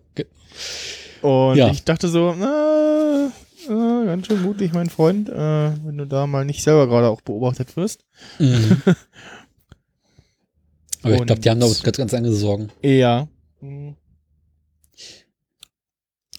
[1.21, 1.69] Und Ja.
[1.69, 3.31] ich dachte so, na,
[3.67, 7.21] äh, ganz schön mutig, mein Freund, äh, wenn du da mal nicht selber gerade auch
[7.21, 8.05] beobachtet wirst.
[8.39, 8.81] Mhm.
[11.05, 12.69] Aber ich Und- glaube, die haben da ganz, ganz andere Sorgen.
[12.83, 13.27] Ja.
[13.61, 13.95] Mhm.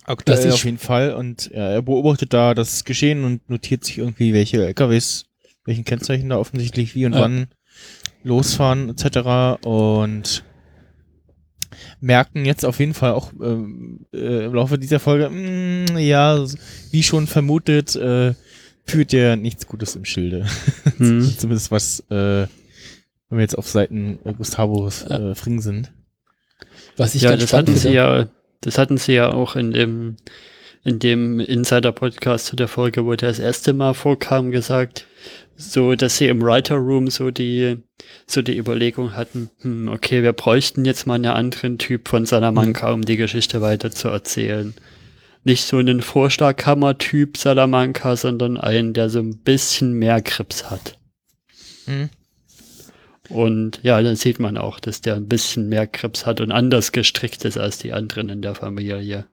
[0.04, 1.14] Aktuell Das ist auf jeden Fall.
[1.14, 5.26] Und ja, er beobachtet da das Geschehen und notiert sich irgendwie, welche LKWs,
[5.64, 7.20] welchen Kennzeichen da offensichtlich wie und Ja.
[7.22, 7.48] wann
[8.22, 9.64] losfahren etc.
[9.66, 10.44] Und
[12.00, 16.44] merken jetzt auf jeden Fall auch ähm, äh, im Laufe dieser Folge, mh, ja,
[16.90, 18.34] wie schon vermutet, äh,
[18.84, 20.46] führt der nichts Gutes im Schilde.
[20.98, 21.20] Hm.
[21.36, 22.46] Zumindest was, äh,
[23.28, 25.92] wenn wir jetzt auf Seiten äh, Gustavos äh, Fring sind.
[26.96, 28.28] Was ich ja, ganz das spannend hatten sie ja,
[28.60, 30.16] das hatten sie ja auch in dem,
[30.84, 35.06] in dem Insider-Podcast zu der Folge, wo der das erste Mal vorkam, gesagt,
[35.56, 37.78] so, dass sie im Writer Room so die,
[38.26, 42.92] so die Überlegung hatten, hm, okay, wir bräuchten jetzt mal einen anderen Typ von Salamanca,
[42.92, 44.74] um die Geschichte weiter zu erzählen.
[45.44, 50.98] Nicht so einen Vorschlaghammer-Typ Salamanca, sondern einen, der so ein bisschen mehr Grips hat.
[51.86, 52.10] Mhm.
[53.28, 56.92] Und ja, dann sieht man auch, dass der ein bisschen mehr Krebs hat und anders
[56.92, 59.26] gestrickt ist als die anderen in der Familie.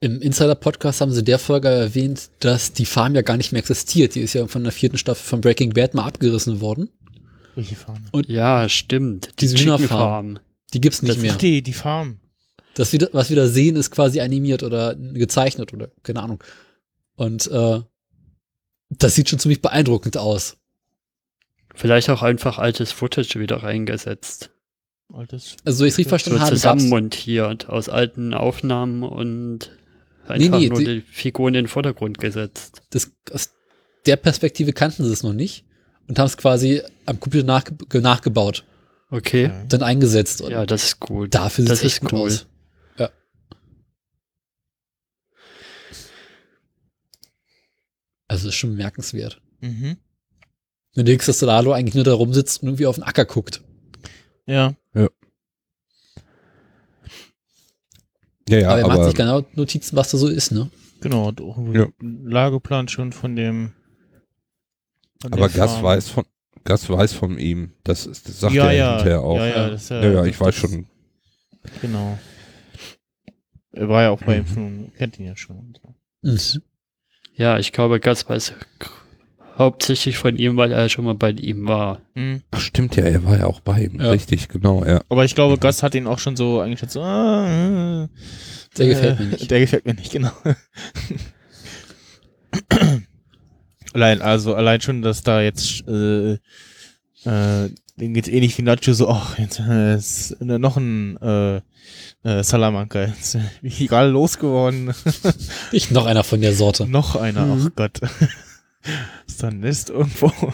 [0.00, 4.14] Im Insider-Podcast haben sie der Folge erwähnt, dass die Farm ja gar nicht mehr existiert.
[4.14, 6.88] Die ist ja von der vierten Staffel von Breaking Bad mal abgerissen worden.
[7.56, 8.04] Welche Farm?
[8.28, 9.30] Ja, stimmt.
[9.40, 10.38] Diese Chicken Hühnerfarm.
[10.72, 11.34] Die gibt's nicht Das mehr.
[11.34, 12.20] Die, die Farm.
[12.74, 16.44] Das, wieder, was wir da sehen, ist quasi animiert oder gezeichnet oder keine Ahnung.
[17.16, 17.80] Und äh,
[18.90, 20.57] das sieht schon ziemlich beeindruckend aus.
[21.78, 24.50] Vielleicht auch einfach altes Footage wieder reingesetzt.
[25.12, 25.56] Altes.
[25.64, 29.70] Also, so ich es richtig So verstanden habe, gab's, zusammenmontiert aus alten Aufnahmen und
[30.26, 32.82] einfach nee, nur die- die Figur in den Vordergrund gesetzt.
[32.90, 33.50] das, aus
[34.06, 35.64] der Perspektive kannten sie es noch nicht
[36.08, 38.64] und haben es quasi am Computer nachge nachgebaut,
[39.10, 39.50] Okay.
[39.68, 40.42] Dann eingesetzt.
[40.42, 41.34] Und Ja, das ist gut.
[41.34, 42.18] dafür sieht das es echt cool.
[42.26, 42.46] aus.
[42.98, 43.08] Ja.
[48.26, 49.40] Also ist schon bemerkenswert.
[49.60, 49.96] Mhm.
[50.98, 53.24] Wenn du denkst, dass der Lalo eigentlich nur da rumsitzt und irgendwie auf den Acker
[53.24, 53.62] guckt.
[54.46, 54.74] Ja.
[54.94, 55.08] Ja,
[58.58, 60.68] ja, aber er aber, macht sich genau Notizen, was da so ist, ne?
[61.00, 61.28] Genau.
[61.28, 61.86] auch Ja.
[62.00, 63.74] Lageplan schon von dem.
[65.22, 66.24] von aber Gas weiß von
[66.64, 67.74] Gas weiß von ihm.
[67.84, 69.36] Das, ist, das sagt ja, er ja, hinterher auch.
[69.36, 69.70] Ja, ja, Ja.
[69.70, 70.86] das, ist Ja, ja, ich das- weiß schon.
[71.80, 72.18] Genau.
[73.70, 74.54] Er war ja auch bei ihm Mhm.
[74.54, 75.58] schon, kennt ihn ja schon.
[75.58, 75.80] und.
[76.22, 76.38] Mhm.
[77.36, 78.54] Ja, ich glaube, Gas weiß
[79.58, 82.00] hauptsächlich von ihm, weil er schon mal bei ihm war.
[82.14, 82.42] Mhm.
[82.52, 84.00] Ach, stimmt ja, er war ja auch bei ihm.
[84.00, 84.10] Ja.
[84.10, 85.00] Richtig, genau, ja.
[85.08, 86.92] Aber ich glaube, Gus hat ihn auch schon so eingeschätzt.
[86.94, 88.08] So, ah, äh,
[88.78, 89.50] Der äh, gefällt mir nicht.
[89.50, 90.30] Der gefällt mir nicht, genau.
[93.92, 96.32] allein, also allein schon, dass da jetzt äh,
[97.24, 101.56] äh, dem geht's ähnlich wie Nacho so, ach, jetzt äh, ist äh, noch ein äh,
[102.22, 103.06] äh, Salamanca.
[103.06, 104.94] Jetzt bin ich gerade losgeworden.
[105.72, 106.86] Ich noch einer von der Sorte.
[106.86, 107.66] noch einer, Mhm.
[107.66, 108.00] ach Gott.
[109.26, 110.32] Ist da ein Nest irgendwo?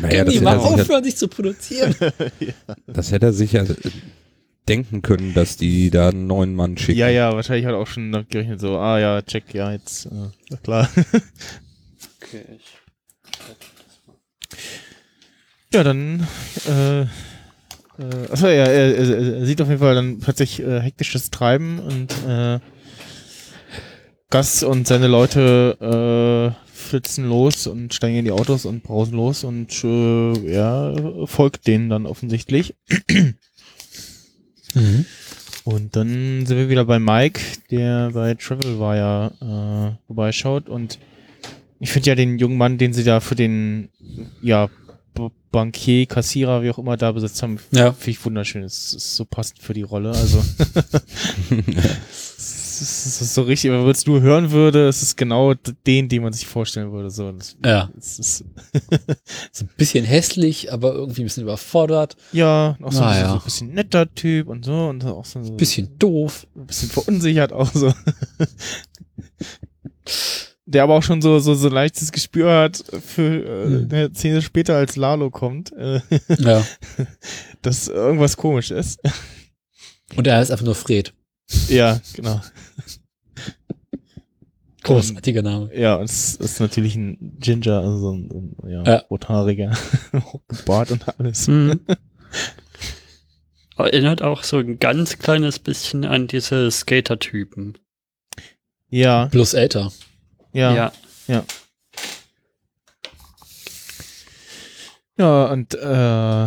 [0.00, 1.94] Naja, er sicher, aufhören, sich zu produzieren.
[2.86, 3.74] das hätte er sicher äh,
[4.68, 6.98] denken können, dass die da einen neuen Mann schicken.
[6.98, 10.30] ja, ja, wahrscheinlich hat er auch schon gerechnet, so, ah ja, check, ja, jetzt, äh,
[10.50, 10.88] ja, klar.
[12.22, 12.44] Okay,
[15.74, 16.26] Ja, dann,
[16.68, 17.06] äh, äh,
[18.30, 22.12] achso, ja, er, er, er sieht auf jeden Fall dann plötzlich äh, hektisches Treiben und
[22.26, 22.60] äh,
[24.32, 29.44] Gus und seine Leute äh, flitzen los und steigen in die Autos und brausen los
[29.44, 32.74] und äh, er folgt denen dann offensichtlich.
[34.74, 35.04] Mhm.
[35.64, 40.98] Und dann sind wir wieder bei Mike, der bei Travelwire äh, vorbeischaut und
[41.78, 43.90] ich finde ja den jungen Mann, den sie da für den
[44.40, 44.70] ja
[45.50, 47.92] Bankier, Kassierer, wie auch immer da besetzt haben, Ja.
[47.92, 48.62] finde ich wunderschön.
[48.62, 50.12] Es ist so passend für die Rolle.
[50.12, 50.42] Also
[52.82, 55.54] ist, es ist so richtig, wenn man es nur hören würde, es ist genau
[55.86, 57.08] den, den man sich vorstellen würde.
[57.10, 57.90] So, das, Ja.
[57.96, 58.44] es ist,
[59.52, 62.16] So ein bisschen hässlich, aber irgendwie ein bisschen überfordert.
[62.32, 65.52] ja, auch so, Na so, ein bisschen netter Typ und so und auch so, so
[65.54, 66.46] Bisschen doof.
[66.56, 67.92] ein bisschen verunsichert auch so.
[70.64, 73.88] Der aber auch schon so, so, so leichtes Gespür hat für äh, Hm.
[73.90, 76.00] eine Szene später, als Lalo kommt, äh,
[76.38, 76.64] Ja.
[77.62, 79.00] dass irgendwas komisch ist.
[80.16, 81.12] Und er heißt einfach nur Fred.
[81.68, 82.40] Ja, genau.
[84.82, 85.70] Großartiger Name.
[85.76, 88.28] Ja, und es ist natürlich ein Ginger, also so ein,
[88.64, 88.96] ein ja, Ja.
[89.10, 89.76] rothaariger,
[90.66, 91.46] Bart und alles.
[91.46, 91.80] Mhm.
[93.76, 97.78] Erinnert auch so ein ganz kleines bisschen an diese Skater-Typen.
[98.90, 99.90] Ja, Plus älter.
[100.52, 100.92] ja,
[101.26, 101.44] ja.
[105.18, 106.46] Ja, und äh,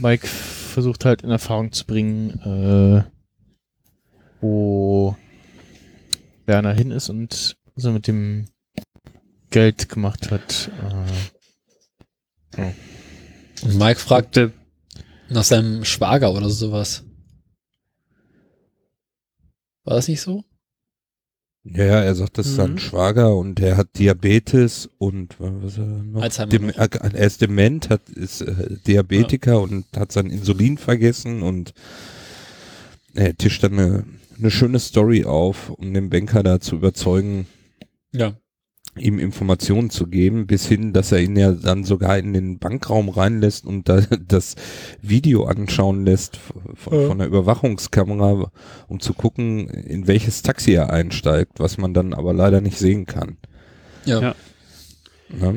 [0.00, 3.02] Mike versucht halt in Erfahrung zu bringen, äh,
[4.40, 5.16] wo
[6.46, 8.46] Werner hin ist und was er mit dem
[9.50, 10.70] Geld gemacht hat.
[12.56, 12.72] Äh,
[13.62, 14.52] Und Mike fragt Be
[15.28, 17.04] nach seinem Schwager oder sowas.
[19.84, 20.44] War das nicht so?
[21.62, 22.78] Ja, ja, er sagt, das ist sein Mhm.
[22.78, 26.22] Schwager und er hat Diabetes und was er noch?
[26.22, 26.76] Alzheimer Dem, noch.
[26.76, 31.74] er, er ist dement, hat, ist äh, Diabetiker und hat sein Insulin vergessen und
[33.14, 34.04] er tischt dann eine,
[34.40, 37.46] eine schöne Story auf, um den Banker da zu überzeugen,
[38.12, 38.32] Ja.
[38.98, 43.08] ihm Informationen zu geben, bis hin, dass er ihn ja dann sogar in den Bankraum
[43.08, 44.56] reinlässt und da das
[45.00, 46.36] Video anschauen lässt
[46.74, 47.06] von, Ja.
[47.06, 48.50] von der Überwachungskamera,
[48.88, 53.06] um zu gucken, in welches Taxi er einsteigt, was man dann aber leider nicht sehen
[53.06, 53.36] kann.
[54.04, 54.34] Ja.
[55.40, 55.54] Ja.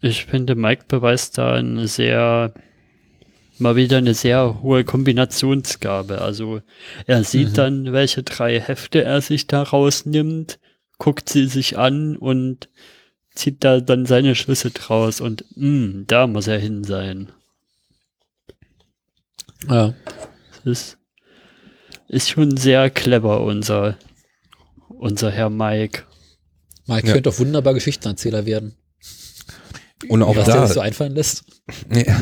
[0.00, 2.52] Ich finde, Mike beweist da eine sehr,
[3.58, 6.20] mal wieder eine sehr hohe Kombinationsgabe.
[6.20, 6.60] Also
[7.06, 7.54] er sieht Mhm.
[7.54, 10.58] dann, welche drei Hefte er sich da rausnimmt,
[10.98, 12.68] guckt sie sich an und
[13.34, 17.32] zieht da dann seine Schlüsse draus und mh, da muss er hin sein.
[19.68, 19.94] ja.
[20.64, 20.98] Das ist,
[22.08, 23.98] ist schon sehr clever, unser,
[24.88, 26.04] unser Herr Mike.
[26.86, 27.12] Mike Ja.
[27.14, 28.74] könnte auch wunderbar Geschichtenerzähler werden.
[30.08, 31.44] Und auch was da, sich so einfallen lässt.
[31.92, 32.18] ja,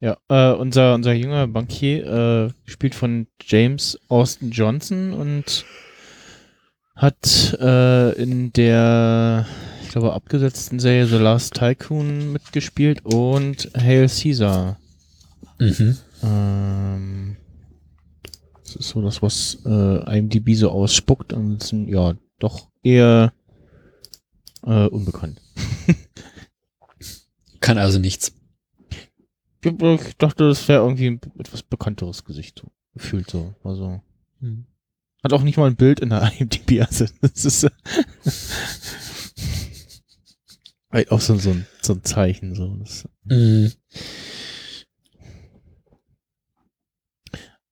[0.00, 5.64] Ja, äh, unser, unser junger Bankier äh, spielt von James Austin Johnson und
[6.94, 9.46] hat äh, in der,
[9.82, 14.78] ich glaube, abgesetzten Serie The Last Tycoon mitgespielt und Hail Caesar.
[15.58, 15.96] Mhm.
[16.22, 17.36] Ähm,
[18.64, 21.32] das ist so das, was äh, IMDb so ausspuckt.
[21.32, 23.32] Ansonsten, ja, doch eher
[24.64, 25.40] äh, unbekannt.
[27.66, 28.32] Kann also nichts.
[29.64, 33.56] Ich dachte, das wäre irgendwie ein etwas bekannteres Gesicht, so gefühlt so.
[33.64, 34.00] Also
[34.40, 34.66] Hm.
[35.24, 36.80] hat auch nicht mal ein Bild in der IMDb.
[36.86, 37.70] Also das ist äh,
[40.92, 42.54] halt auch so, so, ein, so ein Zeichen.
[42.54, 42.76] So.
[42.76, 43.72] Das, Mhm.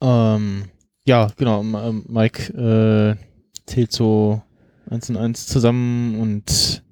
[0.03, 0.65] ähm,
[1.07, 1.63] ja, genau.
[1.63, 3.17] Mike äh,
[3.67, 4.43] zählt so
[4.91, 6.84] eins und eins zusammen und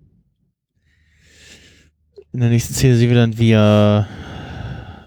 [2.33, 4.09] in der nächsten Szene sehen wir dann, wie er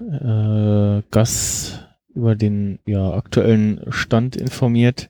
[0.01, 1.79] äh, Gus
[2.13, 5.09] über den ja, aktuellen Stand informiert.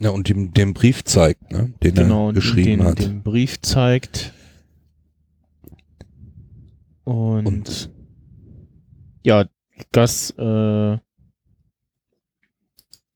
[0.00, 2.98] ja, und ihm den Brief zeigt, ne, den genau, er geschrieben den, hat.
[3.00, 4.32] den Brief zeigt.
[7.04, 7.90] Und, Und-
[9.24, 9.46] ja,
[9.92, 10.98] Gus, äh,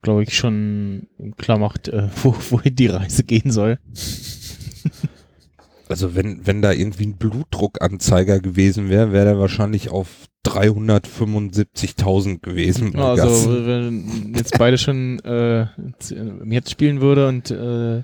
[0.02, 3.78] glaube ich, schon klar macht, äh, wo, wohin die Reise gehen soll.
[5.88, 10.08] Also wenn, wenn da irgendwie ein Blutdruckanzeiger gewesen wäre, wäre der wahrscheinlich auf
[10.44, 12.96] 375.000 gewesen.
[12.96, 18.02] Also, wenn jetzt beide schon äh, jetzt, im Jetzt spielen würde und äh,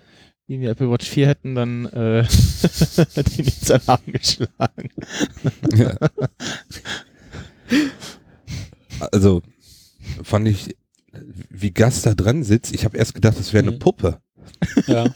[0.48, 2.24] die die Apple Watch 4 hätten, dann äh,
[3.14, 4.90] hätte ich nichts Alarm geschlagen.
[5.74, 5.96] Ja.
[9.12, 9.42] Also
[10.22, 10.76] fand ich,
[11.48, 13.78] wie Gas da dran sitzt, ich habe erst gedacht, das wäre eine Mhm.
[13.78, 14.20] Puppe.
[14.86, 15.06] Ja.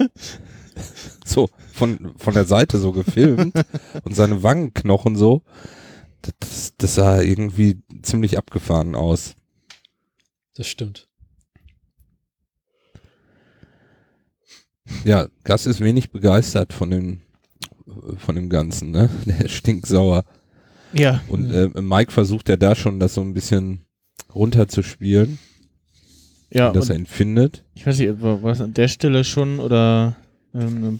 [1.26, 3.52] So, von, von der Seite so gefilmt
[4.04, 5.42] und seine Wangenknochen so.
[6.40, 9.34] Das, das sah irgendwie ziemlich abgefahren aus.
[10.54, 11.08] Das stimmt.
[15.04, 17.20] Ja, Gas ist wenig begeistert von dem,
[18.18, 19.10] von dem Ganzen, ne?
[19.26, 20.24] Der stinkt sauer.
[20.92, 21.22] Ja.
[21.28, 23.84] Und äh, Mike versucht ja da schon, das so ein bisschen
[24.34, 25.38] runterzuspielen,
[26.52, 27.64] Ja, dass er ihn findet.
[27.74, 30.16] ich weiß nicht, war das an der Stelle schon oder
[30.58, 30.98] ähm,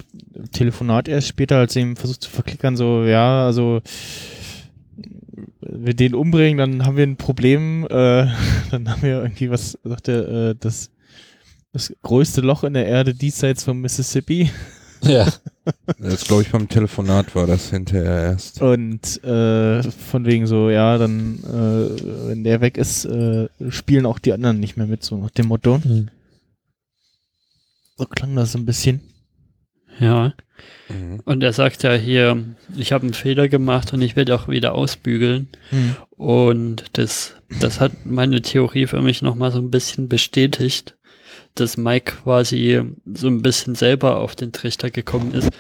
[0.53, 3.81] Telefonat erst später, als er ihm versucht zu verklickern, so, ja, also
[5.61, 8.27] wenn wir den umbringen, dann haben wir ein Problem, äh,
[8.71, 10.91] dann haben wir irgendwie was, sagt er, äh, das,
[11.73, 14.51] das größte Loch in der Erde diesseits vom Mississippi.
[15.03, 15.27] Ja.
[15.99, 18.63] Das glaube ich beim Telefonat war das hinterher erst.
[18.63, 24.21] Und äh, von wegen so, ja, dann, äh, wenn der weg ist, äh, spielen auch
[24.21, 25.79] die anderen nicht mehr mit, so nach dem Motto.
[25.85, 26.09] Mhm.
[27.97, 29.01] So klang das so ein bisschen.
[29.99, 30.35] Ja.
[30.89, 31.21] Mhm.
[31.25, 32.45] Und er sagt ja hier,
[32.77, 35.49] ich habe einen Fehler gemacht und ich werde auch wieder ausbügeln.
[35.71, 35.97] Hm.
[36.11, 40.97] Und das, das hat meine Theorie für mich nochmal so ein bisschen bestätigt,
[41.55, 45.51] dass Mike quasi so ein bisschen selber auf den Trichter gekommen ist.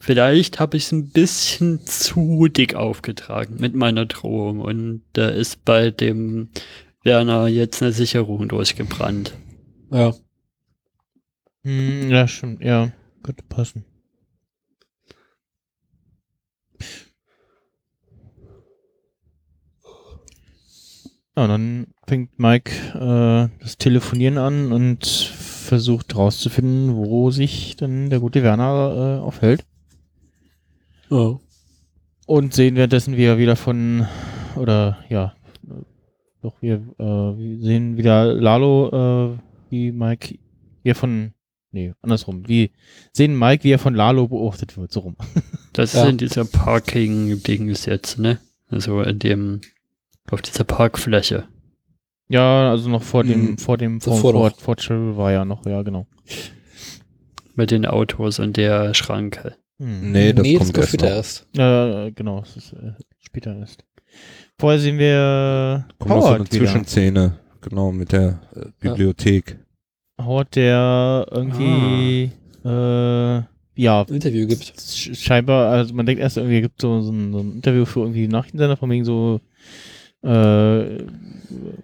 [0.00, 5.64] Vielleicht habe ich es ein bisschen zu dick aufgetragen mit meiner Drohung und da ist
[5.64, 6.50] bei dem
[7.02, 9.34] Werner jetzt eine Sicherung durchgebrannt.
[9.90, 10.14] Ja.
[11.64, 12.92] Hm, ja, schon, ja,
[13.22, 13.84] könnte passen.
[21.36, 28.18] Ja, dann fängt Mike äh, das Telefonieren an und versucht rauszufinden, wo sich dann der
[28.18, 29.64] gute Werner äh, aufhält.
[31.10, 31.38] Oh.
[32.26, 34.06] Und sehen währenddessen, wie er wieder von,
[34.56, 35.34] oder ja,
[36.42, 39.38] doch, wir, äh, wir sehen wieder Lalo, äh,
[39.70, 40.38] wie Mike,
[40.82, 41.34] wie er von,
[41.70, 42.70] nee, andersrum, wie
[43.12, 45.16] sehen Mike, wie er von Lalo beobachtet wird, so rum.
[45.72, 46.06] Das Ja.
[46.06, 48.38] sind diese Parking-Dings jetzt, ne?
[48.68, 49.60] Also in dem,
[50.30, 51.44] auf dieser Parkfläche.
[52.28, 53.58] Ja, also noch vor dem, Mhm.
[53.58, 54.58] vor dem, vor, Davor vor, noch.
[54.60, 56.06] vor Travel war ja noch, ja, genau.
[57.54, 59.56] Mit den Autos und der Schranke.
[59.80, 60.12] Hm.
[60.12, 61.58] Nee, das nee, kommt das erst erst.
[61.58, 63.84] Äh, genau, es ist äh, später erst.
[64.58, 66.64] Vorher sehen wir Kommt noch so eine Howard wieder.
[66.66, 69.58] Zwischenszene, genau, mit der äh, Bibliothek.
[70.20, 72.30] Howard, der irgendwie,
[72.64, 73.38] Ah.
[73.38, 73.42] äh,
[73.80, 74.62] ja, Ein Interview gibt.
[74.64, 77.84] sch- scheinbar, also man denkt erst irgendwie, er gibt so, so, ein, so ein Interview
[77.84, 79.40] für irgendwie Nachrichtensender von wegen so,
[80.22, 80.98] äh,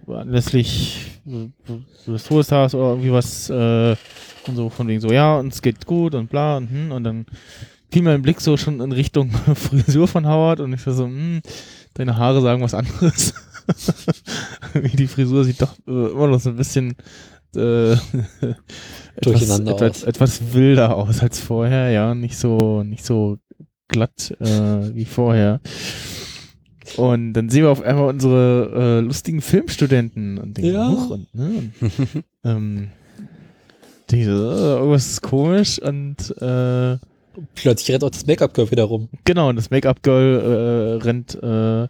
[0.07, 1.07] anlässlich
[2.07, 3.95] des Todestags oder irgendwie was, äh,
[4.47, 7.25] und so von wegen so, ja, uns geht gut und bla und hm, und dann
[7.91, 11.41] fiel mein Blick so schon in Richtung Frisur von Howard und ich war so, hm,
[11.93, 13.33] deine Haare sagen was anderes.
[14.93, 16.95] Die Frisur sieht doch äh, immer noch so ein bisschen
[17.55, 17.93] äh,
[19.15, 23.37] etwas, etwas, etwas wilder aus als vorher, ja, nicht so, nicht so
[23.87, 25.59] glatt äh, wie vorher.
[26.97, 30.89] Und dann sehen wir auf einmal unsere äh, lustigen Filmstudenten und denken, Ja.
[30.89, 32.89] huch, und, ne, und, ähm,
[34.11, 36.97] diese, äh, irgendwas ist komisch und äh,
[37.53, 39.09] Plötzlich rennt auch das Make-up-Girl wieder rum.
[39.25, 41.87] Genau, und das Make-up-Girl äh, rennt äh,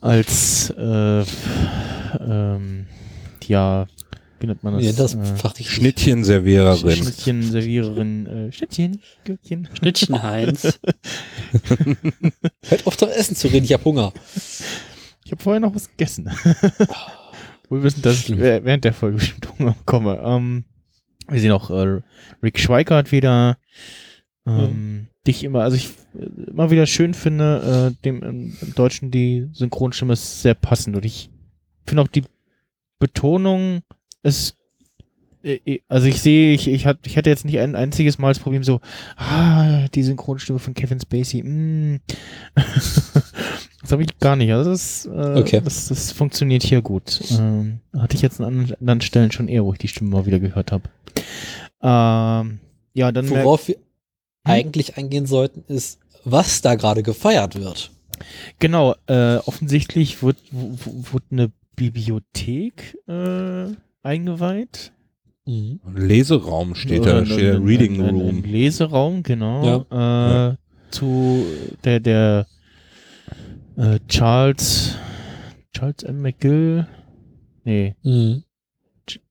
[0.00, 1.24] als äh,
[2.20, 2.86] ähm,
[3.46, 3.86] ja,
[4.40, 4.84] wie nennt man das?
[4.84, 6.96] Ja, das äh, Schnittchenserviererin.
[6.96, 9.68] Schnittchen, Serviererin, äh, Schnittchen, Gürkchen.
[9.74, 10.78] Schnittchen Heinz.
[12.68, 14.12] Hört auf doch Essen zu reden, ich hab Hunger.
[15.24, 16.30] Ich habe vorher noch was gegessen.
[17.70, 20.18] Wir wissen, dass ich wäh- während der Folge bestimmt Hunger bekomme.
[20.24, 20.64] Ähm,
[21.28, 22.00] wir sehen auch äh,
[22.42, 23.58] Rick Schweikart wieder.
[24.46, 29.10] Ähm, Dich immer, also ich äh, immer wieder schön finde, äh, dem im, im Deutschen
[29.10, 31.28] die Synchronstimme ist sehr passend und ich
[31.86, 32.24] finde auch die
[32.98, 33.82] Betonung
[35.42, 38.28] äh, äh, also ich sehe, ich, ich, hat, ich hatte jetzt nicht ein einziges Mal
[38.28, 38.80] das Problem so,
[39.16, 42.00] ah, die Synchronstimme von Kevin Spacey, mm.
[42.54, 44.52] das habe ich gar nicht.
[44.52, 45.60] Also das, äh, Okay.
[45.62, 47.20] das, das funktioniert hier gut.
[47.30, 50.26] Ähm, hatte ich jetzt an anderen, anderen Stellen schon eher, wo ich die Stimme mal
[50.26, 50.84] wieder gehört habe.
[51.82, 52.58] Ähm,
[52.94, 53.76] ja, dann Worauf wir
[54.44, 57.90] eigentlich eingehen sollten, ist, was da gerade gefeiert wird.
[58.58, 63.68] genau, äh, offensichtlich wird, wird eine Bibliothek äh,
[64.02, 64.92] eingeweiht.
[65.46, 65.80] Mhm.
[65.94, 68.28] Leseraum steht Oder da, ein- steht da ein- Reading ein, Room.
[68.38, 69.84] Ein Leseraum, genau.
[69.90, 70.56] Äh, Ja.
[70.90, 71.44] Zu
[71.84, 72.46] der, der
[73.76, 74.96] äh, Charles
[75.72, 76.22] Charles M.
[76.22, 76.86] McGill.
[77.64, 78.42] Nee, Mhm.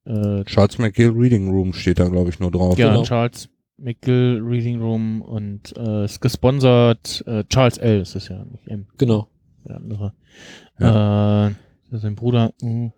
[0.05, 2.78] äh, Charles McGill Reading Room steht da, glaube ich, nur drauf.
[2.78, 3.03] ja, genau.
[3.03, 7.24] Charles McGill Reading Room und äh, ist gesponsert.
[7.28, 8.01] Äh, Charles L.
[8.01, 8.86] ist es ja, nicht M.
[8.97, 9.28] Genau.
[9.68, 10.13] Der andere.
[10.78, 11.53] Äh,
[11.89, 12.53] das ist sein Bruder.
[12.61, 12.91] mhm.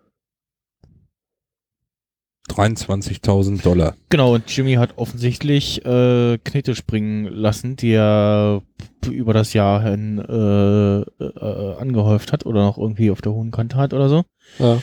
[2.50, 3.94] 23.000 Dollar.
[4.08, 8.62] Genau, und Jimmy hat offensichtlich äh, Knete springen lassen, die er
[9.10, 13.76] über das Jahr hin äh, äh, angehäuft hat oder noch irgendwie auf der hohen Kante
[13.76, 14.24] hat oder so.
[14.58, 14.82] Ja.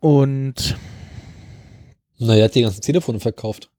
[0.00, 0.76] Und
[2.18, 3.70] Na, er hat die ganzen Telefone verkauft.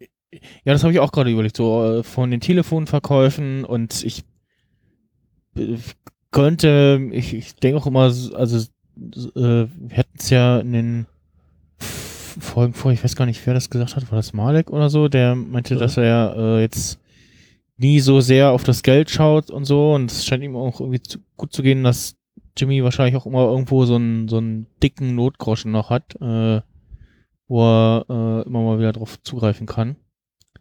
[0.00, 4.24] ja, das habe ich auch gerade überlegt, so äh, von den Telefonverkäufen und ich
[5.56, 5.76] äh,
[6.30, 11.06] könnte, ich, ich denke auch immer, so- also äh, wir hatten es ja in den
[12.40, 15.08] Folgen vor, ich weiß gar nicht, wer das gesagt hat, war das Malek oder so,
[15.08, 15.80] der meinte, Ja.
[15.80, 16.98] dass er äh, jetzt
[17.76, 21.00] nie so sehr auf das Geld schaut und so und es scheint ihm auch irgendwie
[21.02, 22.16] zu, gut zu gehen, dass
[22.56, 26.60] Jimmy wahrscheinlich auch immer irgendwo so einen so einen dicken Notgroschen noch hat, äh,
[27.48, 29.96] wo er äh, immer mal wieder drauf zugreifen kann.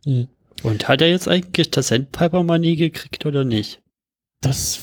[0.06, 0.28] Mhm.
[0.64, 3.82] Und hat er jetzt eigentlich das Sandpiper Money gekriegt oder nicht?
[4.42, 4.80] Das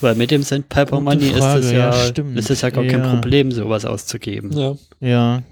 [0.00, 3.00] Weil mit dem Sandpiper Money ist Frage, es ja, ja, ist es ja gar kein
[3.02, 3.14] Ja.
[3.14, 4.52] Problem, sowas auszugeben.
[4.56, 4.76] Ja.
[5.00, 5.42] Ja.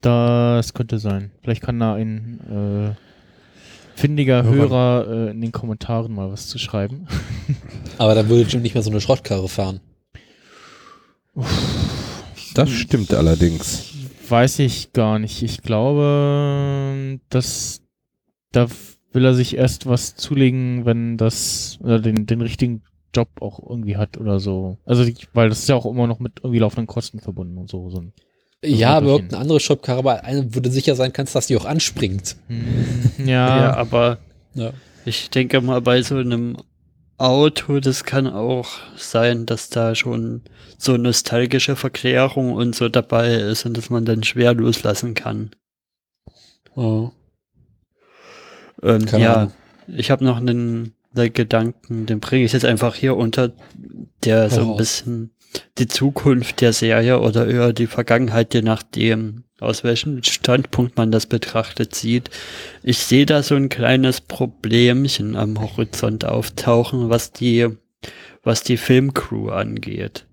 [0.00, 1.30] Das könnte sein.
[1.42, 7.06] Vielleicht kann da ein äh, findiger Hörer äh, in den Kommentaren mal was zu schreiben.
[7.98, 9.80] Aber dann würde Jim nicht mehr so eine Schrottkarre fahren.
[12.54, 13.92] Das stimmt allerdings.
[14.28, 15.42] Weiß ich gar nicht.
[15.42, 17.82] Ich glaube, dass
[18.52, 18.68] da
[19.12, 22.82] will er sich erst was zulegen, wenn das oder den, den richtigen
[23.14, 24.78] Job auch irgendwie hat oder so.
[24.84, 27.90] Also weil das ist ja auch immer noch mit irgendwie laufenden Kosten verbunden und so.
[27.90, 28.12] so ein,
[28.64, 29.16] Ja, aber Motorchen.
[29.24, 32.36] irgendeine andere Schrottkarre, aber eine, wo du sicher sein kannst, dass die auch anspringt.
[32.48, 34.18] Hm, Ja, ja, aber
[34.54, 34.72] Ja.
[35.04, 36.56] ich denke mal, bei so einem
[37.16, 40.42] Auto, das kann auch sein, dass da schon
[40.78, 45.50] so nostalgische Verklärung und so dabei ist und dass man dann schwer loslassen kann.
[46.74, 47.10] Oh.
[48.82, 49.52] Ähm, ja, Ahnung.
[49.88, 53.52] ich habe noch einen, einen Gedanken, den bringe ich jetzt einfach hier unter,
[54.24, 54.76] der so ein raus.
[54.78, 55.30] bisschen
[55.78, 61.26] die Zukunft der Serie oder eher die Vergangenheit, je nachdem, aus welchem Standpunkt man das
[61.26, 62.30] betrachtet sieht.
[62.82, 67.68] Ich sehe da so ein kleines Problemchen am Horizont auftauchen, was die,
[68.42, 70.26] was die Filmcrew angeht.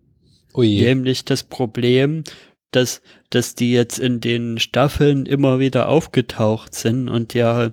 [0.53, 0.83] Oh je.
[0.83, 2.23] Nämlich das Problem,
[2.71, 7.71] dass, dass die jetzt in den Staffeln immer wieder aufgetaucht sind und ja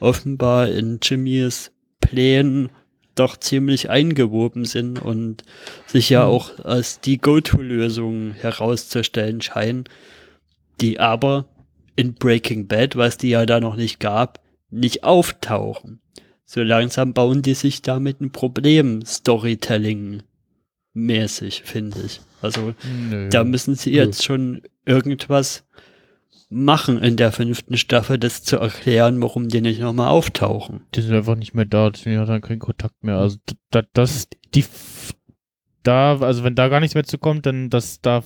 [0.00, 1.70] offenbar in Jimmys
[2.00, 2.70] Plänen
[3.14, 5.42] doch ziemlich eingewoben sind und
[5.86, 9.84] sich ja auch als die Go-To-Lösung herauszustellen scheinen,
[10.80, 11.46] die aber
[11.96, 14.40] in Breaking Bad, was die ja da noch nicht gab,
[14.70, 16.00] nicht auftauchen.
[16.44, 20.22] So langsam bauen die sich damit ein Problem, Storytelling
[20.94, 22.20] mäßig, finde ich.
[22.40, 22.74] Also
[23.08, 23.28] Nö.
[23.28, 25.64] da müssen sie jetzt schon irgendwas
[26.52, 30.82] machen in der fünften Staffel, das zu erklären, warum die nicht nochmal auftauchen.
[30.94, 33.16] Die sind einfach nicht mehr da, deswegen hat er keinen Kontakt mehr.
[33.16, 33.38] Also
[33.70, 34.64] da, das, die,
[35.82, 38.22] da, also wenn da gar nichts mehr zu kommt, dann das, da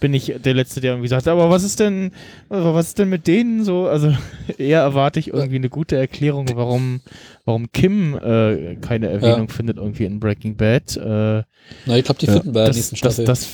[0.00, 2.12] bin ich der Letzte, der irgendwie sagt, aber was ist denn,
[2.48, 3.86] was ist denn mit denen so?
[3.88, 4.16] Also
[4.58, 7.02] eher erwarte ich irgendwie eine gute Erklärung, warum,
[7.44, 10.96] warum Kim äh, keine Erwähnung findet irgendwie in Breaking Bad.
[10.96, 11.42] Äh,
[11.84, 13.24] Na, ich glaube, die Ja, finden bei der das, nächsten das, Staffel.
[13.26, 13.44] das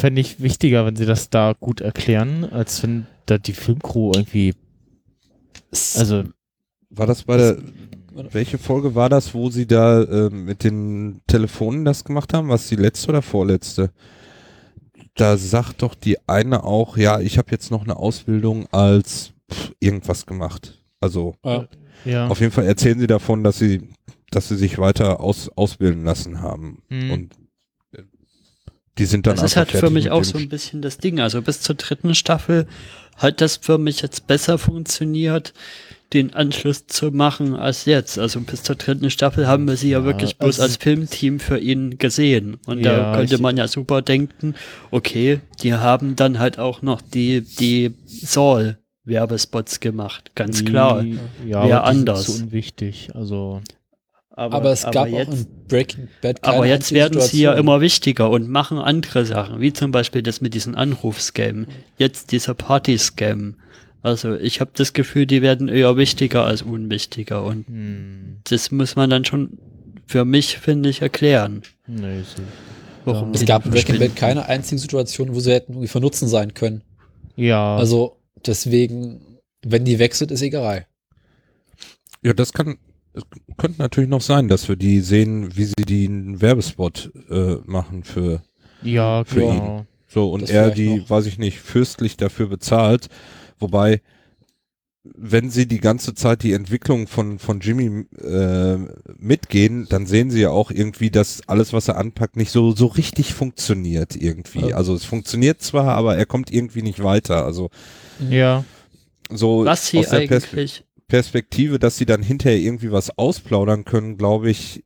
[0.00, 4.54] fände ich wichtiger, wenn sie das da gut erklären, als wenn da die Filmcrew irgendwie,
[5.96, 6.24] also
[6.88, 7.58] War das bei der,
[8.32, 12.48] welche Folge war das, wo sie da äh, mit den Telefonen das gemacht haben?
[12.48, 13.90] Was die letzte oder vorletzte?
[15.14, 19.72] Da sagt doch die eine auch, ja, ich habe jetzt noch eine Ausbildung als pff,
[19.80, 20.78] irgendwas gemacht.
[21.00, 21.68] Also ja.
[22.06, 22.28] ja.
[22.28, 23.88] auf jeden Fall erzählen sie davon, dass sie,
[24.30, 26.78] dass sie sich weiter aus, ausbilden lassen haben.
[26.88, 27.10] Hm.
[27.10, 27.39] Und
[29.00, 31.20] die sind dann Das ist halt für mich auch so ein bisschen das Ding.
[31.20, 32.66] Also bis zur dritten Staffel
[33.16, 35.52] hat das für mich jetzt besser funktioniert,
[36.12, 38.18] den Anschluss zu machen als jetzt.
[38.18, 41.40] Also bis zur dritten Staffel haben wir sie ja, Ja, wirklich bloß also- als Filmteam
[41.40, 42.58] für ihn gesehen.
[42.66, 44.54] Und Ja, da könnte man ja super denken,
[44.90, 50.32] okay, die haben dann halt auch noch die, die Saul Werbespots gemacht.
[50.34, 51.02] Ganz klar.
[51.02, 52.26] Ja, Wär aber die anders.
[52.26, 53.08] Sind zu unwichtig.
[53.14, 53.62] Also
[54.30, 57.80] aber, es gab jetzt, auch in Breaking Bad keine aber jetzt werden sie ja immer
[57.80, 61.66] wichtiger und machen andere Sachen, wie zum Beispiel das mit diesen Anrufscam.
[61.98, 63.56] Jetzt dieser Party-Scam.
[64.02, 68.96] Also ich habe das Gefühl, die werden eher wichtiger als unwichtiger und hm, das muss
[68.96, 69.58] man dann schon
[70.06, 71.62] für mich, finde ich, erklären.
[71.86, 72.42] nee, so.
[73.04, 73.98] Warum Es gab in Breaking.
[73.98, 76.82] Bad keine einzige Situation, wo sie hätten irgendwie von Nutzen sein können.
[77.36, 78.16] Ja, Also
[78.46, 80.86] deswegen, wenn die wechselt, ist egal.
[82.22, 82.78] Ja, das kann,
[83.12, 83.22] es
[83.56, 88.42] könnte natürlich noch sein, dass wir die sehen, wie sie den Werbespot äh, machen für
[88.82, 89.86] ja, für genau.
[90.06, 91.10] so und Das er die, noch.
[91.10, 93.08] weiß ich nicht, fürstlich dafür bezahlt.
[93.58, 94.00] Wobei,
[95.02, 98.76] wenn sie die ganze Zeit die Entwicklung von, von Jimmy äh,
[99.18, 102.86] mitgehen, dann sehen sie ja auch irgendwie, dass alles, was er anpackt, nicht so, so
[102.86, 104.68] richtig funktioniert irgendwie.
[104.68, 104.76] Ja.
[104.76, 107.44] Also es funktioniert zwar, aber er kommt irgendwie nicht weiter.
[107.44, 107.70] Also
[108.18, 108.64] Ja,
[109.30, 113.84] so Was sie aus der Perspe eigentlich, Perspektive, dass sie dann hinterher irgendwie was ausplaudern
[113.84, 114.84] können, glaube ich,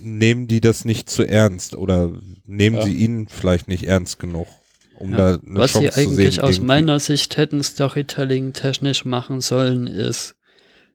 [0.00, 2.12] nehmen die das nicht zu ernst oder
[2.46, 2.82] nehmen Ja.
[2.84, 4.46] sie ihn vielleicht nicht ernst genug,
[4.98, 5.16] um Ja.
[5.16, 6.44] da eine was sie Chance zu eigentlich sehen.
[6.44, 6.66] aus irgendwie.
[6.66, 10.34] meiner Sicht hätten Storytelling technisch machen sollen, ist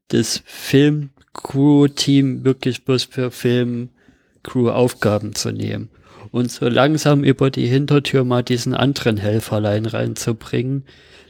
[0.08, 5.90] das Film-Crew-Team wirklich bloß für Film-Crew-Aufgaben zu nehmen.
[6.32, 10.86] Und so langsam über die Hintertür mal diesen anderen Helferlein reinzubringen,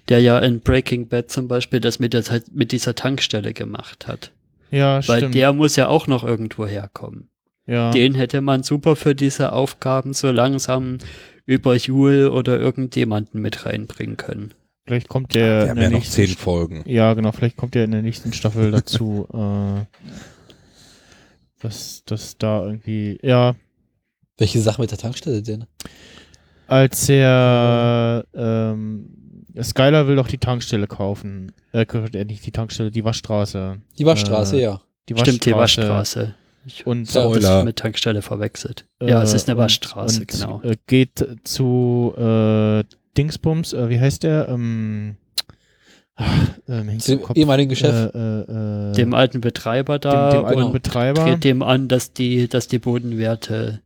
[0.09, 4.31] der ja in Breaking Bad zum Beispiel das mit, der, mit dieser Tankstelle gemacht hat.
[4.71, 5.35] ja, Weil stimmt.
[5.35, 7.29] der muss ja auch noch irgendwo herkommen.
[7.67, 7.91] ja.
[7.91, 10.97] Den hätte man super für diese Aufgaben so langsam
[11.45, 14.53] über Jule oder irgendjemanden mit reinbringen können.
[14.85, 16.83] Vielleicht kommt der Wir in haben der ja noch nächsten zehn Folgen.
[16.87, 19.85] Ja, genau, vielleicht kommt der in der nächsten Staffel dazu, äh,
[21.61, 23.55] dass, dass da irgendwie, ja,
[24.37, 25.65] Welche Sache mit der Tankstelle denn?
[26.67, 29.09] als er, ähm,
[29.61, 33.77] Skyler will doch die Tankstelle kaufen, äh, kauft er nicht die Tankstelle, die Waschstraße.
[33.97, 34.81] Die Waschstraße, Äh, ja.
[35.09, 36.35] Die Stimmt, die Waschstraße.
[36.65, 37.55] Ich Und, Ja, habe Spoiler.
[37.55, 38.85] das mit Tankstelle verwechselt.
[39.01, 40.61] ja, es ist eine und- Waschstraße, und, genau.
[40.63, 42.83] Äh, geht zu äh,
[43.17, 44.49] Dingsbums, äh, wie heißt der?
[44.49, 45.15] Ähm,
[46.17, 46.23] äh,
[46.99, 47.37] Zu im dem Kopf.
[47.37, 47.71] ehemaligen.
[47.75, 51.23] Äh, äh, äh, Dem alten Betreiber da dem, dem alten und Betreiber.
[51.23, 53.81] dreht dem an, dass die, dass die Bodenwerte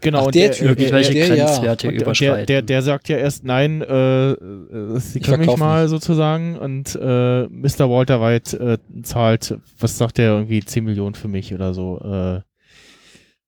[0.00, 1.44] Genau, Ach, und der der, Typ, irgendwelche der, ja.
[1.46, 2.46] Grenzwerte der, überschreiten.
[2.46, 6.58] der, der sagt ja erst nein, äh, äh, sie Ich können mich verkauf mal sozusagen
[6.58, 7.88] und äh, Mr.
[7.88, 11.98] Walter White äh, zahlt, was sagt er, irgendwie 10 Millionen für mich oder so.
[12.00, 12.40] Äh,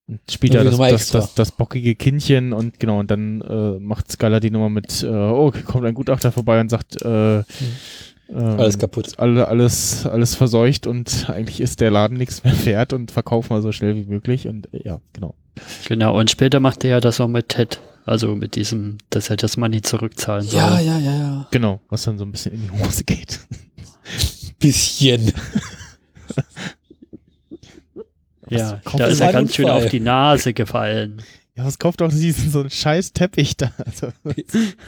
[0.07, 4.11] und spielt ja das, das, das, das bockige Kindchen und genau, und dann äh, macht
[4.11, 7.43] Skylar die Nummer mit, äh, oh, kommt ein Gutachter vorbei und sagt, äh, ähm,
[8.59, 9.13] Alles kaputt.
[9.17, 13.61] alle, alles, alles verseucht und eigentlich ist der Laden nichts mehr wert und verkaufen wir
[13.61, 15.35] so schnell wie möglich und äh, ja, genau.
[15.87, 17.79] Genau, und später macht er ja das auch mit Ted.
[18.05, 20.59] Also mit diesem, dass er das Money zurückzahlen soll.
[20.59, 21.47] Ja, ja, ja, ja.
[21.49, 23.39] Genau, was dann so ein bisschen in die Hose geht.
[24.59, 25.33] Bisschen.
[28.49, 31.23] ja da das ist er ein ganz schön auf die Nase gefallen.
[31.55, 33.71] Ja, was kauft doch diesen so einen scheiß Teppich da?
[33.83, 34.33] Also, so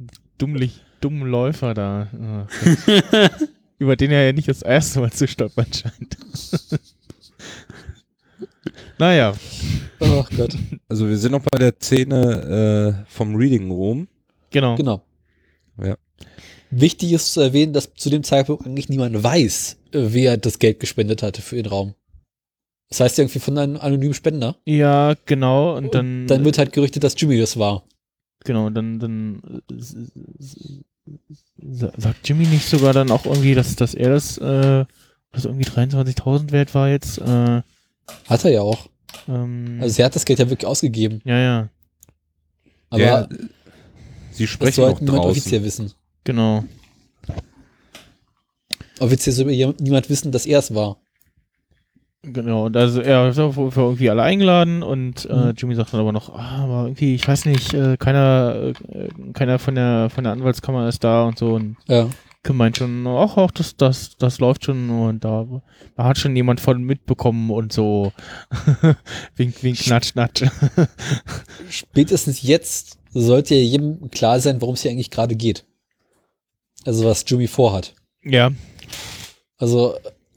[0.00, 0.08] ein
[0.38, 2.08] dummlich, dummen Läufer da.
[2.12, 3.28] Ja,
[3.78, 6.16] über den er ja nicht das erste Mal zu stolpern scheint.
[8.98, 9.34] Naja.
[10.00, 10.56] Oh Gott.
[10.88, 14.08] Also wir sind noch bei der Szene äh, vom Reading Room.
[14.50, 14.76] Genau.
[14.76, 15.02] Genau.
[15.82, 15.96] Ja.
[16.70, 21.22] Wichtig ist zu erwähnen, dass zu dem Zeitpunkt eigentlich niemand weiß, wer das Geld gespendet
[21.22, 21.94] hatte für den Raum.
[22.88, 24.56] Das heißt irgendwie von einem anonymen Spender.
[24.66, 25.76] Ja, genau.
[25.76, 26.26] Und dann.
[26.26, 27.84] Dann wird halt gerüchtet, dass Jimmy das war.
[28.44, 30.82] Genau, dann, dann äh,
[31.96, 34.84] sagt Jimmy nicht sogar dann auch irgendwie, dass, dass er das, äh,
[35.30, 37.18] das irgendwie 23.000 wert war jetzt.
[37.18, 37.62] Äh,
[38.28, 38.88] Hat er ja auch.
[39.28, 41.20] ähm, Also er hat das Geld ja wirklich ausgegeben.
[41.24, 41.68] ja, ja,
[42.90, 43.28] Aber ja,
[44.30, 45.30] sie das sprechen soll noch halt niemand draußen.
[45.30, 45.92] offiziell wissen.
[46.24, 46.64] genau.
[49.00, 50.98] Offiziell soll ja niemand wissen, dass er es war.
[52.24, 55.54] Genau, und also er ist auch für irgendwie alle eingeladen und äh, Mhm.
[55.56, 59.58] Jimmy sagt dann aber noch, ah, aber irgendwie, ich weiß nicht, äh, keiner, äh, keiner
[59.58, 62.08] von der von der Anwaltskammer ist da und so und Ja.
[62.44, 65.46] Kim meint schon, ach, ach, das, das, das läuft schon und da,
[65.96, 68.12] da hat schon jemand von mitbekommen und so.
[69.36, 70.44] wink, wink, natsch, natsch.
[71.70, 75.64] Spätestens jetzt sollte ja jedem klar sein, worum es hier eigentlich gerade geht.
[76.84, 77.94] Also was Jimmy vorhat.
[78.24, 78.50] ja,
[79.58, 79.94] Also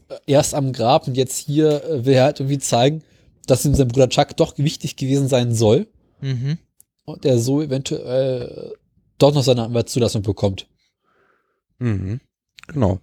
[0.09, 3.01] äh, erst am Grab und jetzt hier äh, will er halt irgendwie zeigen,
[3.47, 5.87] dass ihm sein Bruder Chuck doch wichtig gewesen sein soll
[6.21, 6.59] mhm.
[7.05, 8.77] und er so eventuell äh,
[9.17, 10.67] doch noch seine Anwaltszulassung bekommt.
[11.79, 12.19] Mhm.
[12.67, 12.99] Genau.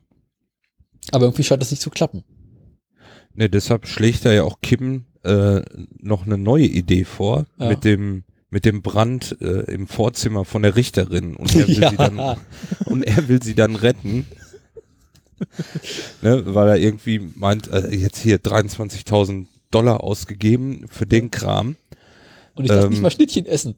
[1.10, 2.24] Aber irgendwie scheint das nicht zu klappen.
[3.34, 5.62] Ne, deshalb schlägt er ja auch Kim äh,
[6.00, 7.68] noch eine neue Idee vor Ja.
[7.68, 11.90] mit dem mit dem Brand äh, im Vorzimmer von der Richterin und er will Ja.
[11.90, 12.36] sie dann
[12.84, 14.26] und er will sie dann retten.
[16.22, 21.76] ne, weil er irgendwie meint, äh, jetzt hier 23.000 Dollar ausgegeben für den Kram.
[22.54, 23.76] Und ich darf Ähm, nicht mal Schnittchen essen.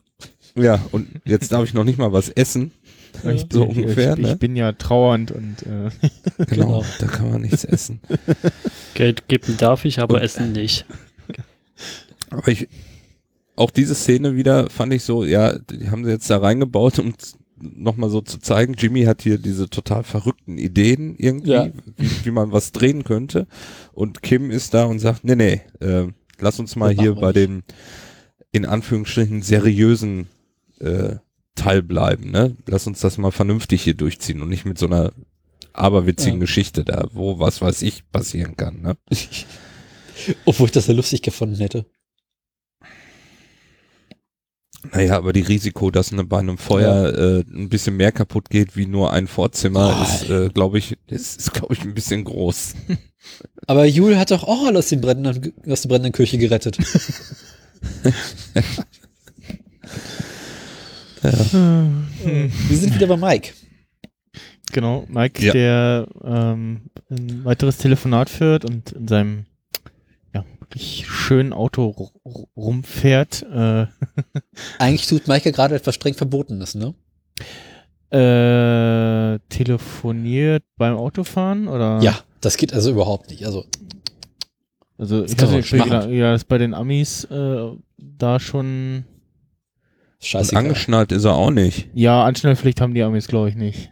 [0.56, 2.72] Ja, und jetzt darf ich noch nicht mal was essen.
[3.32, 4.32] Ich, So ich, ungefähr, ich, ne?
[4.32, 5.90] ich bin ja trauernd und äh,
[6.46, 6.84] Genau, Genau.
[6.98, 8.00] da kann man nichts essen.
[8.94, 10.84] Geld geben darf ich, aber Und- essen nicht.
[12.30, 12.68] Aber ich,
[13.56, 17.14] auch diese Szene wieder fand ich so, ja, die haben sie jetzt da reingebaut, um
[17.56, 21.68] nochmal so zu zeigen, Jimmy hat hier diese total verrückten Ideen irgendwie, Ja.
[21.96, 23.46] wie, wie man was drehen könnte.
[23.92, 26.08] Und Kim ist da und sagt, nee, nee, äh,
[26.40, 27.36] lass uns mal Das hier bei nicht.
[27.36, 27.62] dem,
[28.50, 30.26] in Anführungsstrichen, seriösen
[30.80, 31.16] äh,
[31.54, 32.56] Teil bleiben, ne?
[32.66, 35.12] Lass uns das mal vernünftig hier durchziehen und nicht mit so einer
[35.72, 36.40] aberwitzigen Ja.
[36.40, 38.96] Geschichte da, wo was weiß ich passieren kann, ne?
[40.44, 41.86] Obwohl ich das ja lustig gefunden hätte.
[44.92, 48.76] Naja, aber die Risiko, dass eine, bei einem Feuer äh, ein bisschen mehr kaputt geht
[48.76, 50.02] wie nur ein Vorzimmer, Oh.
[50.04, 52.74] ist, äh, glaube ich, ist, ist glaube ich, ein bisschen groß.
[53.66, 56.76] Aber Jule hat doch auch aus, brennenden, aus der brennenden Kirche gerettet.
[61.32, 62.06] hm.
[62.68, 63.52] Wir sind wieder bei Mike.
[64.72, 65.52] genau, Mike, Ja.
[65.52, 69.46] der ähm, ein weiteres Telefonat führt und in seinem
[70.34, 72.10] ja, wirklich schönen Auto
[72.56, 73.42] rumfährt.
[73.42, 73.86] Äh,
[74.78, 76.94] Eigentlich tut Mike ja gerade etwas streng Verbotenes, ne?
[78.10, 82.00] äh, telefoniert beim Autofahren oder?
[82.00, 83.44] Ja, das geht also überhaupt nicht.
[83.44, 83.64] Also,
[84.98, 89.04] Also Das ich kann weiß nicht, ja, ja, ist bei den Amis äh, da schon.
[90.24, 90.56] Und scheiße.
[90.56, 91.88] angeschnallt ist er auch nicht.
[91.94, 93.90] Ja, Anschnellpflicht haben die Amis, glaube ich, nicht.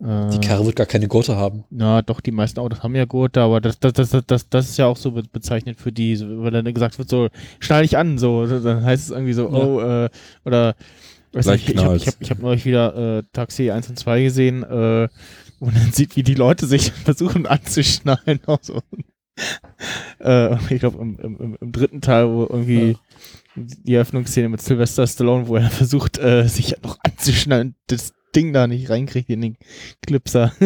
[0.00, 1.64] Äh, Die Karre wird gar keine Gurte haben.
[1.70, 4.78] Na, doch, die meisten Autos haben ja Gurte, aber das, das, das, das, das, ist
[4.78, 7.28] ja auch so be- bezeichnet für die, weil dann gesagt wird, so,
[7.58, 9.52] schnall dich an, so, dann heißt es irgendwie so, Ja.
[9.52, 10.08] oh, äh,
[10.44, 10.74] oder,
[11.32, 13.98] weiß Gleich nicht, ich habe ich hab, ich hab neulich wieder äh, Taxi 1 und
[13.98, 15.08] 2 gesehen, äh,
[15.58, 18.40] wo man dann sieht, wie die Leute sich versuchen anzuschnallen.
[18.46, 18.80] Auch so.
[20.20, 22.96] äh, ich glaube, im, im, im- im dritten Teil, wo irgendwie
[23.56, 28.66] die Eröffnungsszene mit Sylvester Stallone, wo er versucht, äh, sich noch anzuschnallen, das Ding da
[28.66, 29.56] nicht reinkriegt in den
[30.06, 30.52] Clipser.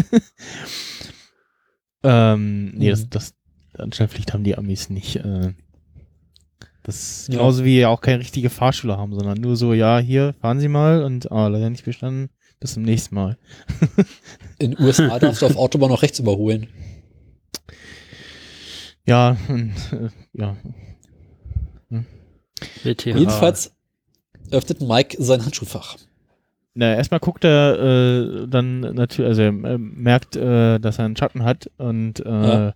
[2.03, 3.11] ähm, nee, das, Mhm.
[3.11, 3.35] das
[3.79, 5.17] Anschnallpflicht haben die Amis nicht.
[5.17, 5.55] Äh,
[6.83, 7.39] das ist Ja.
[7.39, 11.03] genauso wie auch keine richtige Fahrschule haben, sondern nur so, ja, hier, fahren Sie mal
[11.03, 12.29] und ah, leider nicht bestanden,
[12.61, 13.39] bis zum nächsten Mal.
[14.59, 16.69] In USA darfst du auf Autobahn noch rechts überholen.
[19.07, 20.57] Ja, und, äh, ja.
[22.83, 23.07] WTH.
[23.07, 23.73] Jedenfalls
[24.51, 25.97] öffnet Mike sein Handschuhfach.
[26.77, 31.45] Na, erstmal guckt er äh, dann natürlich, also er merkt, äh, dass er einen Schatten
[31.45, 32.75] hat und äh, Ja.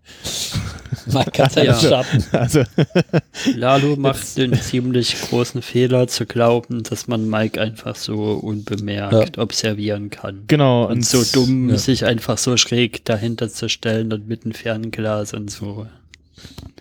[1.06, 1.74] Mike hat seinen Ja.
[1.80, 2.24] Schatten.
[2.30, 2.62] also
[3.56, 10.10] Lalo macht den ziemlich großen Fehler zu glauben, dass man Mike einfach so unbemerkt observieren
[10.10, 10.44] kann.
[10.46, 11.76] genau Und so dumm ja.
[11.76, 15.88] sich einfach so schräg dahinter zu stellen und mit einem Fernglas und so.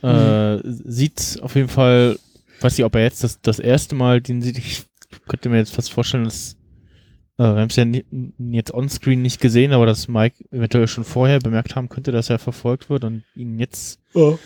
[0.04, 2.20] Äh, Sieht auf jeden Fall,
[2.62, 4.84] weiß nicht, ob er jetzt das, das erste Mal den sieht, ich
[5.28, 6.54] könnte mir jetzt fast vorstellen, dass
[7.38, 8.06] äh, wir haben es ja nie,
[8.52, 12.40] jetzt onscreen nicht gesehen, aber dass Mike eventuell schon vorher bemerkt haben könnte, dass er
[12.40, 14.38] verfolgt wird und ihn jetzt Oh.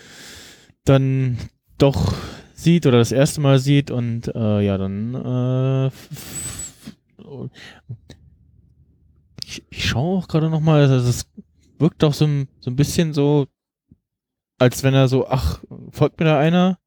[0.84, 1.38] dann
[1.78, 2.14] doch
[2.54, 5.90] sieht oder das erste Mal sieht und äh, ja, dann äh,
[9.44, 11.26] ich, ich schaue auch gerade nochmal, also es
[11.78, 12.26] wirkt doch so,
[12.60, 13.46] so ein bisschen so,
[14.58, 16.78] als wenn er so, ach, folgt mir da einer?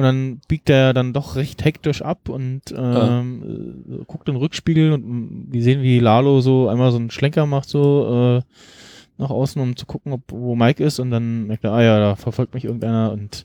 [0.00, 4.40] Und dann biegt er dann doch recht hektisch ab und ähm, äh, guckt in den
[4.40, 8.42] Rückspiegel und mm, wir sehen, wie Lalo so einmal so einen Schlenker macht, so äh,
[9.18, 11.98] nach außen, um zu gucken, ob wo Mike ist und dann merkt er, ah ja,
[11.98, 13.44] da verfolgt mich irgendeiner und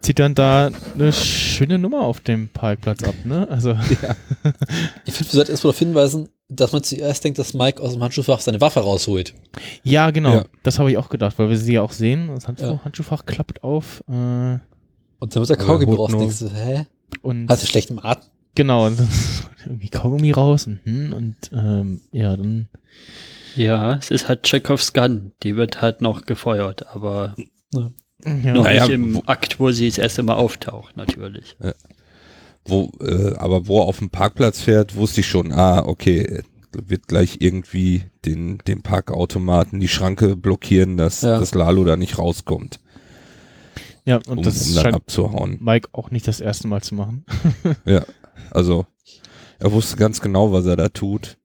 [0.00, 3.46] zieht dann da eine schöne Nummer auf dem Parkplatz ab, ne?
[3.50, 3.72] Also
[5.04, 7.92] Ich finde, wir sollten erst mal darauf hinweisen, dass man zuerst denkt, dass Mike aus
[7.92, 9.34] dem Handschuhfach seine Waffe rausholt.
[9.82, 10.44] ja, genau, Ja.
[10.62, 12.28] das habe ich auch gedacht, weil wir sie ja auch sehen.
[12.34, 12.80] Das Handschuh, Ja.
[12.86, 14.58] Handschuhfach klappt auf äh,
[15.22, 16.10] Und dann muss er Aber Kaugummi raus.
[16.10, 16.86] Denkst du, hä?
[17.22, 18.24] und Hast du schlechten Atem?
[18.56, 19.08] genau und dann
[19.66, 22.68] irgendwie Kaugummi raus und, hm, und ähm, ja, dann
[23.54, 25.30] Ja, es ist halt Chekhovs Gun.
[25.44, 27.36] Die wird halt noch gefeuert, aber
[27.72, 27.90] ja,
[28.54, 31.56] noch Naja, nicht im wo- Akt, wo sie das erste Mal auftaucht, natürlich.
[32.64, 36.42] Wo, äh, aber wo er auf dem Parkplatz fährt, wusste ich schon, ah, okay,
[36.72, 41.38] wird gleich irgendwie den, den Parkautomaten die Schranke blockieren, dass Ja.
[41.38, 42.80] das Lalo da nicht rauskommt,
[44.04, 45.58] ja und um, das um dann scheint abzuhauen.
[45.60, 47.24] Mike auch nicht das erste Mal zu machen.
[48.50, 48.86] Also
[49.58, 51.36] er wusste ganz genau, was er da tut.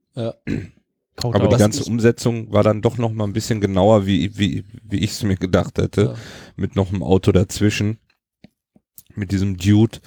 [1.15, 4.63] Kaut Aber die ganze Umsetzung war dann doch noch mal ein bisschen genauer, wie, wie,
[4.83, 6.01] wie ich es mir gedacht hätte.
[6.01, 6.13] Ja.
[6.55, 7.97] Mit noch einem Auto dazwischen.
[9.15, 9.97] Mit diesem Dude,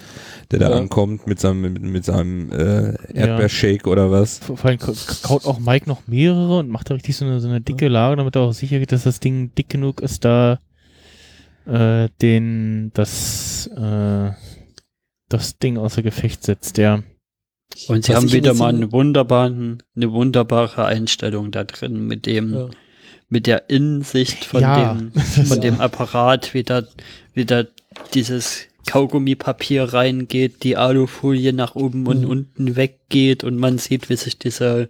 [0.53, 0.77] der da Ja.
[0.77, 4.39] ankommt, mit seinem, mit, mit seinem äh, Erdbeershake oder was.
[4.39, 7.49] Vor allem ka- kaut auch Mike noch mehrere und macht da richtig so eine, so
[7.49, 10.61] eine dicke Lage, damit er auch sicher geht, dass das Ding dick genug ist, da
[11.67, 14.31] äh, den das äh,
[15.29, 17.03] das Ding außer Gefecht setzt, ja.
[17.89, 22.27] Und sie Was haben wieder der mal einen wunderbaren, eine wunderbare Einstellung da drin mit
[22.27, 22.69] dem, Ja.
[23.29, 24.95] mit der Innensicht von Ja.
[24.95, 25.13] dem,
[25.47, 26.83] von dem Apparat, wie da,
[27.33, 27.65] wie da
[28.13, 32.29] dieses Kaugummipapier reingeht, die Alufolie nach oben und Mhm.
[32.31, 34.89] unten weggeht und man sieht, wie sich diese,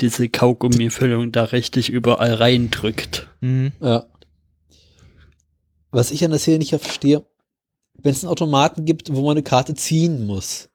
[0.00, 3.26] diese Kaugummifüllung da richtig überall reindrückt.
[3.40, 3.72] Mhm.
[3.80, 4.04] Ja.
[5.96, 7.24] Was ich an der Szene nicht verstehe,
[8.02, 10.68] wenn es einen Automaten gibt, wo man eine Karte ziehen muss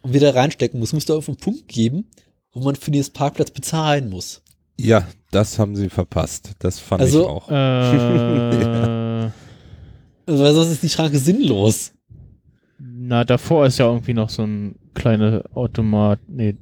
[0.00, 2.08] und wieder reinstecken muss, muss da auf einen Punkt geben,
[2.52, 4.42] wo man für dieses Parkplatz bezahlen muss.
[4.78, 6.52] Ja, das haben sie verpasst.
[6.60, 7.50] Das fand Also, ich auch.
[7.50, 7.52] Äh,
[10.26, 11.92] Weil sonst ist die Schranke sinnlos.
[12.78, 16.20] Na, davor ist ja irgendwie noch so ein kleiner Automat.
[16.28, 16.54] Nee,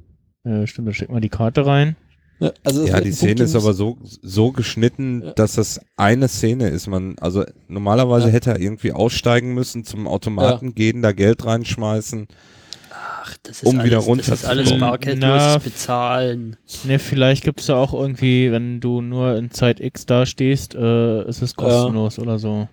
[0.45, 1.95] äh, stimmt, da steckt man die Karte rein.
[2.43, 5.31] Ja, also es Ja, die Szene Punkt ist aber so, so geschnitten, Ja.
[5.33, 6.87] dass das eine Szene ist.
[6.87, 8.33] Man, also normalerweise Ja.
[8.33, 12.27] hätte er irgendwie aussteigen müssen, zum Automaten gehen, da Geld reinschmeißen.
[12.91, 16.57] Ach, das ist Um alles, wieder das ist alles bargeldlos Na, bezahlen.
[16.83, 21.27] Ne, vielleicht gibt's da auch irgendwie, wenn du nur in Zeit X da stehst, äh,
[21.27, 22.67] ist es kostenlos oder so.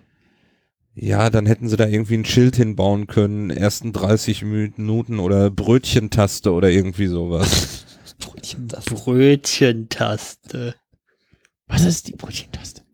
[0.93, 6.51] Ja, dann hätten sie da irgendwie ein Schild hinbauen können, ersten 30 Minuten oder Brötchentaste
[6.51, 7.85] oder irgendwie sowas.
[8.55, 8.85] Brötchen das.
[8.85, 10.75] Brötchentaste.
[11.67, 12.81] Was ist die Brötchentaste?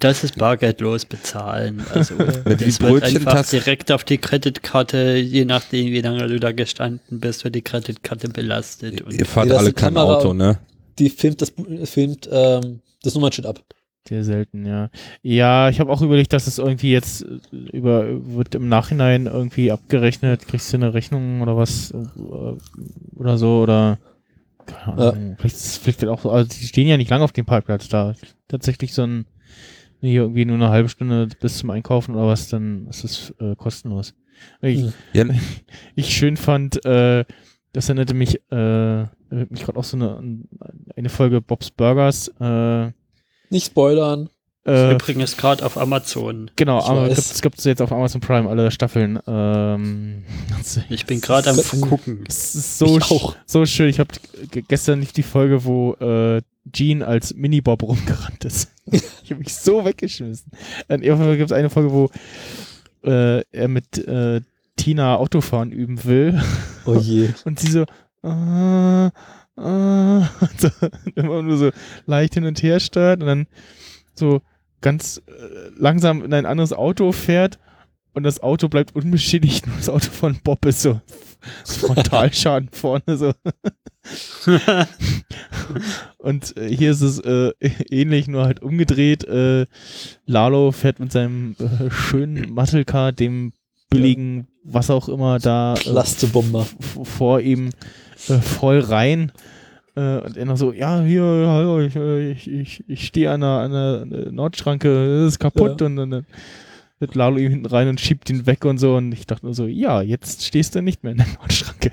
[0.00, 1.84] Das ist bargeldlos bezahlen.
[1.94, 6.40] Also die das wird einfach Brötchentaste- direkt auf die Kreditkarte, je nachdem, wie lange du
[6.40, 9.00] da gestanden bist, wird die Kreditkarte belastet.
[9.02, 10.58] Und Ihr fahrt Nee, alle kein Kamera- Auto, ne?
[10.98, 11.52] Die filmt das,
[11.84, 13.60] filmt ähm, das Nummernschild ab.
[14.08, 14.90] Sehr selten, ja.
[15.22, 17.24] Ja, ich habe auch überlegt, dass es irgendwie jetzt
[17.70, 21.96] über wird im Nachhinein irgendwie abgerechnet, kriegst du eine Rechnung oder was äh,
[23.14, 23.98] oder so oder
[24.76, 25.36] Ahnung.
[25.38, 28.14] Vielleicht, ist- vielleicht auch so, also die stehen ja nicht lange auf dem Parkplatz da.
[28.48, 29.26] Tatsächlich so ein
[30.02, 33.54] hier irgendwie nur eine halbe Stunde bis zum Einkaufen oder was, dann ist es äh,
[33.54, 34.14] kostenlos.
[34.62, 34.86] Ich.
[35.12, 35.24] Ja,
[35.94, 37.24] ich schön fand, äh,
[37.74, 40.38] das erinnerte mich, äh, erinnert mich gerade auch so eine,
[40.96, 42.90] eine Folge Bob's Burgers, äh,
[43.50, 44.30] Nicht spoilern.
[44.66, 46.50] Äh, übrigens gerade auf Amazon.
[46.56, 47.40] Genau, weiß.
[47.40, 49.18] gibt es jetzt auf Amazon Prime alle Staffeln.
[49.26, 50.24] Ähm,
[50.88, 52.24] Ich bin gerade am gucken.
[52.28, 53.00] es ist so,
[53.66, 53.88] schön.
[53.88, 54.10] Ich habe
[54.68, 58.70] gestern nicht die Folge, wo äh, Gene als Minibob rumgerannt ist.
[58.90, 60.52] ich habe mich so weggeschmissen.
[60.88, 62.10] Dann irgendwann gibt es eine Folge, wo
[63.02, 64.42] äh, er mit äh,
[64.76, 66.40] Tina Autofahren üben will
[66.86, 67.30] Oh je.
[67.44, 67.84] und sie so,
[68.24, 69.10] äh, äh,
[69.56, 70.68] und so
[71.14, 71.70] immer nur so
[72.06, 73.46] leicht hin und her steuert und dann
[74.14, 74.40] so
[74.80, 77.58] ganz äh, langsam in ein anderes Auto fährt
[78.12, 81.00] und das Auto bleibt unbeschädigt, nur das Auto von Bob ist so
[81.64, 83.32] Frontalschaden vorne so.
[86.18, 87.52] Und äh, hier ist es äh,
[87.90, 89.24] ähnlich, nur halt umgedreht.
[89.24, 89.66] Äh,
[90.26, 93.52] Lalo fährt mit seinem äh, schönen Mattelcar, dem
[93.88, 95.74] billigen, was auch immer da
[97.04, 97.70] vor ihm
[98.16, 99.32] voll rein.
[100.00, 103.42] Äh, und er noch so, ja, hier, hallo, ich, äh, ich, ich, ich stehe an
[103.42, 105.80] einer, an einer Nordschranke, das ist kaputt.
[105.80, 105.86] Ja.
[105.86, 106.26] Und dann
[106.98, 108.96] wird Lalo ihm hinten rein und schiebt ihn weg und so.
[108.96, 111.90] Und ich dachte nur so, ja, jetzt stehst du nicht mehr in der Nordschranke.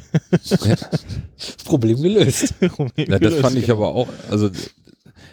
[1.65, 2.53] Problem gelöst.
[2.95, 4.49] Ja, das fand ich aber auch, also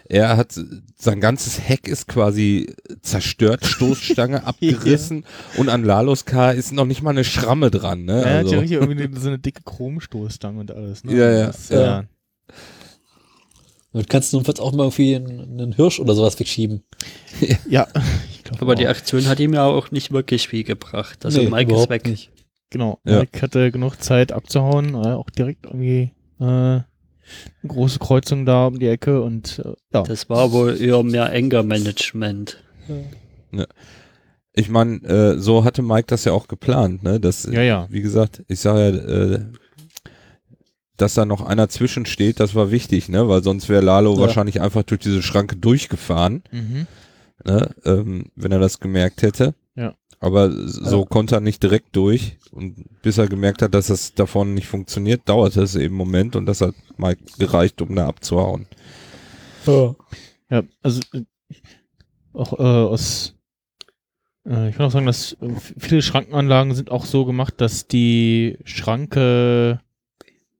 [0.07, 0.59] er hat
[0.97, 5.25] sein ganzes Heck ist quasi zerstört, Stoßstange abgerissen
[5.57, 8.21] und an Lalos Car ist noch nicht mal eine Schramme dran, ne?
[8.21, 11.03] Ja, er hat ja Also, richtig irgendwie so eine dicke Chromstoßstange und alles.
[11.03, 11.15] Ne?
[11.15, 11.47] Ja, ja.
[11.47, 12.03] Das, Ja.
[13.95, 16.83] Und kannst du notfalls auch mal irgendwie einen, einen Hirsch oder sowas wegschieben.
[17.69, 17.87] ja.
[18.33, 18.87] Ich glaub Aber die.
[18.87, 21.23] Aktion hat ihm ja auch nicht wirklich viel gebracht.
[21.23, 22.05] Also Nee, Mike ist überhaupt weg.
[22.05, 22.29] nicht.
[22.71, 23.19] Genau, Ja.
[23.19, 26.11] Mike hatte genug Zeit abzuhauen, äh, auch direkt irgendwie
[26.41, 26.85] äh, eine
[27.65, 30.03] große Kreuzung da um die Ecke und äh, ja.
[30.03, 32.61] Das war wohl eher mehr Anger-Management.
[34.53, 37.21] ich meine, äh, so hatte Mike das ja auch geplant, ne?
[37.21, 37.87] Das, Ja, ja.
[37.89, 39.45] wie gesagt, ich sage ja, äh,
[40.97, 43.27] dass da noch einer zwischensteht, das war wichtig, ne?
[43.27, 44.19] Weil sonst wäre Lalo Ja.
[44.21, 46.43] wahrscheinlich einfach durch diese Schranke durchgefahren.
[46.51, 46.87] Mhm.
[47.43, 49.53] ne, ähm, wenn er das gemerkt hätte.
[49.75, 49.93] Ja.
[50.21, 51.05] Aber so Ja.
[51.05, 52.37] konnte er nicht direkt durch.
[52.51, 56.35] Und bis er gemerkt hat, dass es davon nicht funktioniert, dauerte es eben einen Moment
[56.37, 58.67] und das hat mal gereicht, um da abzuhauen.
[59.67, 59.95] Ja.
[60.49, 61.23] Ja, also äh,
[62.33, 63.35] auch äh, aus
[64.47, 68.57] äh, ich kann auch sagen, dass äh, viele Schrankenanlagen sind auch so gemacht, dass die
[68.63, 69.81] Schranke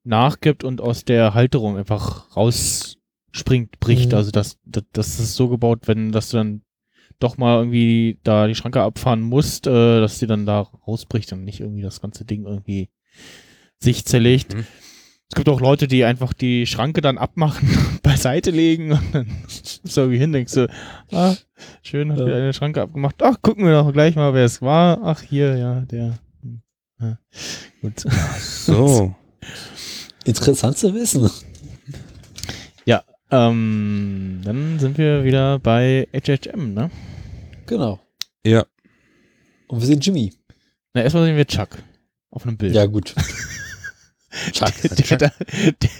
[0.05, 4.11] nachgibt und aus der Halterung einfach rausspringt, bricht.
[4.11, 4.17] Mhm.
[4.17, 6.61] Also das, das, das ist so gebaut, wenn dass du dann
[7.19, 11.43] doch mal irgendwie da die Schranke abfahren musst, äh, dass die dann da rausbricht und
[11.43, 12.89] nicht irgendwie das ganze Ding irgendwie
[13.79, 14.53] sich zerlegt.
[14.55, 14.65] Mhm.
[15.29, 17.67] Es gibt auch Leute, die einfach die Schranke dann abmachen,
[18.03, 20.69] beiseite legen und dann so irgendwie hin, denkst du,
[21.11, 21.35] ah,
[21.81, 22.25] schön, hat Ja.
[22.25, 23.15] eine Schranke abgemacht.
[23.23, 24.99] Ach, gucken wir doch gleich mal, wer es war.
[25.03, 26.19] Ach, hier, ja, der.
[26.41, 26.61] Hm,
[27.01, 27.17] Ja.
[27.81, 28.01] Gut.
[28.39, 29.15] So.
[30.25, 31.29] Interessant zu wissen.
[33.31, 36.91] Ähm, dann sind wir wieder bei HHM, ne?
[37.65, 37.99] Genau.
[38.45, 38.65] Ja.
[39.67, 40.33] Und wir sehen Jimmy.
[40.93, 41.77] Na, erstmal sehen wir Chuck
[42.29, 42.75] auf einem Bild.
[42.75, 43.15] Ja, gut.
[44.51, 44.71] Chuck.
[44.83, 45.31] der, der,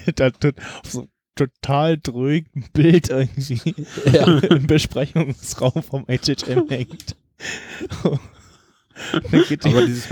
[0.08, 0.54] der, der, der
[0.84, 3.76] auf so einem total drögen Bild irgendwie
[4.14, 4.38] Ja.
[4.40, 7.16] im Besprechungsraum vom HHM hängt.
[9.32, 10.08] dann, geht die, dieses,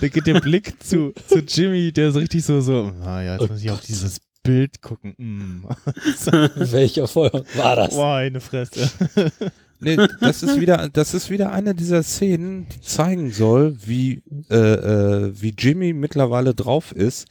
[0.00, 3.50] dann geht der Blick zu, zu Jimmy, der so richtig so, so, ah ja, jetzt
[3.50, 5.14] muss ich auf dieses Bild gucken.
[5.24, 5.64] Mm.
[6.56, 7.94] Welcher Feuer war das?
[7.94, 8.90] Boah, eine Fresse.
[9.80, 14.56] nee, das ist wieder, das ist wieder eine dieser Szenen, die zeigen soll, wie, äh,
[14.56, 17.26] äh, wie Jimmy mittlerweile drauf ist,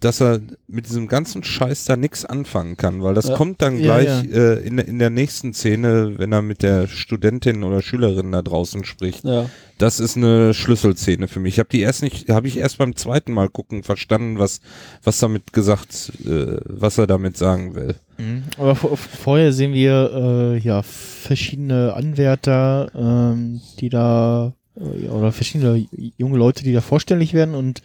[0.00, 3.34] dass er mit diesem ganzen Scheiß da nichts anfangen kann, weil das Ja.
[3.36, 7.62] kommt dann Ja, gleich Äh, in, in der nächsten Szene, wenn er mit der Studentin
[7.64, 9.24] oder Schülerin da draußen spricht.
[9.24, 9.48] Ja.
[9.78, 11.54] Das ist eine Schlüsselszene für mich.
[11.54, 14.60] Ich habe die erst nicht, habe ich erst beim zweiten Mal gucken verstanden, was
[15.04, 17.94] was damit gesagt, äh, was er damit sagen will.
[18.18, 18.44] Mhm.
[18.58, 25.32] Aber vor, vorher sehen wir äh, ja verschiedene Anwärter, ähm, die da äh, ja, oder
[25.32, 25.86] verschiedene
[26.16, 27.82] junge Leute, die da vorstellig werden und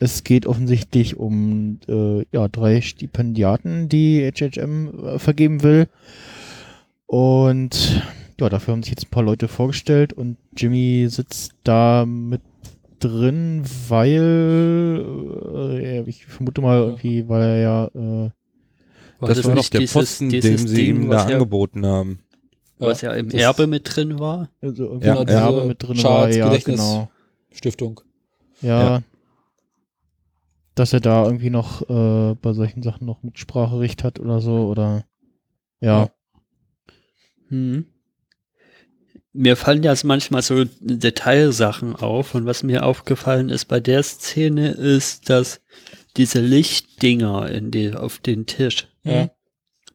[0.00, 5.86] es geht offensichtlich um äh, ja drei Stipendiaten, die HHM äh, vergeben will
[7.06, 8.02] und
[8.40, 12.40] ja dafür haben sich jetzt ein paar Leute vorgestellt und Jimmy sitzt da mit
[12.98, 15.04] drin, weil
[15.82, 18.30] äh, ich vermute mal irgendwie, weil er ja äh,
[19.20, 21.34] War das, war doch nicht der dieses- Posten, dieses dem sie Ding, ihm da ja,
[21.34, 22.18] angeboten haben.
[22.78, 24.48] was ja im Das- Erbe mit drin war?
[24.60, 25.22] also irgendwie Ja.
[25.22, 26.76] Erbe mit drin war, Charles ja Gedächtnis.
[26.80, 27.10] genau.
[27.52, 28.00] Stiftung.
[28.62, 28.82] Ja.
[28.96, 29.02] Ja.
[30.74, 35.04] Dass er da irgendwie noch äh, bei solchen Sachen noch Mitspracherecht hat oder so, oder
[35.80, 36.10] ja.
[37.48, 37.86] Hm.
[39.32, 44.68] Mir fallen ja manchmal so Detailsachen auf und was mir aufgefallen ist bei der Szene
[44.70, 45.60] ist, dass
[46.16, 49.30] diese Lichtdinger in die, auf den Tisch, Ja.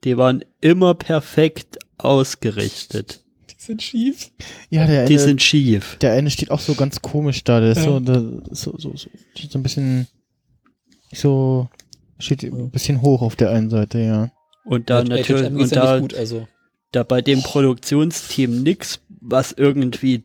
[0.03, 3.23] die waren immer perfekt ausgerichtet.
[3.49, 4.29] Die sind schief.
[4.69, 5.97] Ja, der Die eine, sind schief.
[6.01, 7.83] der eine steht auch so ganz komisch da, der ist Ja.
[7.85, 9.09] so, der, so, so, so,
[9.49, 10.07] so ein bisschen
[11.13, 11.69] so,
[12.19, 14.31] steht ein bisschen hoch auf der einen Seite, ja.
[14.65, 16.47] Und da Mit natürlich, und da, gut, also.
[16.91, 20.23] da bei dem Produktionsteam nix, was irgendwie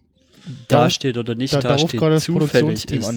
[0.68, 3.10] Da- dasteht oder nicht da- da dasteht, das zufällig ist.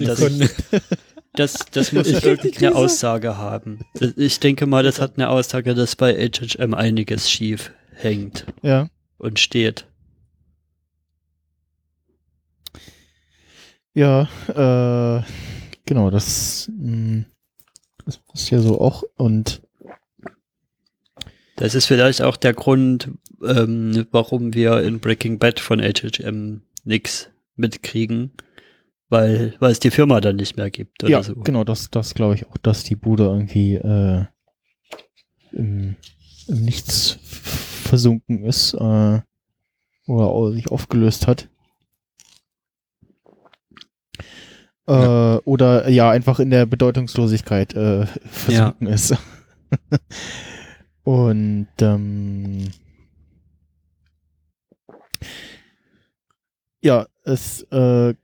[1.34, 2.74] Das, das, das muss irgendeine Krise.
[2.74, 3.80] Aussage haben.
[4.16, 8.88] Ich denke mal, das hat eine Aussage, dass bei HHM einiges schief hängt Ja.
[9.18, 9.84] und steht.
[13.94, 15.22] Ja, äh,
[15.84, 17.24] genau, das, mh,
[18.16, 19.62] das ist ja so auch und
[21.56, 23.10] Das ist vielleicht auch der Grund,
[23.44, 28.32] ähm, warum wir in Breaking Bad von HHM nichts mitkriegen,
[29.08, 31.34] weil, weil es die Firma dann nicht mehr gibt oder ja, so.
[31.34, 34.24] genau, das, das glaube ich auch, dass die Bude irgendwie äh,
[35.52, 35.96] im,
[36.46, 39.20] im Nichts versunken ist äh,
[40.06, 41.48] oder sich aufgelöst hat.
[44.88, 49.14] Äh, Oder ja, einfach in der Bedeutungslosigkeit äh, versunken ist.
[51.04, 52.68] Und ähm,
[56.82, 58.14] ja, es äh,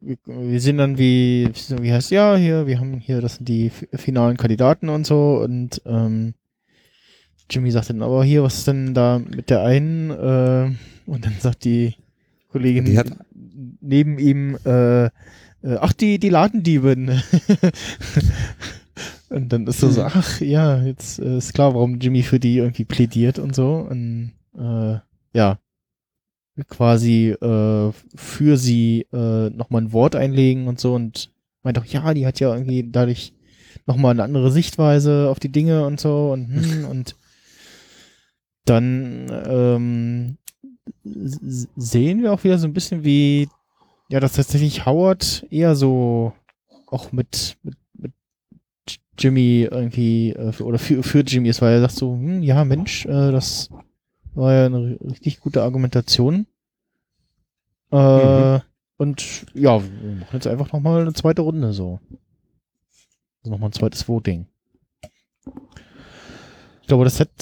[0.00, 1.48] wir sehen dann, wie,
[1.80, 5.80] wie heißt ja, hier, wir haben hier, das sind die finalen Kandidaten und so und
[5.86, 6.34] ähm,
[7.48, 10.10] Jimmy sagt dann, aber hier, was ist denn da mit der einen?
[10.10, 10.72] Äh,
[11.06, 11.94] und dann sagt die
[12.48, 13.00] Kollegin Die
[13.80, 15.10] neben ihm, äh,
[15.62, 17.22] äh, ach, die, die Ladendiebin.
[19.28, 22.58] und dann ist so, so, ach ja, jetzt äh, ist klar, warum Jimmy für die
[22.58, 23.86] irgendwie plädiert und so.
[23.88, 24.98] Und äh,
[25.34, 25.58] ja,
[26.68, 31.30] quasi äh, für sie äh, nochmal ein Wort einlegen und so und
[31.62, 33.32] meint auch, ja, die hat ja irgendwie dadurch
[33.86, 37.16] nochmal eine andere Sichtweise auf die Dinge und so und hm, und
[38.64, 40.36] dann ähm,
[41.04, 43.48] sehen wir auch wieder so ein bisschen wie
[44.12, 46.34] ja, dass tatsächlich Howard eher so
[46.86, 48.12] auch mit, mit, mit
[49.18, 52.62] Jimmy irgendwie äh, für, oder für, für Jimmy ist, weil er sagt so, hm, ja
[52.66, 53.70] Mensch, äh, das
[54.34, 56.46] war ja eine richtig gute Argumentation.
[57.90, 58.60] Äh,
[58.98, 61.98] Und ja, wir machen jetzt einfach nochmal eine zweite Runde so.
[63.40, 64.44] Also nochmal ein zweites Voting.
[66.82, 67.32] Ich glaube, das hätte,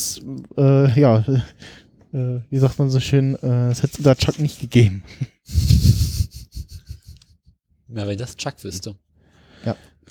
[0.57, 1.19] äh, ja,
[2.13, 5.03] äh, wie sagt man so schön, äh, das hätte es unter Chuck nicht gegeben.
[7.95, 8.95] Ja, wenn das Chuck wüsste.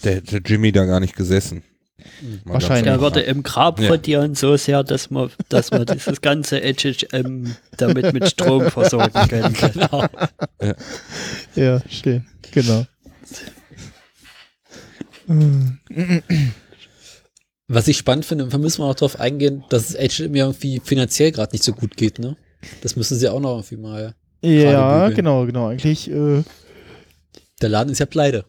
[0.03, 1.61] Der hätte Jimmy da gar nicht gesessen.
[2.45, 2.85] Mal Wahrscheinlich.
[2.85, 3.89] ganz Er würde im Grab Ja.
[3.89, 9.69] rotieren so sehr, dass man, dass man dieses ganze HHM damit mit Strom versorgen könnte.
[9.71, 10.05] Genau.
[11.55, 12.25] Ja, schön.
[12.51, 12.85] Genau.
[17.67, 21.31] Was ich spannend finde, da müssen wir noch drauf eingehen, dass es H&M irgendwie finanziell
[21.31, 22.35] gerade nicht so gut geht, ne?
[22.81, 24.15] Das müssen sie auch noch irgendwie mal.
[24.41, 25.67] Ja, genau, genau.
[25.67, 26.43] Eigentlich äh,
[27.61, 28.45] Der Laden ist ja pleite.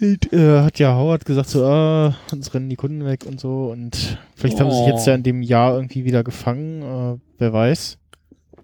[0.00, 3.70] äh, hat ja Howard gesagt, so, ah, uns rennen die Kunden weg und so.
[3.70, 4.90] Und vielleicht haben sie sich Oh.
[4.96, 6.82] jetzt ja in dem Jahr irgendwie wieder gefangen.
[6.82, 7.98] Äh, wer weiß.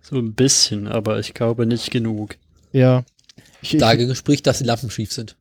[0.03, 2.37] So ein bisschen, aber ich glaube nicht genug.
[2.73, 3.05] Ja.
[3.63, 5.37] Ich, ich, Dagegen spricht, dass die Lampen schief sind.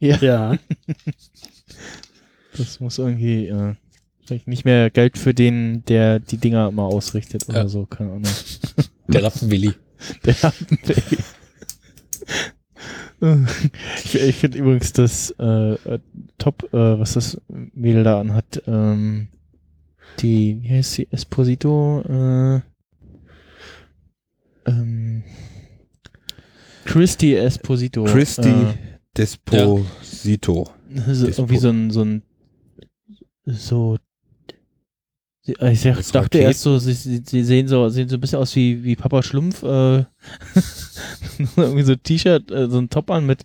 [0.00, 0.56] Ja,
[2.56, 3.74] das muss irgendwie äh,
[4.24, 7.68] vielleicht nicht mehr Geld für den, der die Dinger immer ausrichtet oder Ja.
[7.68, 8.32] so, keine Ahnung.
[9.08, 9.72] Der Lampenwilli.
[10.24, 11.18] Der Lampenbaby.
[14.04, 15.98] ich ich finde übrigens das äh, äh,
[16.38, 18.62] top, äh, was das Mädel da anhat.
[18.66, 19.28] Ähm,
[20.20, 21.08] die, wie heißt sie?
[21.10, 22.02] Esposito?
[22.08, 22.60] Äh,
[24.66, 25.22] ähm,
[26.84, 28.04] Christy Esposito.
[28.04, 28.74] Christy Äh,
[29.16, 30.70] Desposito.
[31.12, 32.22] so, Despo- irgendwie so ein, so ein,
[33.46, 33.96] so,
[35.48, 38.54] ich Das dachte Raket- erst so, sie, sie, sehen so, sehen so ein bisschen aus
[38.56, 40.04] wie, wie Papa Schlumpf, äh,
[41.56, 43.44] irgendwie so ein T-Shirt, äh, so ein Top an mit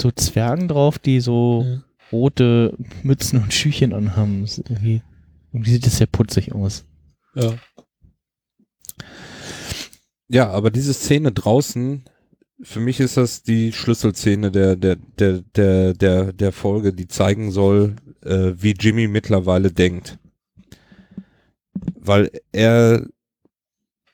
[0.00, 1.82] so Zwergen drauf, die so Mhm.
[2.12, 4.46] rote Mützen und Schüchen anhaben.
[4.68, 5.02] Irgendwie,
[5.52, 6.84] irgendwie sieht das sehr putzig aus.
[7.34, 7.54] Ja.
[10.28, 12.04] Ja, aber diese Szene draußen,
[12.62, 17.50] für mich ist das die Schlüsselszene der, der, der, der, der, der Folge, die zeigen
[17.50, 20.18] soll, äh, wie Jimmy mittlerweile denkt.
[22.10, 23.06] Weil er,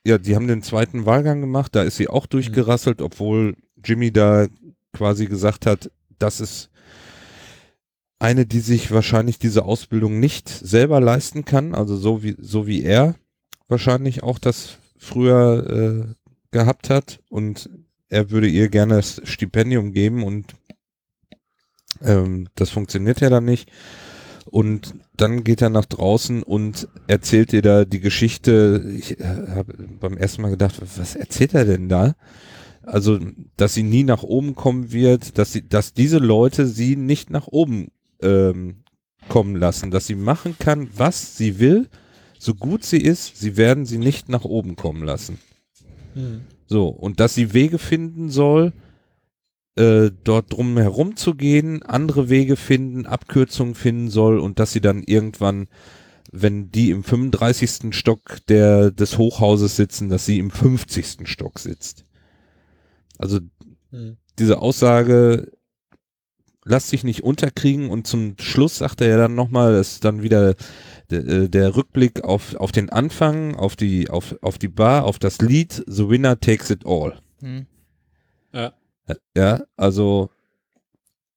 [0.04, 4.48] ja, die haben den zweiten Wahlgang gemacht, da ist sie auch durchgerasselt, obwohl Jimmy da
[4.92, 6.68] quasi gesagt hat, das ist
[8.18, 12.82] eine, die sich wahrscheinlich diese Ausbildung nicht selber leisten kann, also so wie, so wie
[12.82, 13.14] er
[13.66, 16.14] wahrscheinlich auch das früher äh,
[16.50, 17.70] gehabt hat und
[18.10, 20.54] er würde ihr gerne das Stipendium geben und
[22.02, 23.72] ähm, das funktioniert ja dann nicht.
[24.46, 28.84] Und dann geht er nach draußen und erzählt ihr da die Geschichte.
[28.96, 32.14] Ich äh, habe beim ersten Mal gedacht, was erzählt er denn da?
[32.82, 33.18] Also,
[33.56, 37.48] dass sie nie nach oben kommen wird, dass sie, dass diese Leute sie nicht nach
[37.48, 37.88] oben
[38.22, 38.84] ähm,
[39.28, 41.88] kommen lassen, dass sie machen kann, was sie will,
[42.38, 45.38] so gut sie ist, sie werden sie nicht nach oben kommen lassen.
[46.14, 46.42] Hm.
[46.66, 48.72] So, und dass sie Wege finden soll,
[49.76, 54.80] äh, dort drum herum zu gehen, andere Wege finden, Abkürzungen finden soll und dass sie
[54.80, 55.68] dann irgendwann,
[56.32, 57.94] wenn die im 35.
[57.94, 61.28] Stock der, des Hochhauses sitzen, dass sie im 50.
[61.28, 62.04] Stock sitzt.
[63.18, 63.40] Also
[63.90, 64.16] Hm.
[64.38, 65.50] diese Aussage,
[66.64, 70.22] lass dich nicht unterkriegen und zum Schluss sagt er ja dann nochmal, das ist dann
[70.22, 70.54] wieder
[71.10, 75.18] der, äh, der Rückblick auf, auf den Anfang, auf die, auf, auf die Bar, auf
[75.18, 77.18] das Lied The Winner Takes It All.
[77.40, 77.66] Hm.
[79.36, 80.30] Ja, also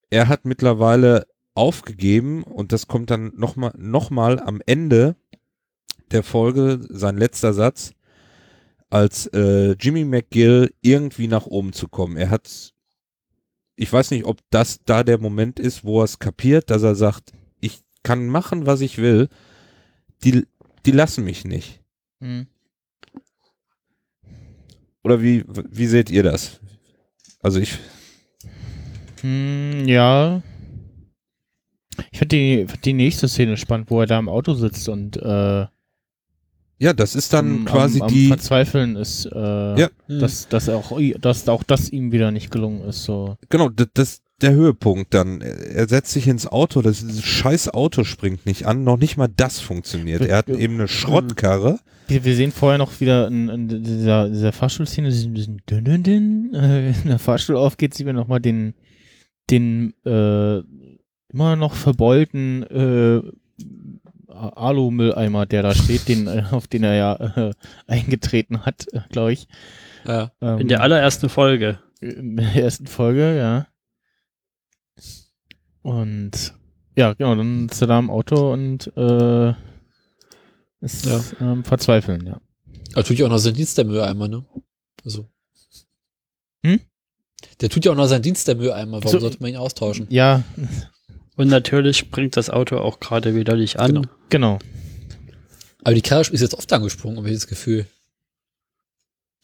[0.09, 5.15] er hat mittlerweile aufgegeben und das kommt dann nochmal noch mal am Ende
[6.11, 7.91] der Folge, sein letzter Satz,
[8.89, 12.17] als äh, Jimmy McGill irgendwie nach oben zu kommen.
[12.17, 12.73] Er hat,
[13.75, 16.95] ich weiß nicht, ob das da der Moment ist, wo er es kapiert, dass er
[16.95, 19.29] sagt, ich kann machen, was ich will,
[20.23, 20.47] die,
[20.85, 21.83] die lassen mich nicht.
[22.21, 22.47] Hm.
[25.03, 26.59] Oder wie, wie seht ihr das?
[27.41, 27.77] Also ich,
[29.21, 30.41] Hm, ja.
[32.11, 35.17] Ich finde die, find die nächste Szene spannend, wo er da im Auto sitzt und
[35.17, 35.65] äh,
[36.81, 39.89] ja, das ist dann am, quasi am, am die, Verzweifeln ist, äh, Ja.
[40.07, 43.03] dass, dass, auch, dass auch das ihm wieder nicht gelungen ist.
[43.03, 43.35] So.
[43.49, 45.41] genau, das, das der Höhepunkt dann.
[45.41, 49.59] Er setzt sich ins Auto, das scheiß Auto springt nicht an, noch nicht mal das
[49.59, 50.21] funktioniert.
[50.21, 51.79] Er hat eben eine Schrottkarre.
[52.07, 56.03] Wir, wir sehen vorher noch wieder in, in dieser, dieser Fahrstuhlszene, diesen, diesen dünn, dünn,
[56.03, 58.73] dünn, äh, wenn der Fahrstuhl aufgeht, sehen wir nochmal den,
[59.49, 60.59] den äh,
[61.31, 63.21] immer noch verbeulten äh,
[64.31, 67.53] Alu-Mülleimer, der da steht, den, äh, auf den er ja äh,
[67.87, 69.47] eingetreten hat, äh, glaube ich.
[70.07, 70.31] Ja.
[70.41, 71.79] Ähm, In der allerersten Folge.
[72.01, 73.67] in der ersten Folge, ja.
[75.81, 76.53] Und
[76.95, 79.53] ja, genau, dann ist er da im Auto und äh,
[80.81, 81.21] ist Ja.
[81.41, 82.39] ähm, verzweifeln, ja.
[82.93, 84.45] Aber tut ja auch noch seinen Dienst der Mülleimer, ne?
[85.05, 85.27] Also.
[86.65, 86.79] Hm?
[87.61, 88.97] Der tut ja auch noch seinen Dienst der Mülleimer.
[89.03, 90.07] Warum So- sollte man ihn austauschen?
[90.09, 90.43] Ja,
[91.37, 93.93] Und natürlich springt das Auto auch gerade wieder nicht an.
[93.93, 94.07] Genau.
[94.29, 94.59] genau.
[95.83, 97.85] Aber die Karre ist jetzt oft angesprungen, habe ich das Gefühl.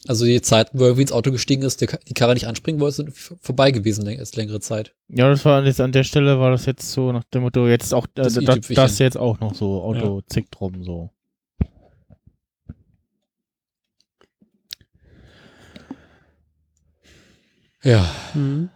[0.07, 2.79] Also die Zeiten, wo er irgendwie ins Auto gestiegen ist, der, die Karre nicht anspringen
[2.79, 4.93] wollte, sind vorbei gewesen jetzt längere Zeit.
[5.07, 7.93] Ja, das war jetzt an der Stelle war das jetzt so nach dem Motto, jetzt
[7.93, 8.75] auch äh, Das das, i-Tüpfelchen.
[8.75, 11.09] das jetzt auch noch so, Auto zickt drum so.
[17.83, 18.09] Ja.
[18.33, 18.69] Mhm.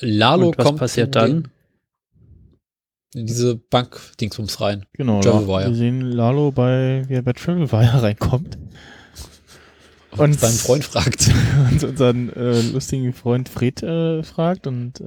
[0.00, 1.48] Lalo Und was kommt passiert dann?
[3.16, 4.84] In diese Bank-Dingsbums rein.
[4.92, 5.20] Genau.
[5.20, 5.68] Travel La- Wire.
[5.70, 8.58] Wir sehen Lalo bei, wie er bei Travel Wire reinkommt.
[10.16, 11.30] Und Seinen Freund fragt.
[11.70, 15.04] und unseren äh, lustigen Freund Fred äh, fragt und äh,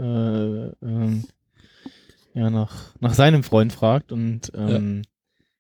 [0.84, 1.24] ähm,
[2.34, 5.02] ja, nach, nach seinem Freund fragt und ähm,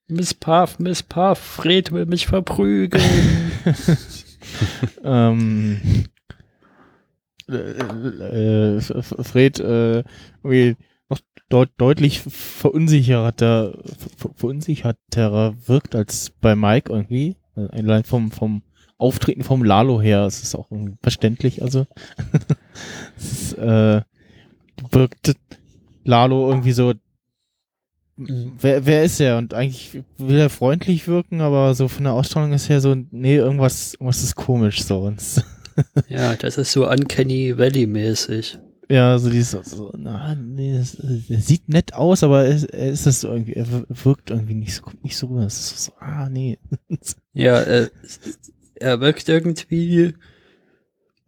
[0.07, 3.03] Miss Puff, Miss Puff, Fred will mich verprügeln.
[5.03, 6.05] ähm,
[7.49, 10.03] äh, äh, F- Fred äh,
[10.43, 10.75] irgendwie
[11.49, 13.77] deut deutlich verunsicherter,
[14.17, 17.35] ver verunsicherterer wirkt als bei Mike irgendwie.
[17.55, 18.61] Allein vom, vom
[18.97, 21.85] Auftreten vom Lalo her, es ist auch irgendwie verständlich, also
[23.17, 24.01] es äh,
[24.91, 25.35] wirkt
[26.03, 26.93] Lalo irgendwie so.
[28.17, 29.37] Wer, wer ist er?
[29.37, 33.37] Und eigentlich will er freundlich wirken, aber so von der Ausstrahlung ist er so, nee,
[33.37, 35.09] irgendwas, irgendwas ist komisch so.
[35.15, 35.41] Es-
[36.09, 38.59] ja, das ist so Uncanny Valley-mäßig.
[38.89, 40.95] Ja, so dieses, so, na, nee, das,
[41.29, 44.55] er sieht nett aus, aber er, er ist das so irgendwie, er wir- wirkt irgendwie
[44.55, 45.43] nicht so, nicht so rüber.
[45.45, 46.57] Es ist so, ah, nee.
[47.33, 47.89] Ja, äh,
[48.75, 50.13] er wirkt irgendwie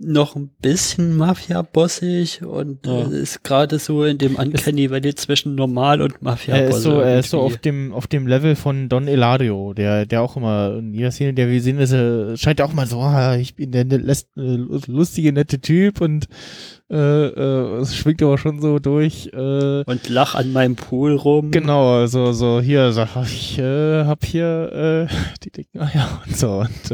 [0.04, 3.08] noch ein bisschen Mafia-bossig und Ja.
[3.12, 7.00] äh, ist gerade so in dem Uncanny Valley zwischen normal und mafia er ist so,
[7.02, 7.54] er ist so irgendwie.
[7.54, 11.36] auf dem, auf dem Level von Don Eladio, der, der auch immer in jeder Szene,
[11.36, 14.36] der wir sehen, ist er, scheint auch mal so, ah, ich bin der ne- lässt-
[14.38, 14.58] äh,
[14.88, 16.28] lustige, nette Typ und
[16.92, 21.52] äh, äh, es schwingt aber schon so durch, äh, und lach an meinem Pool rum.
[21.52, 25.08] Genau, so, so, hier, so, ich äh, hab hier
[25.44, 26.60] die dicken Eier und so.
[26.60, 26.92] Und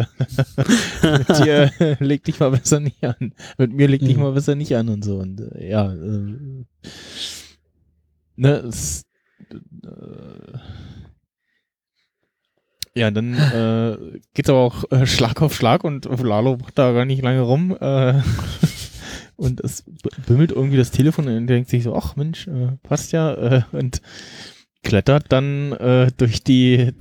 [1.04, 3.34] mit dir leg dich mal besser nicht an.
[3.58, 4.24] Mit mir leg dich Mhm.
[4.24, 5.18] mal besser nicht an und so.
[5.18, 5.92] Und ja,
[8.36, 9.04] ne, es,
[12.96, 13.98] ja, dann äh,
[14.34, 17.76] geht's aber auch Schlag auf Schlag und Lalo macht da gar nicht lange rum.
[19.38, 19.84] Und es
[20.26, 23.34] bimmelt irgendwie das Telefon und denkt sich so, ach Mensch, äh, passt ja.
[23.34, 24.02] Äh, und
[24.84, 26.94] klettert dann äh, durch die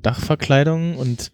[0.00, 1.32] Dachverkleidung und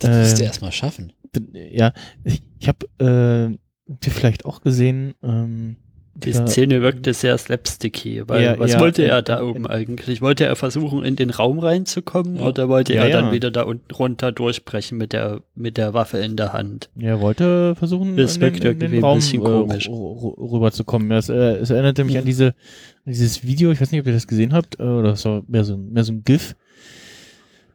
[0.00, 1.12] Das musst du äh, erstmal schaffen.
[1.52, 1.92] ja,
[2.24, 3.52] ich, ich habe äh,
[3.88, 5.76] ihr vielleicht auch gesehen, ähm,
[6.24, 6.32] Die.
[6.32, 10.22] Szene wirkte sehr slapsticky, weil Ja, was ja, wollte in- er da in- oben eigentlich?
[10.22, 12.46] Wollte er versuchen, in den Raum reinzukommen Ja.
[12.46, 16.36] oder wollte er dann wieder da unten runter durchbrechen mit der, mit der Waffe in
[16.36, 16.88] der Hand?
[16.98, 19.88] Er wollte versuchen, Das in den, wirkt in den irgendwie ein Raum bisschen äh, komisch.
[19.88, 21.10] rüberzukommen.
[21.12, 24.12] Es, äh, es erinnerte mich an diese, an dieses Video, ich weiß nicht, ob ihr
[24.12, 26.54] das gesehen habt, äh, oder es war mehr so, ein- mehr so ein GIF,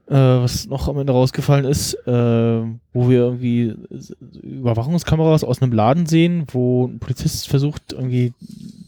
[0.07, 2.11] äh, was noch am Ende rausgefallen ist, äh,
[2.93, 3.75] wo wir irgendwie
[4.41, 8.33] Überwachungskameras aus einem Laden sehen, wo ein Polizist versucht, irgendwie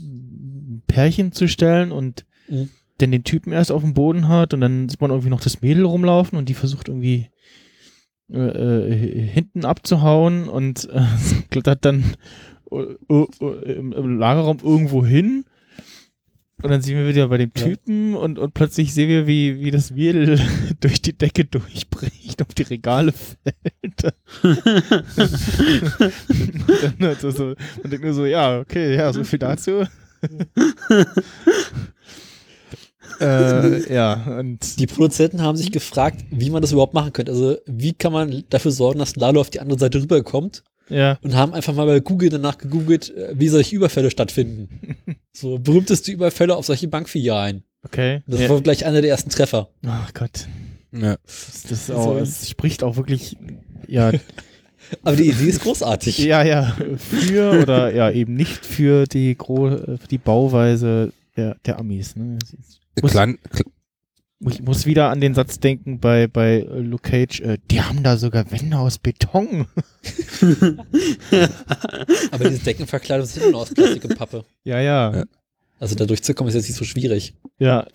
[0.02, 2.70] ein Pärchen zu stellen und Mhm.
[2.98, 5.62] dann den Typen erst auf dem Boden hat und dann sieht man irgendwie noch das
[5.62, 7.30] Mädel rumlaufen und die versucht irgendwie
[8.32, 11.02] äh, äh, hinten abzuhauen und äh,
[11.52, 12.04] klettert dann
[12.72, 15.46] äh, äh, im, im Lagerraum irgendwo hin.
[16.64, 17.66] Und dann sehen wir wieder bei dem Ja.
[17.66, 20.40] Typen und, und plötzlich sehen wir, wie, wie das Mädel
[20.80, 24.14] durch die Decke durchbricht, auf die Regale fällt.
[24.44, 24.62] und
[26.82, 29.84] dann er so, man denkt nur so, ja, okay, ja, so viel dazu.
[33.20, 37.34] äh, ja, und Die Produzenten haben sich gefragt, wie man das überhaupt machen könnte.
[37.34, 40.64] Also, wie kann man dafür sorgen, dass Lalo auf die andere Seite rüberkommt?
[40.90, 44.96] Ja, Und haben einfach mal bei Google danach gegoogelt, äh, wie solche Überfälle stattfinden.
[45.34, 47.64] so berühmteste Überfälle auf solche Bankfilialen.
[47.84, 48.22] okay.
[48.28, 48.50] Das ja.
[48.50, 49.70] war gleich einer der ersten Treffer.
[49.86, 50.48] Ach Gott.
[50.92, 51.18] Ja.
[51.26, 53.36] Das, das ist auch, es spricht auch wirklich,
[53.88, 54.12] ja,
[55.04, 56.20] Aber die Idee ist großartig.
[56.20, 61.80] ja, ja, für oder ja, eben nicht für die, Gro für die Bauweise der, der
[61.80, 62.16] Amis.
[62.16, 62.38] Ne?
[63.02, 63.66] Klein, kle-
[64.50, 68.04] Ich muss wieder an den Satz denken bei, bei äh, Luke Cage, äh, die haben
[68.04, 69.68] da sogar Wände aus Beton.
[72.32, 74.44] Aber diese Deckenverkleidung ist immer nur aus Plastik und Pappe.
[74.64, 75.24] Ja, ja, Ja.
[75.80, 77.34] Also da durchzukommen ist jetzt nicht so schwierig.
[77.60, 77.86] ja.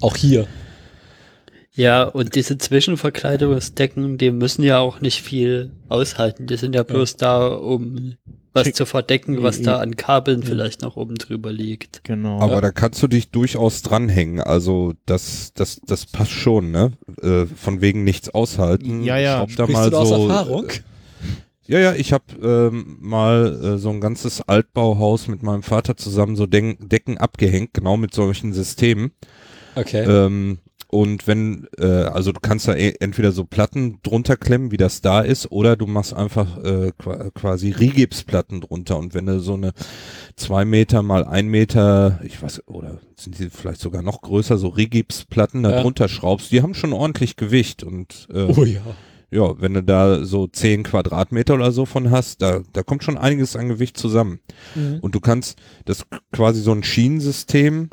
[0.00, 0.46] Auch hier.
[1.74, 6.46] Ja, und diese Zwischenverkleidungsdecken, die müssen ja auch nicht viel aushalten.
[6.46, 8.16] Die sind ja bloß da, um
[8.52, 8.76] was Schick.
[8.76, 9.78] zu verdecken, was Ja, da ja.
[9.78, 12.04] an Kabeln vielleicht noch oben drüber liegt.
[12.04, 12.40] Genau.
[12.40, 14.40] aber da kannst du dich durchaus dranhängen.
[14.40, 16.92] Also das, das, das passt schon, ne?
[17.22, 19.02] Äh, von wegen nichts aushalten.
[19.04, 19.38] Ja, ja.
[19.38, 20.66] Schraub da mal du da aus so, Erfahrung?
[21.66, 26.36] Ja, ja, ich habe ähm, mal äh, so ein ganzes Altbauhaus mit meinem Vater zusammen
[26.36, 29.12] so Den Decken abgehängt, genau mit solchen Systemen.
[29.74, 30.04] Okay.
[30.04, 30.58] Ähm,
[30.94, 35.00] und wenn, äh, also du kannst da e- entweder so Platten drunter klemmen, wie das
[35.00, 38.98] da ist, oder du machst einfach äh, qua- quasi Rigipsplatten drunter.
[38.98, 39.72] Und wenn du so eine
[40.36, 44.68] zwei Meter mal ein Meter, ich weiß, oder sind die vielleicht sogar noch größer, so
[44.68, 45.80] Rigipsplatten da Ja.
[45.80, 47.82] drunter schraubst, die haben schon ordentlich Gewicht.
[47.82, 48.82] Und äh, oh ja.
[49.30, 53.16] ja, wenn du da so 10 Quadratmeter oder so von hast, da, da kommt schon
[53.16, 54.40] einiges an Gewicht zusammen.
[54.74, 54.98] Mhm.
[55.00, 57.88] Und du kannst das quasi so ein Schienensystem,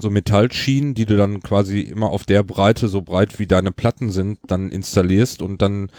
[0.00, 4.10] so Metallschienen, die du dann quasi immer auf der Breite, so breit wie deine Platten
[4.10, 5.90] sind, dann installierst und dann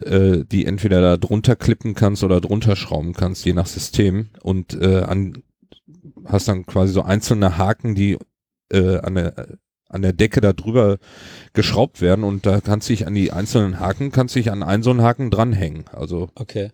[0.00, 4.28] äh, die entweder da drunter klippen kannst oder drunter schrauben kannst, je nach System.
[4.42, 5.42] Und äh, an,
[6.24, 8.18] hast dann quasi so einzelne Haken, die
[8.72, 9.58] äh, an der
[9.88, 10.98] an der Decke da drüber
[11.52, 14.82] geschraubt werden und da kannst du dich an die einzelnen Haken, kannst dich an einen
[14.82, 15.84] so einen Haken dranhängen.
[15.92, 16.70] Also Okay.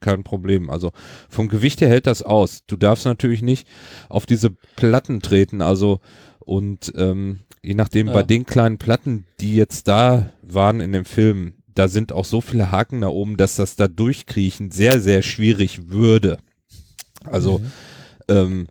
[0.00, 0.70] Kein Problem.
[0.70, 0.92] Also
[1.28, 2.60] vom Gewicht her hält das aus.
[2.66, 3.66] Du darfst natürlich nicht
[4.08, 5.62] auf diese Platten treten.
[5.62, 6.00] Also
[6.40, 8.12] und ähm, je nachdem Ja.
[8.12, 12.40] bei den kleinen Platten, die jetzt da waren in dem Film, da sind auch so
[12.40, 16.38] viele Haken da oben, dass das da durchkriechen sehr sehr schwierig würde.
[17.24, 17.72] Also Mhm.
[18.28, 18.66] ähm,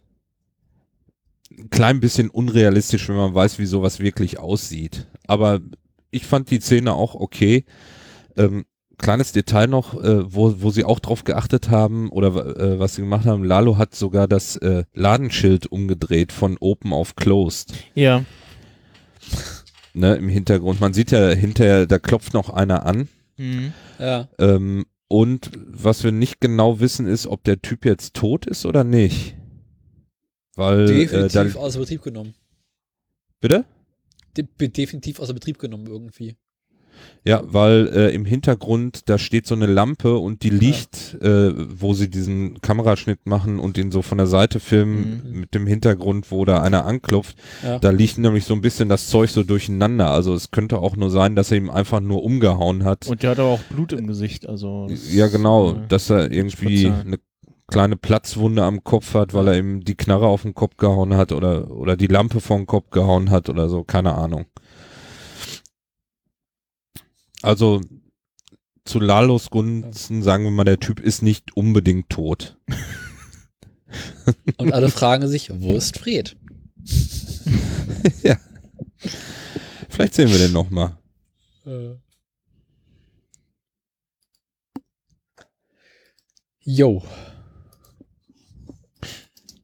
[1.58, 5.08] ein klein bisschen unrealistisch, wenn man weiß, wie sowas wirklich aussieht.
[5.28, 5.62] Aber
[6.12, 7.66] ich fand die Szene auch okay.
[8.38, 8.66] Ähm,
[8.98, 13.02] kleines Detail noch, äh, wo, wo sie auch drauf geachtet haben oder äh, was sie
[13.02, 18.24] gemacht haben, Lalo hat sogar das äh, Ladenschild umgedreht von Open auf Closed, ja,
[19.94, 20.82] ne, im Hintergrund.
[20.82, 23.08] Man sieht ja hinterher, da klopft noch einer an.
[23.38, 23.74] mhm.
[24.00, 24.28] Ja.
[24.40, 28.84] Ähm, und was wir nicht genau wissen, ist, ob der Typ jetzt tot ist oder
[28.84, 29.36] nicht.
[30.56, 32.34] Weil äh, Definitiv außer Betrieb genommen.
[33.40, 33.66] bitte?
[34.36, 36.36] De definitiv außer Betrieb genommen irgendwie.
[37.28, 41.94] Ja, weil äh, im Hintergrund, da steht so eine Lampe und die liegt, äh, wo
[41.94, 45.40] sie diesen Kameraschnitt machen und ihn so von der Seite filmen Mhm.
[45.40, 47.36] mit dem Hintergrund, wo da einer anklopft.
[47.64, 47.80] Ja.
[47.80, 50.12] Da liegt nämlich so ein bisschen das Zeug so durcheinander.
[50.12, 53.08] Also es könnte auch nur sein, dass er ihm einfach nur umgehauen hat.
[53.08, 54.88] Und der hat aber auch Blut im Gesicht, also.
[55.12, 57.18] ja, genau, äh, dass er irgendwie eine
[57.68, 61.32] kleine Platzwunde am Kopf hat, weil er ihm die Knarre auf den Kopf gehauen hat
[61.32, 64.46] oder, oder die Lampe den Kopf gehauen hat oder so, keine Ahnung.
[67.46, 67.80] Also
[68.86, 72.58] zu Lalos Gunsten sagen wir mal, der Typ ist nicht unbedingt tot.
[74.58, 76.36] Und alle fragen sich, wo ist Fred?
[78.24, 78.38] ja.
[79.90, 80.98] Vielleicht sehen wir den noch mal.
[86.62, 87.04] Yo.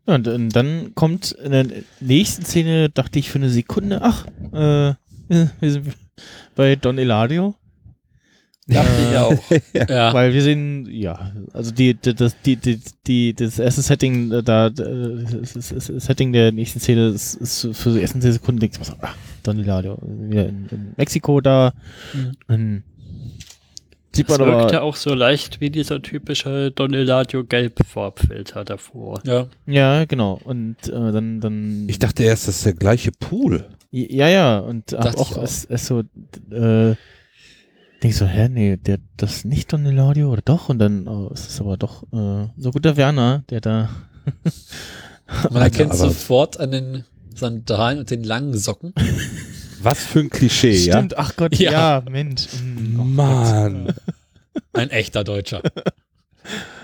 [0.07, 1.67] Ja, und, und dann kommt in der
[1.99, 4.93] nächsten Szene, dachte ich für eine Sekunde, ach, äh,
[5.59, 5.95] wir sind
[6.55, 7.55] bei Don Eladio.
[8.71, 9.89] Dachte ich auch.
[9.89, 10.13] ja.
[10.13, 14.43] Weil wir sehen, ja, also die, die, das, die, die, die, das erste Setting äh,
[14.43, 18.33] da, äh, das, das, das Setting der nächsten Szene ist, ist für die ersten zehn
[18.33, 21.73] Sekunden denkst du, so, ah, Don Eladio, wieder in, in Mexiko da,
[22.13, 22.31] Mhm.
[22.53, 22.83] in
[24.13, 24.59] Sieht Das man aber.
[24.59, 29.21] wirkte auch so leicht wie dieser typische Doneladio Gelb-Farbfilter davor.
[29.25, 29.47] Ja.
[29.65, 30.37] Ja, genau.
[30.43, 31.85] Und äh, dann, dann.
[31.87, 33.69] Ich dachte erst, das ist der gleiche Pool.
[33.89, 35.43] Ja, ja, und Dachte auch, auch.
[35.43, 36.01] Es, es so,
[36.51, 36.95] äh,
[38.03, 40.69] denk so, hä, nee, der, das ist nicht Don Eladio oder doch?
[40.69, 43.89] Und dann oh, es ist aber doch äh, so guter Werner, der da.
[45.49, 47.05] Man erkennt sofort an den
[47.35, 48.93] Sandalen und den langen Socken.
[49.81, 52.03] Was für ein Klischee, Stimmt, ach Gott, ja, Ja.
[52.09, 52.45] Mensch.
[52.45, 52.99] ja?
[52.99, 53.93] Oh Mann.
[54.73, 55.61] Ein echter Deutscher.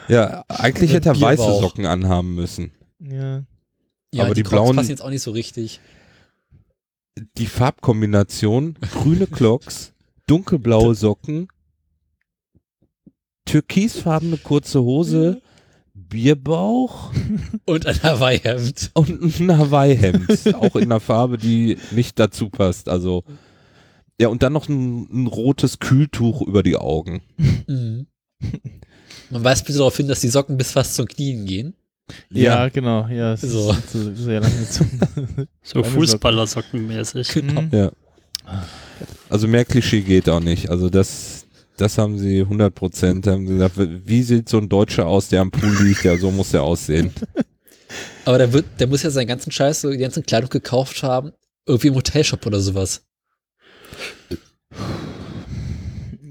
[0.07, 1.43] Ja, eigentlich hätte er weiße.
[1.61, 2.71] Socken anhaben müssen.
[2.99, 3.43] Ja.
[4.13, 5.79] Ja, Aber die Crocs blauen- passen jetzt auch nicht so richtig.
[7.37, 9.93] Die Farbkombination, grüne Clocks,
[10.27, 11.47] dunkelblaue Socken,
[13.45, 15.41] türkisfarbene kurze Hose,
[15.93, 17.11] Bierbauch
[17.65, 18.91] Und ein Hawaii-Hemd.
[18.93, 20.55] und ein Hawaii-Hemd.
[20.55, 22.87] auch in einer Farbe, die nicht dazu passt.
[22.87, 23.23] Also,
[24.21, 27.21] ja, und dann noch ein, ein rotes Kühltuch über die Augen.
[27.37, 28.07] Mhm.
[29.31, 31.73] Man weist bitte darauf hin, dass die Socken bis fast zum Knien gehen.
[32.29, 33.71] Ja, genau, ja, So.
[33.71, 34.99] ist so, sehr lang gezogen.
[35.63, 37.27] So Meine Fußballersockenmäßig.
[37.29, 37.61] Genau.
[37.63, 37.69] Mhm.
[37.73, 37.91] Ja.
[39.29, 40.69] Also mehr Klischee geht auch nicht.
[40.69, 41.45] Also das,
[41.77, 43.27] das haben sie 100 Prozent.
[43.27, 46.03] Haben sie gesagt, wie sieht so ein Deutscher aus, der am Pool liegt?
[46.03, 47.11] Ja, so muss der aussehen.
[48.25, 51.31] Aber der, wird, der muss ja seinen ganzen Scheiß, so die ganzen Kleidung gekauft haben,
[51.65, 53.03] irgendwie im Hotelshop oder sowas.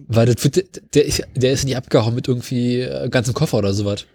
[0.08, 3.72] Weil das wird, der, ist, der ist nicht abgehauen mit irgendwie äh, ganzen Koffer oder
[3.72, 4.06] sowas.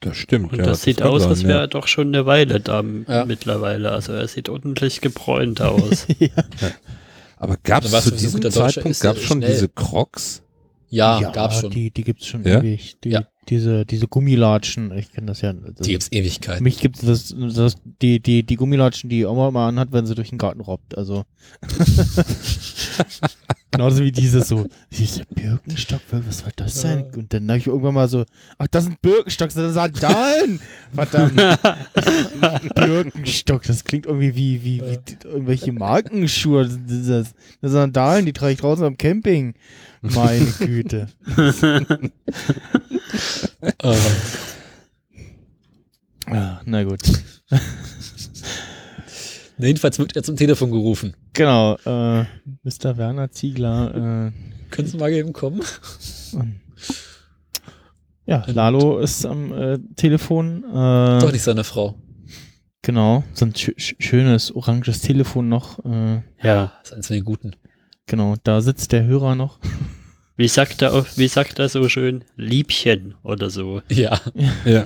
[0.00, 0.52] Das stimmt.
[0.52, 1.60] Und ja, das sieht kann aus, sein, als wäre ja.
[1.62, 3.24] er doch schon eine Weile da Ja.
[3.24, 3.90] mittlerweile.
[3.90, 6.06] Also er sieht ordentlich gebräunt aus.
[7.38, 9.52] Aber gab Also es zu für so ein diesem Zeitpunkt gab's schon schnell.
[9.52, 10.42] diese Crocs?
[10.90, 11.70] Ja, gab's schon.
[11.70, 12.58] Die, die gibt's schon Ja?
[12.60, 12.96] ewig.
[13.04, 13.26] Die, Ja.
[13.48, 15.54] Diese, diese Gummilatschen, ich kenne das ja.
[15.54, 16.62] Das, Die gibt's Ewigkeiten.
[16.62, 20.28] Mich gibt's das, das, die, die, die Gummilatschen, die Oma mal anhat, wenn sie durch
[20.28, 20.98] den Garten robbt.
[20.98, 21.24] Also.
[23.70, 27.04] Genauso wie diese so, diese Birkenstock, was soll das sein?
[27.14, 28.24] Und dann habe ich irgendwann mal so,
[28.56, 30.60] ach, das sind Birkenstock, das sind Sandalen!
[30.94, 31.36] Verdammt.
[32.74, 36.64] Birkenstock, das klingt irgendwie wie, wie, wie irgendwelche Markenschuhe.
[36.64, 39.54] Das, das, das das Sandalen, die trage ich draußen am Camping.
[40.00, 41.08] Meine Güte.
[46.30, 47.00] Ja, na gut.
[49.66, 51.14] Jedenfalls wird er zum Telefon gerufen.
[51.32, 52.24] Genau, äh,
[52.62, 52.96] Mr.
[52.96, 54.32] Werner Ziegler, äh,
[54.70, 55.60] Können Sie mal eben kommen?
[56.32, 56.60] und-
[58.26, 60.62] ja, Lalo ist am äh, Telefon.
[60.64, 61.94] Äh, Doch nicht seine Frau.
[62.82, 65.82] Genau, so ein sch- schönes oranges Telefon noch.
[65.84, 66.72] Äh, ja.
[66.82, 67.56] Das ist eins von den guten.
[68.06, 69.58] genau, da sitzt der Hörer noch.
[70.36, 72.22] Wie sagt er, wie sagt er so schön?
[72.36, 73.80] Liebchen oder so.
[73.88, 74.20] Ja.
[74.64, 74.84] Ja.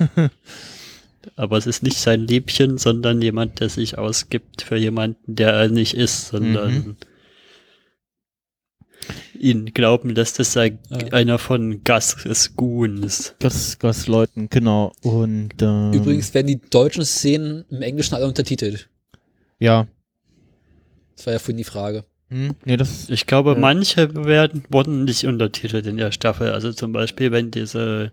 [1.36, 5.68] Aber es ist nicht sein Liebchen, sondern jemand, der sich ausgibt für jemanden, der er
[5.68, 6.96] nicht ist, sondern Mhm.
[9.38, 10.76] ihn glauben lässt, dass er Ja.
[11.12, 13.34] einer von Gus Goons.
[13.40, 14.92] Gas, Gasleuten, genau.
[15.02, 18.88] Und ähm, Übrigens werden die deutschen Szenen im Englischen alle untertitelt.
[19.58, 19.88] Ja.
[21.16, 22.04] Das war ja vorhin die Frage.
[22.28, 23.58] Hm, nee, das Ich glaube, Ja.
[23.58, 26.50] manche werden, wurden nicht untertitelt in der Staffel.
[26.52, 28.12] Also zum Beispiel, wenn diese,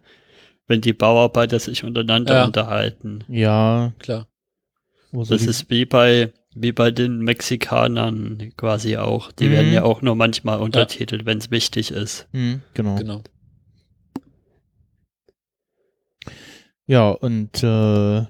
[0.69, 2.45] wenn die Bauarbeiter sich untereinander Ja.
[2.45, 3.25] unterhalten.
[3.27, 4.27] ja, Klar.
[5.11, 9.31] wo so Das ist wie bei, wie bei den Mexikanern quasi auch.
[9.33, 9.51] Die Mhm.
[9.51, 12.27] werden ja auch nur manchmal untertitelt, wenn es wichtig ist.
[12.31, 12.95] hm, genau.
[12.95, 13.21] Genau.
[16.85, 17.67] Ja, und äh,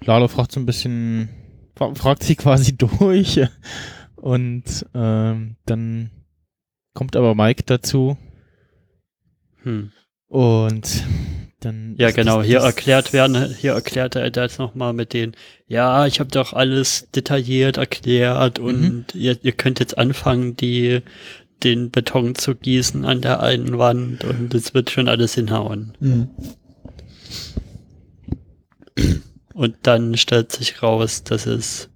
[0.06, 1.30] Lalo fragt so ein bisschen,
[1.76, 3.40] fra fragt sie quasi durch
[4.16, 6.12] und ähm, dann
[6.94, 8.18] kommt aber Mike dazu
[9.64, 9.92] Hm.
[10.28, 11.04] und
[11.60, 12.38] dann Ja, genau.
[12.38, 15.36] das- Hier das- erklärt werden, hier erklärt er das nochmal mit den,
[15.68, 21.02] ja, ich habe doch alles detailliert erklärt und ihr, ihr könnt jetzt anfangen, die,
[21.64, 25.94] den Beton zu gießen an der einen Wand und es wird schon alles hinhauen.
[29.54, 31.90] Und dann stellt sich raus, dass es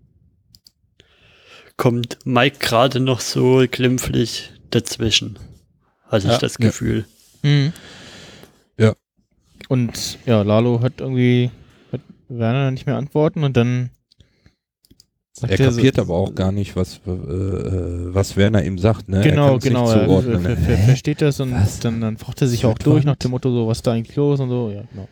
[1.78, 5.40] kommt Mike gerade noch so glimpflich dazwischen.
[6.08, 6.68] Hatte ich Ja, das ja.
[6.68, 7.06] Gefühl.
[7.42, 7.74] Mhm.
[9.70, 11.50] Und ja, Lalo hat irgendwie
[11.92, 13.90] hat Werner nicht mehr antworten und dann
[15.42, 17.10] Er so- kapiert aber auch gar nicht, was, äh,
[18.14, 19.10] was Werner ihm sagt.
[19.10, 19.22] Ne?
[19.22, 19.86] Genau, genau.
[19.86, 20.58] Nicht Er zuordnen, ver ne?
[20.58, 21.80] ver versteht das und Was?
[21.80, 24.16] dann, dann fragt er sich auch durch nach dem Motto, so, was ist da eigentlich
[24.16, 24.70] los und so.
[24.72, 25.08] Ja, genau.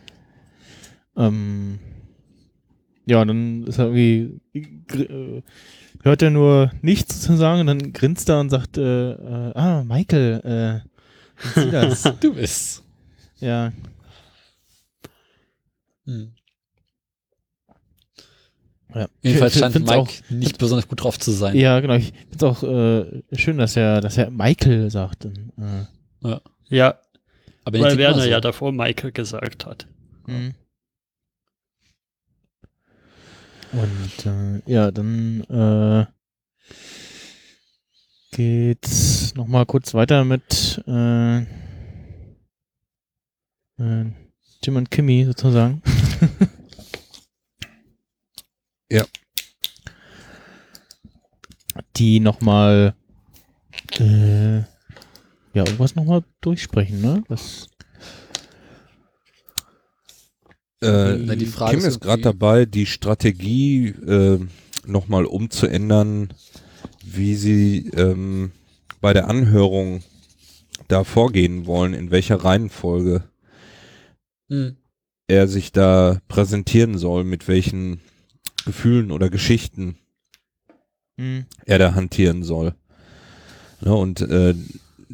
[1.18, 1.80] Ähm,
[3.06, 5.42] ja, dann ist er irgendwie, äh,
[6.04, 9.84] hört er nur nichts zu sagen und dann grinst er und sagt, äh, äh, ah,
[9.84, 12.04] Michael, äh, Sie das?
[12.22, 12.84] Du bist.
[13.40, 13.72] ja,
[16.06, 16.34] Hm.
[18.96, 19.08] ja.
[19.22, 21.56] Jedenfalls scheint Mike auch, nicht besonders gut drauf zu sein.
[21.56, 21.96] ja, genau.
[21.96, 25.26] Ich finde es auch äh, schön, dass er, dass er Michael sagt.
[25.26, 25.54] Und,
[26.24, 26.38] äh,
[26.70, 27.00] Ja,
[27.66, 28.30] Aber weil Werner so.
[28.30, 29.88] ja davor Michael gesagt hat.
[30.28, 30.56] Mhm.
[33.74, 36.06] Und äh, ja, dann äh,
[38.32, 41.40] geht's noch mal kurz weiter mit äh,
[43.80, 44.06] äh,
[44.64, 45.82] Jim und Kimmy sozusagen.
[48.92, 49.06] Ja.
[51.96, 52.94] Die noch mal
[54.00, 54.66] äh, ja
[55.54, 57.24] irgendwas noch mal durchsprechen, ne?
[57.30, 57.70] Das
[60.82, 64.40] Äh, Na, die Frage Kim ist ist gerade dabei, die Strategie äh,
[64.86, 66.34] nochmal umzuändern,
[67.06, 68.52] wie sie ähm,
[69.00, 70.04] bei der Anhörung
[70.88, 73.24] da vorgehen wollen, in welcher Reihenfolge
[74.52, 74.76] Hm.
[75.28, 78.02] er sich da präsentieren soll, mit welchen
[78.66, 79.98] Gefühlen oder Geschichten
[81.18, 82.76] hm, er da hantieren soll.
[83.82, 84.54] Ja, und äh,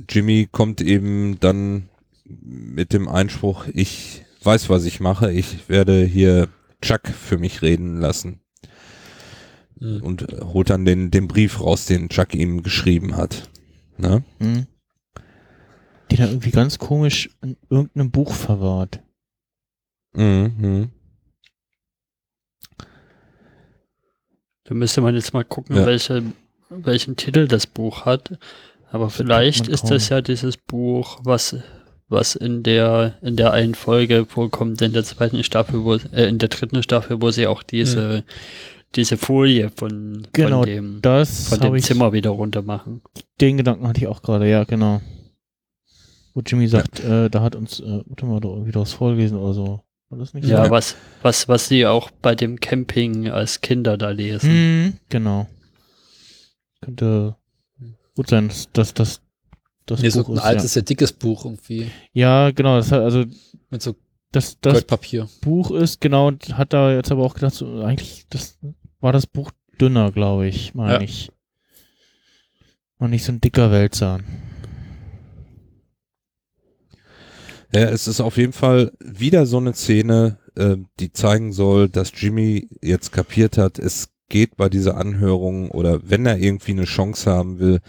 [0.10, 1.90] Jimmy kommt eben dann
[2.26, 6.50] mit dem Einspruch, ich weiß, was ich mache, ich werde hier
[6.82, 8.42] Chuck für mich reden lassen
[9.80, 10.02] Hm.
[10.02, 13.50] und äh, holt dann den, den Brief raus, den Chuck ihm geschrieben hat.
[13.98, 14.24] Ne?
[14.40, 14.66] hm.
[16.12, 19.02] Die da irgendwie ganz komisch in irgendeinem Buch verwahrt.
[20.14, 20.90] Mhm, mhm.
[24.66, 25.86] Da müsste man jetzt mal gucken, Ja.
[25.86, 26.24] welche,
[26.70, 28.38] welchen Titel das Buch hat.
[28.92, 31.56] Aber vielleicht ist das ja dieses Buch, was,
[32.10, 36.38] was in der, in der einen Folge vorkommt, in der zweiten Staffel, wo, äh, in
[36.38, 38.24] der dritten Staffel, wo sie auch diese,
[38.96, 41.78] diese Folie von, Genau, von dem, Das von dem.
[41.80, 43.02] Zimmer wieder runter machen.
[43.42, 45.02] Den Gedanken hatte ich auch gerade, ja, genau.
[46.34, 49.54] Wo Jimmy sagt, äh, da hat uns, äh, warte mal, da irgendwie was vorgelesen oder
[49.54, 49.84] so.
[50.10, 50.72] War das nicht Ja, so?
[50.72, 54.50] was, was, was sie auch bei dem Camping als Kinder da lesen.
[54.50, 55.48] Hm, genau.
[56.82, 57.36] Könnte
[58.16, 59.22] gut sein, dass das, das,
[59.86, 60.44] das Nee, so Buch ein ist.
[60.44, 61.92] altes, sehr dickes Buch irgendwie.
[62.14, 62.46] ja.
[62.48, 62.78] ja, genau.
[62.78, 63.26] Das hat, also
[63.70, 63.96] Mit so
[64.32, 65.28] das, das Goldpapier.
[65.42, 68.58] Buch ist, genau, und hat da jetzt aber auch gedacht, so, eigentlich, das
[69.00, 71.02] war das Buch dünner, glaube ich, meine Ja.
[71.02, 71.32] ich.
[73.00, 74.20] War nicht so ein dicker Wälzer.
[77.74, 82.12] Ja, es ist auf jeden Fall wieder so eine Szene, äh, die zeigen soll, dass
[82.16, 87.30] Jimmy jetzt kapiert hat, es geht bei dieser Anhörung oder wenn er irgendwie eine Chance
[87.30, 87.80] haben will,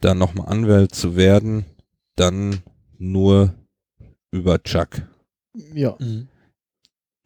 [0.00, 1.64] da nochmal Anwalt zu werden,
[2.16, 2.60] dann
[2.98, 3.54] nur
[4.30, 5.02] über Chuck.
[5.72, 5.96] Ja.
[6.00, 6.28] Mhm.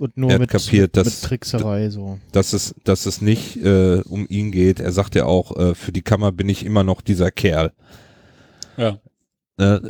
[0.01, 2.21] Und nur Er mit, kapiert, mit dass- Trickserei so.
[2.33, 4.79] Dass es, dass es nicht äh, um ihn geht.
[4.79, 7.73] Er sagt ja auch, äh, für die Kammer bin ich immer noch dieser Kerl.
[8.77, 9.01] Ja.
[9.57, 9.81] Äh,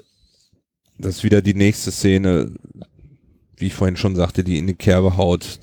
[0.99, 2.55] das ist wieder die nächste Szene,
[3.57, 5.61] wie ich vorhin schon sagte, die in die Kerbe haut,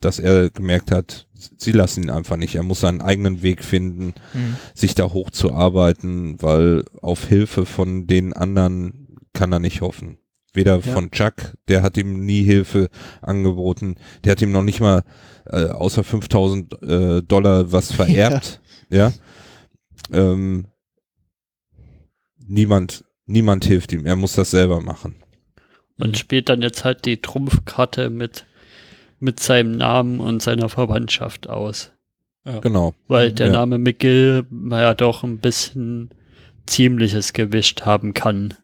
[0.00, 1.26] dass er gemerkt hat,
[1.58, 2.54] sie lassen ihn einfach nicht.
[2.54, 4.56] Er muss seinen eigenen Weg finden, Hm.
[4.74, 10.18] sich da hochzuarbeiten, weil auf Hilfe von den anderen kann er nicht hoffen.
[10.52, 10.80] Weder Ja.
[10.80, 12.88] von Chuck, der hat ihm nie Hilfe
[13.22, 15.02] angeboten, der hat ihm noch nicht mal
[15.46, 18.60] äh, außer 5000 äh, Dollar was vererbt,
[18.90, 19.12] ja.
[20.12, 20.66] Ähm,
[22.46, 25.16] niemand, niemand hilft ihm, er muss das selber machen.
[25.98, 28.46] Und spielt dann jetzt halt die Trumpfkarte mit,
[29.18, 31.92] mit seinem Namen und seiner Verwandtschaft aus.
[32.62, 32.94] Genau.
[33.06, 33.52] Weil der Ja.
[33.52, 36.10] Name McGill ja doch ein bisschen
[36.66, 38.54] ziemliches gewischt haben kann.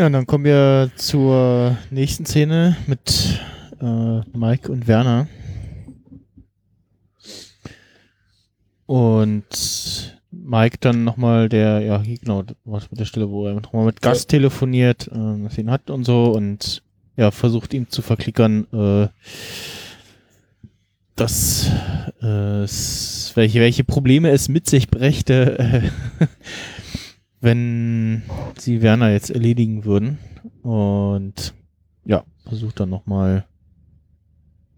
[0.00, 3.40] Ja, und dann kommen wir zur nächsten Szene mit
[3.80, 5.26] äh, Mike und Werner.
[8.88, 14.00] Und Mike dann nochmal der, ja, genau, was mit der Stelle, wo er nochmal mit
[14.00, 16.82] Gast telefoniert, äh, was ihn hat und so und
[17.14, 19.08] ja, versucht ihm zu verklickern, äh,
[21.16, 21.70] dass
[22.22, 26.26] äh, es, welche, welche Probleme es mit sich brächte, äh,
[27.42, 28.22] wenn
[28.56, 30.18] sie Werner jetzt erledigen würden.
[30.62, 31.52] Und
[32.06, 33.44] ja, versucht dann nochmal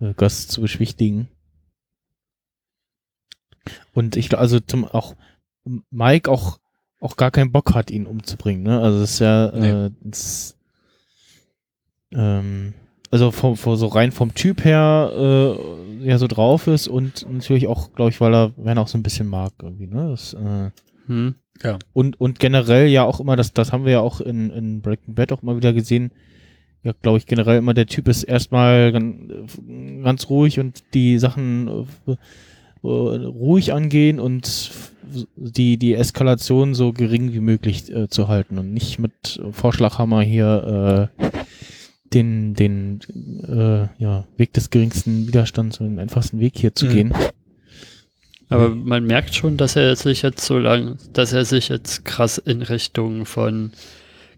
[0.00, 1.28] äh, Gast zu beschwichtigen.
[3.94, 5.14] Und ich glaube, also zum auch
[5.90, 6.58] Mike auch
[7.00, 8.80] auch gar keinen Bock hat, ihn umzubringen, ne?
[8.80, 10.56] Also das ist ja äh, das,
[12.12, 12.74] ähm,
[13.10, 17.66] also vom, vom, so rein vom Typ her äh, ja so drauf ist und natürlich
[17.66, 20.10] auch, glaube ich, weil er Werner auch so ein bisschen mag irgendwie, ne?
[20.10, 20.70] Das, äh,
[21.06, 21.34] Hm?
[21.92, 25.14] und, und generell ja auch immer, das, das haben wir ja auch in, in Breaking
[25.14, 26.12] Bad auch mal wieder gesehen,
[26.82, 29.58] ja, glaube ich, generell immer der Typ ist erstmal ganz,
[30.02, 32.16] ganz ruhig und die Sachen äh,
[32.82, 34.70] ruhig angehen und
[35.36, 41.10] die, die Eskalation so gering wie möglich äh, zu halten und nicht mit Vorschlaghammer hier
[41.20, 41.26] äh,
[42.14, 43.00] den, den
[43.48, 46.90] äh, ja, Weg des geringsten Widerstands und den einfachsten Weg hier zu Mhm.
[46.90, 47.14] gehen.
[48.48, 52.36] Aber man merkt schon, dass er sich jetzt so lang, dass er sich jetzt krass
[52.38, 53.70] in Richtung von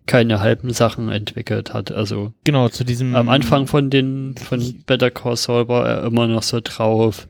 [0.05, 1.93] keine halben Sachen entwickelt hat.
[1.93, 3.15] Also Genau, zu diesem.
[3.15, 7.27] am Anfang von den von Better Call Saul war er immer noch so drauf,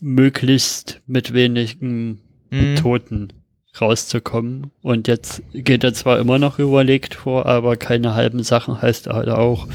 [0.00, 2.20] möglichst mit wenigen
[2.50, 2.76] Mhm.
[2.76, 3.28] Toten
[3.80, 4.70] rauszukommen.
[4.82, 9.28] Und jetzt geht er zwar immer noch überlegt vor, aber keine halben Sachen heißt halt
[9.28, 9.68] auch,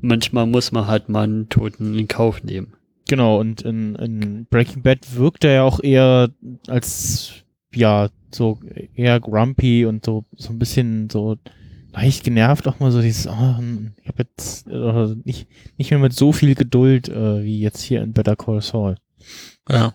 [0.00, 2.74] manchmal muss man halt mal einen Toten in Kauf nehmen.
[3.08, 6.30] Genau, und in, in Breaking Bad wirkt er ja auch eher
[6.68, 7.32] als,
[7.74, 8.60] ja, so
[8.94, 11.36] eher grumpy und so, so ein bisschen so
[11.92, 16.12] leicht genervt, auch mal so dieses, hm, ich habe jetzt äh, nicht, nicht mehr mit
[16.12, 18.94] so viel Geduld äh, wie jetzt hier in Better Call Saul.
[19.70, 19.94] Ja.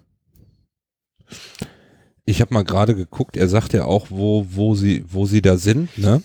[2.25, 5.57] Ich habe mal gerade geguckt, er sagt ja auch, wo, wo sie, wo sie da
[5.57, 6.23] sind, ne?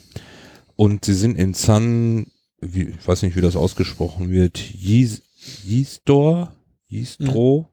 [0.77, 2.27] Und sie sind in San,
[2.61, 5.23] wie, ich weiß nicht, wie das ausgesprochen wird, Yis-
[5.65, 6.53] Yistor,
[6.89, 7.69] Yistro.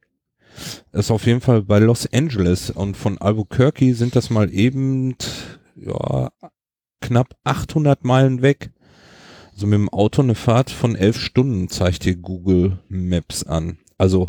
[0.92, 5.16] Das ist auf jeden Fall bei Los Angeles und von Albuquerque sind das mal eben,
[5.76, 6.32] ja,
[7.00, 8.72] knapp 800 Meilen weg.
[9.54, 13.78] Also mit dem Auto eine Fahrt von elf Stunden zeigt dir Google Maps an.
[13.98, 14.26] Also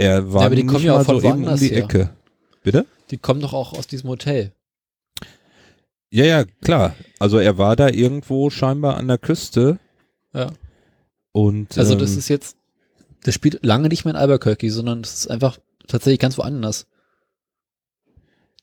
[0.00, 1.84] er war aber die kommen ja auch von so eben um die her.
[1.84, 2.10] Ecke.
[2.62, 2.86] Bitte?
[3.10, 4.52] Die kommen doch auch aus diesem Hotel.
[6.10, 6.94] Ja, ja, klar.
[7.18, 9.78] Also er war da irgendwo scheinbar an der Küste.
[10.32, 10.52] Ja.
[11.32, 12.56] Und Also ähm, das ist jetzt,
[13.22, 16.86] das spielt lange nicht mehr in Albuquerque, sondern das ist einfach tatsächlich ganz woanders.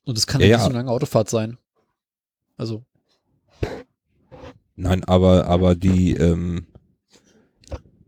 [0.03, 0.59] Und das kann Ja, nicht ja.
[0.59, 1.57] so eine lange Autofahrt sein.
[2.57, 2.83] Also,
[4.75, 6.67] nein, aber aber die ähm,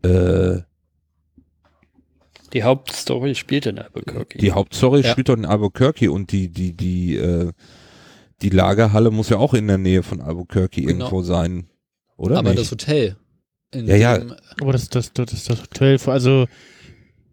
[0.02, 0.60] äh,
[2.52, 4.38] Die Hauptstory spielt in Albuquerque.
[4.38, 5.10] die Hauptstory Ja.
[5.10, 7.52] spielt doch in Albuquerque und die die die äh,
[8.42, 10.90] die Lagerhalle muss ja auch in der Nähe von Albuquerque Genau.
[11.04, 11.66] irgendwo sein,
[12.16, 12.38] oder?
[12.38, 12.60] aber nicht?
[12.60, 13.16] das Hotel.
[13.74, 14.18] in Ja, ja.
[14.60, 16.46] Aber das, das, das ist das Hotel, also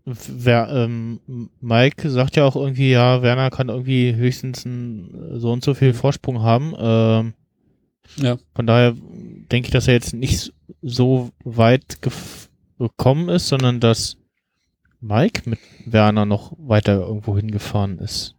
[0.06, 1.20] wer, ähm,
[1.62, 5.94] Mike sagt ja auch irgendwie, ja, Werner kann irgendwie höchstens ein, so und so viel
[5.94, 6.74] Vorsprung haben.
[6.78, 7.34] Ähm,
[8.18, 8.38] Ja.
[8.56, 8.94] Von daher
[9.52, 12.00] denke ich, dass er jetzt nicht so weit
[12.80, 14.18] gekommen ist, sondern dass
[15.08, 18.36] Mike mit Werner noch weiter irgendwo hingefahren ist.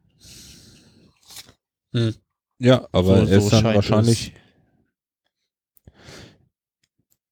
[2.59, 4.35] Ja, aber So- er so ist dann scheint wahrscheinlich.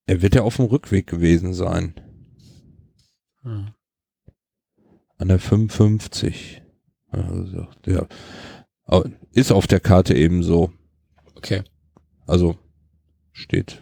[0.07, 1.95] Er wird ja auf dem Rückweg gewesen sein.
[3.43, 3.73] Hm.
[5.19, 6.63] An der 55.
[7.11, 8.07] Also, ja.
[8.85, 10.73] Aber Ist auf der Karte eben so.
[11.35, 11.63] Okay.
[12.27, 12.57] Also
[13.33, 13.81] steht.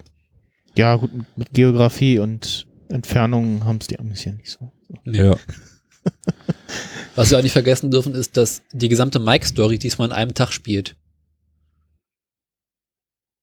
[0.76, 4.72] Ja, gut, mit, mit Geografie und Entfernungen haben es die Amis ja nicht so.
[5.04, 5.36] Ja.
[7.14, 10.52] Was wir auch nicht vergessen dürfen, ist, dass die gesamte Mike-Story diesmal an einem Tag
[10.52, 10.96] spielt.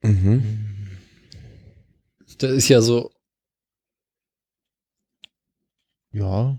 [0.03, 0.67] Mhm.
[2.39, 3.11] Das ist ja so,
[6.11, 6.57] Ja.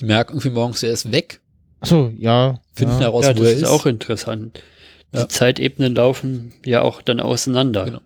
[0.00, 1.40] die merken irgendwie morgens, er ist weg,
[1.80, 2.60] Achso, ja.
[2.74, 3.00] finden ja.
[3.00, 3.68] heraus, ja, wo das er ist ist.
[3.68, 4.62] auch interessant.
[5.12, 5.28] Die Ja.
[5.28, 7.84] Zeitebenen laufen ja auch dann auseinander.
[7.84, 8.00] Genau.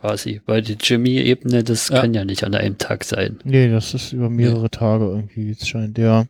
[0.00, 0.40] Quasi.
[0.46, 2.00] Weil die Jimmy-Ebene, das Ja.
[2.00, 3.38] kann ja nicht an einem Tag sein.
[3.44, 6.26] Nee, das ist über mehrere Tage irgendwie, wie es scheint, ja.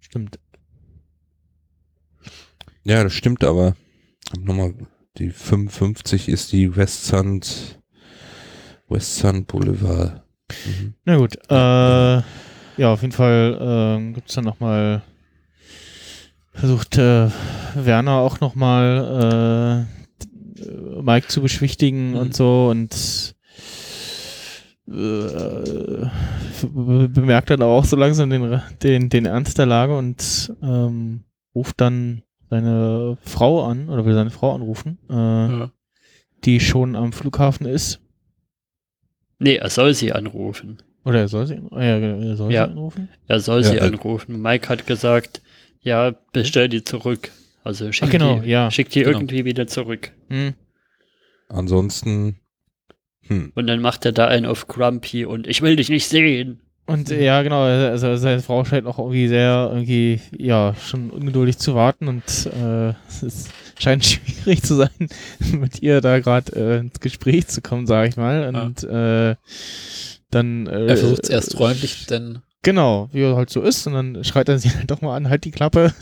[0.00, 0.38] Stimmt.
[2.82, 3.76] Ja, das stimmt, aber
[4.40, 4.74] nochmal,
[5.18, 7.78] die 55 ist die West Sand,
[8.88, 10.22] West Sand Boulevard.
[10.66, 10.94] Mhm.
[11.04, 12.22] Na gut, äh,
[12.80, 15.02] ja, auf jeden Fall ähm, gibt's dann nochmal,
[16.52, 17.28] versucht äh,
[17.76, 19.99] Werner auch nochmal äh,
[21.02, 22.16] Mike zu beschwichtigen Mhm.
[22.16, 23.34] und so und
[24.88, 24.92] äh,
[26.66, 31.24] be- bemerkt dann auch so langsam den, den, den Ernst der Lage und ähm,
[31.54, 35.70] ruft dann seine Frau an oder will seine Frau anrufen, äh, Ja.
[36.44, 38.00] die schon am Flughafen ist.
[39.38, 40.78] Nee, er soll sie anrufen.
[41.04, 42.66] Oder er soll sie, ah ja, er soll Ja.
[42.66, 43.08] sie anrufen?
[43.26, 44.42] Er soll Ja, sie äh, anrufen.
[44.42, 45.40] Mike hat gesagt,
[45.80, 47.30] ja, bestell die zurück.
[47.62, 49.18] Also schick Ach, genau, die, ja, schick die genau.
[49.18, 50.12] irgendwie wieder zurück.
[50.28, 50.54] Hm.
[51.48, 52.40] Ansonsten,
[53.26, 56.60] hm, Und dann macht er da einen auf Grumpy und ich will dich nicht sehen.
[56.86, 61.58] Und äh, ja, genau, also seine Frau scheint auch irgendwie sehr, irgendwie, ja, schon ungeduldig
[61.58, 65.08] zu warten und äh, es scheint schwierig zu sein,
[65.52, 68.54] mit ihr da gerade äh, ins Gespräch zu kommen, sage ich mal.
[68.54, 69.36] Und äh,
[70.30, 73.94] dann äh, Er versucht es erst freundlich, denn Genau, wie er halt so ist, und
[73.94, 75.92] dann schreit er sie halt doch mal an, halt die Klappe.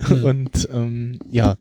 [0.00, 0.24] Hm.
[0.24, 1.56] Und ähm, ja.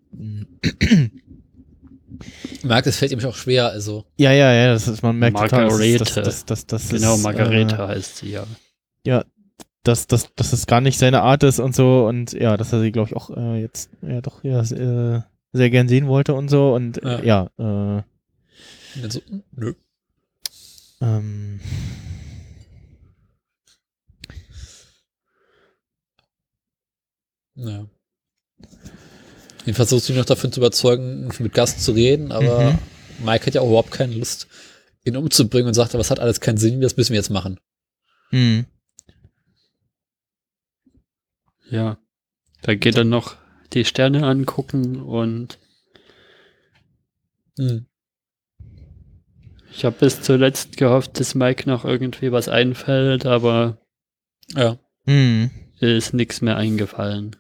[2.64, 5.66] merkt, es fällt ihm auch schwer, also Ja, ja, ja, das ist, man merkt total,
[5.68, 6.00] Margarete.
[6.00, 8.46] das, das, das, das, das Genau, ist, Margarete Äh, heißt sie ja.
[9.84, 12.82] dass, dass, dass es gar nicht seine Art ist und so und ja, dass er
[12.82, 15.22] sie, glaube ich, auch äh, jetzt ja doch ja, äh,
[15.54, 18.04] sehr gern sehen wollte und so und äh, ja, äh, und
[19.04, 19.74] dann so, hm, nö.
[21.02, 21.60] ähm,
[27.56, 27.86] Ja.
[29.70, 32.80] Ihn versucht sich noch davon zu überzeugen, mit Gast zu reden, aber Mhm.
[33.24, 34.48] Mike hat ja auch überhaupt keine Lust,
[35.06, 37.60] ihn umzubringen und sagt, was hat alles keinen Sinn, das müssen wir jetzt machen.
[38.32, 38.66] Mhm.
[41.70, 42.00] Ja.
[42.64, 43.36] Da geht er noch
[43.74, 45.60] die Sterne angucken und
[47.60, 47.86] Hm.
[49.72, 53.78] ich habe bis zuletzt gehofft, dass Mike noch irgendwie was einfällt, aber
[54.56, 54.80] Ja.
[55.06, 55.52] Mhm.
[55.80, 57.36] ist nichts mehr eingefallen.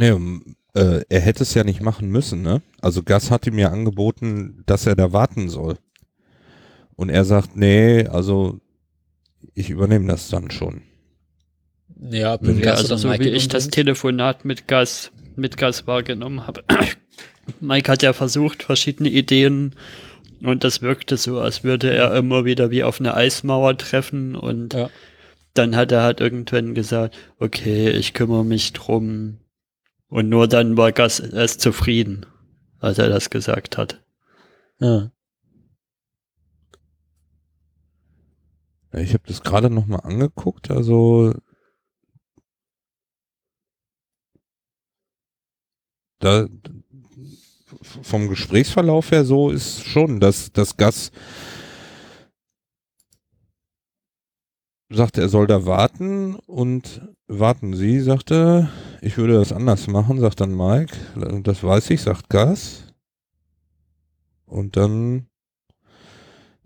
[0.00, 2.62] Nee, um, äh, er hätte es ja nicht machen müssen, ne?
[2.80, 5.76] Also Gas hat ihm ja angeboten, dass er da warten soll.
[6.96, 8.60] Und er sagt, nee, also
[9.52, 10.80] ich übernehme das dann schon.
[12.00, 13.68] Ja, Ja, Gas also so Mike wie ich das.
[13.68, 16.64] Telefonat mit Gas, mit Gas wahrgenommen habe.
[17.60, 19.74] Mike hat ja versucht, verschiedene Ideen
[20.42, 24.72] und das wirkte so, als würde er immer wieder wie auf eine Eismauer treffen und
[24.72, 24.88] Ja.
[25.52, 29.36] dann hat er halt irgendwann gesagt, okay, ich kümmere mich drum.
[30.10, 32.26] Und nur dann war Gas erst zufrieden,
[32.80, 34.04] als er das gesagt hat.
[34.80, 35.12] Ja.
[38.92, 41.32] Ich habe das gerade noch mal angeguckt, also
[46.18, 46.48] da
[48.02, 51.12] vom Gesprächsverlauf her so ist schon, dass das Gas
[54.88, 58.70] sagt, er soll da warten und warten Sie, sagt er,
[59.00, 60.96] ich würde das anders machen, sagt dann Mike,
[61.42, 62.84] das weiß ich, sagt Gas.
[64.46, 65.30] Und dann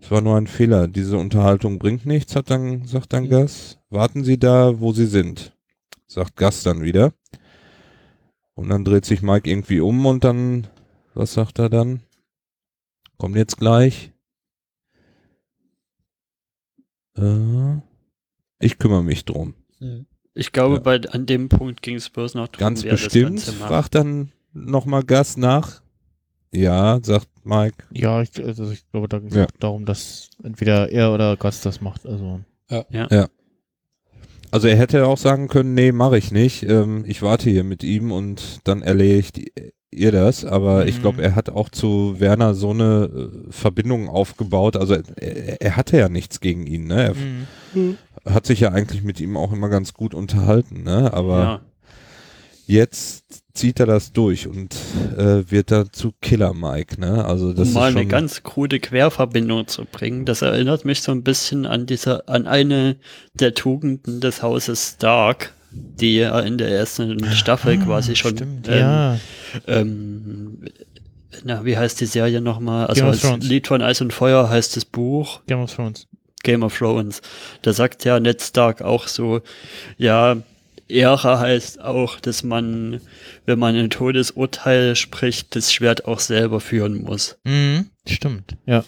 [0.05, 0.87] es war nur ein Fehler.
[0.87, 3.79] Diese Unterhaltung bringt nichts, hat dann, sagt dann Gas.
[3.89, 5.57] Warten Sie da, wo Sie sind.
[6.05, 7.11] Sagt Gas dann wieder.
[8.53, 10.67] Und dann dreht sich Mike irgendwie um und dann,
[11.15, 12.03] was sagt er dann?
[13.17, 14.11] Kommt jetzt gleich.
[17.17, 17.77] Äh,
[18.59, 19.55] ich kümmere mich drum.
[19.79, 20.05] Hm.
[20.35, 20.81] Ich glaube, Ja.
[20.81, 23.69] bei, an dem Punkt ging es bloß noch drum, Ganz bestimmt, das Ganze macht.
[23.69, 25.81] fragt dann nochmal Gas nach.
[26.53, 27.77] Ja, sagt Mike.
[27.91, 29.47] Ja, ich, also ich glaube, da ging es Ja.
[29.59, 32.05] darum, dass entweder er oder Gast das macht.
[32.05, 32.41] Also
[34.51, 36.63] Also er hätte auch sagen können, nee, mache ich nicht.
[36.63, 39.39] Ähm, ich warte hier mit ihm und dann erledigt
[39.91, 40.45] ihr das.
[40.45, 41.01] Aber ich Mhm.
[41.01, 43.09] glaube, er hat auch zu Werner so eine
[43.47, 44.77] äh, Verbindung aufgebaut.
[44.77, 46.87] Also er, er hatte ja nichts gegen ihn.
[46.87, 47.03] Ne?
[47.03, 47.97] Er Mhm.
[48.25, 50.83] Hat sich ja eigentlich mit ihm auch immer ganz gut unterhalten.
[50.83, 51.13] Ne?
[51.13, 51.61] Aber ja.
[52.65, 54.75] jetzt zieht er das durch und
[55.17, 56.99] äh, wird dazu Killer Mike.
[56.99, 57.23] Ne?
[57.25, 60.25] Also das um mal ist schon eine ganz krude Querverbindung zu bringen.
[60.25, 62.97] Das erinnert mich so ein bisschen an diese, an eine
[63.33, 68.67] der Tugenden des Hauses Stark, die ja in der ersten Staffel quasi schon, Ah, Stimmt,
[68.67, 69.17] ähm, ja.
[69.67, 70.61] ähm,
[71.43, 72.87] na, wie heißt die Serie nochmal?
[72.87, 73.45] Also Game of als Thrones.
[73.47, 76.07] Lied von Eis und Feuer heißt das Buch Game of Thrones.
[76.45, 77.21] Game of Thrones.
[77.61, 79.41] Da sagt ja Ned Stark auch so,
[79.97, 80.37] ja,
[80.87, 83.01] Ehre heißt auch, dass man,
[83.45, 87.37] wenn man ein Todesurteil spricht, das Schwert auch selber führen muss.
[87.43, 87.89] Mhm.
[88.07, 88.85] Stimmt, ja.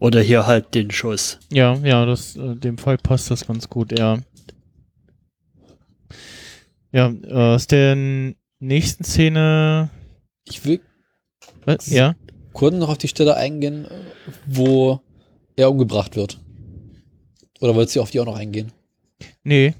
[0.00, 1.38] Oder hier halt den Schuss.
[1.50, 4.18] Ja, ja, das, äh, dem Fall passt das ganz gut, ja.
[6.90, 7.96] Ja, äh, aus der
[8.58, 9.90] nächsten Szene,
[10.44, 10.80] Ich will
[11.64, 11.88] was?
[11.88, 12.14] ja,
[12.54, 13.86] kurz noch auf die Stelle eingehen,
[14.46, 15.00] wo
[15.56, 16.40] er umgebracht wird.
[17.60, 18.72] Oder wolltest du auf die auch noch eingehen?
[19.42, 19.74] nee,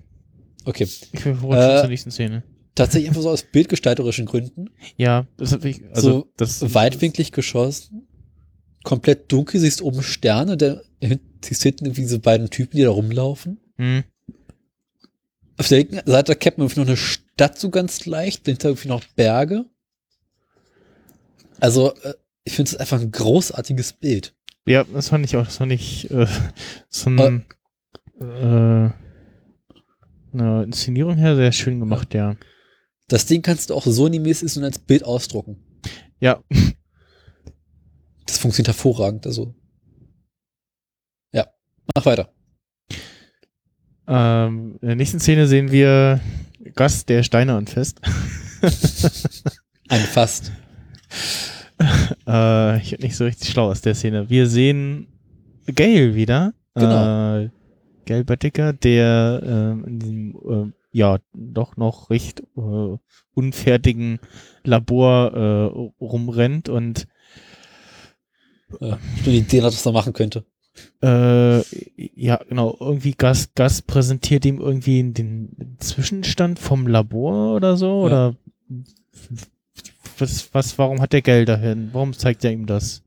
[0.67, 0.85] Okay.
[1.13, 2.43] ich will vorher Äh, zur nächsten Szene.
[2.75, 4.71] Tatsächlich einfach so aus bildgestalterischen Gründen.
[4.97, 8.09] Ja, das hab ich, also, so das, weitwinklig geschossen.
[8.83, 10.83] Komplett dunkel, siehst oben Sterne, der,
[11.45, 13.61] siehst hinten irgendwie so beiden Typen, die da rumlaufen.
[13.77, 14.05] Hm,
[15.59, 18.89] Auf der linken Seite erkennt man irgendwie noch eine Stadt so ganz leicht, dahinter irgendwie
[18.89, 19.67] noch Berge.
[21.61, 22.15] Also, äh,
[22.45, 24.35] ich finde es einfach ein großartiges Bild.
[24.66, 26.27] ja, das fand ich auch, das fand ich, äh,
[26.89, 27.45] so ein,
[28.21, 28.91] äh,
[30.33, 32.37] eine Inszenierung her sehr schön gemacht, ja.
[33.09, 35.62] Das Ding kannst du auch Sony-mäßig und als Bild ausdrucken.
[36.21, 36.43] Ja,
[38.27, 39.27] Das funktioniert hervorragend.
[39.27, 39.55] Also,
[41.33, 41.47] ja,
[41.95, 42.33] mach weiter.
[44.09, 46.21] ähm, in der nächsten Szene sehen wir
[46.75, 48.01] Gast, der Steine anfasst.
[49.89, 50.53] Ein Fast.
[52.27, 54.28] Äh, ich bin nicht so richtig schlau aus der Szene.
[54.31, 55.06] Wir sehen
[55.66, 56.52] Gail wieder.
[56.74, 57.39] Genau.
[57.39, 57.51] Äh,
[58.06, 62.97] Gail Böttiger, der ähm, in diesem, äh, ja, doch noch recht äh,
[63.35, 64.20] unfertigen
[64.62, 67.06] Labor äh, rumrennt und
[68.81, 70.44] Ja, ich nur die Idee, was man machen könnte.
[71.02, 71.61] äh,
[72.15, 78.05] ja, genau, irgendwie Gas, Gas präsentiert ihm irgendwie den Zwischenstand vom Labor oder so, Ja.
[78.06, 78.36] oder
[80.19, 81.91] was, was, warum hat der Geld dahin?
[81.93, 83.03] Warum zeigt er ihm das?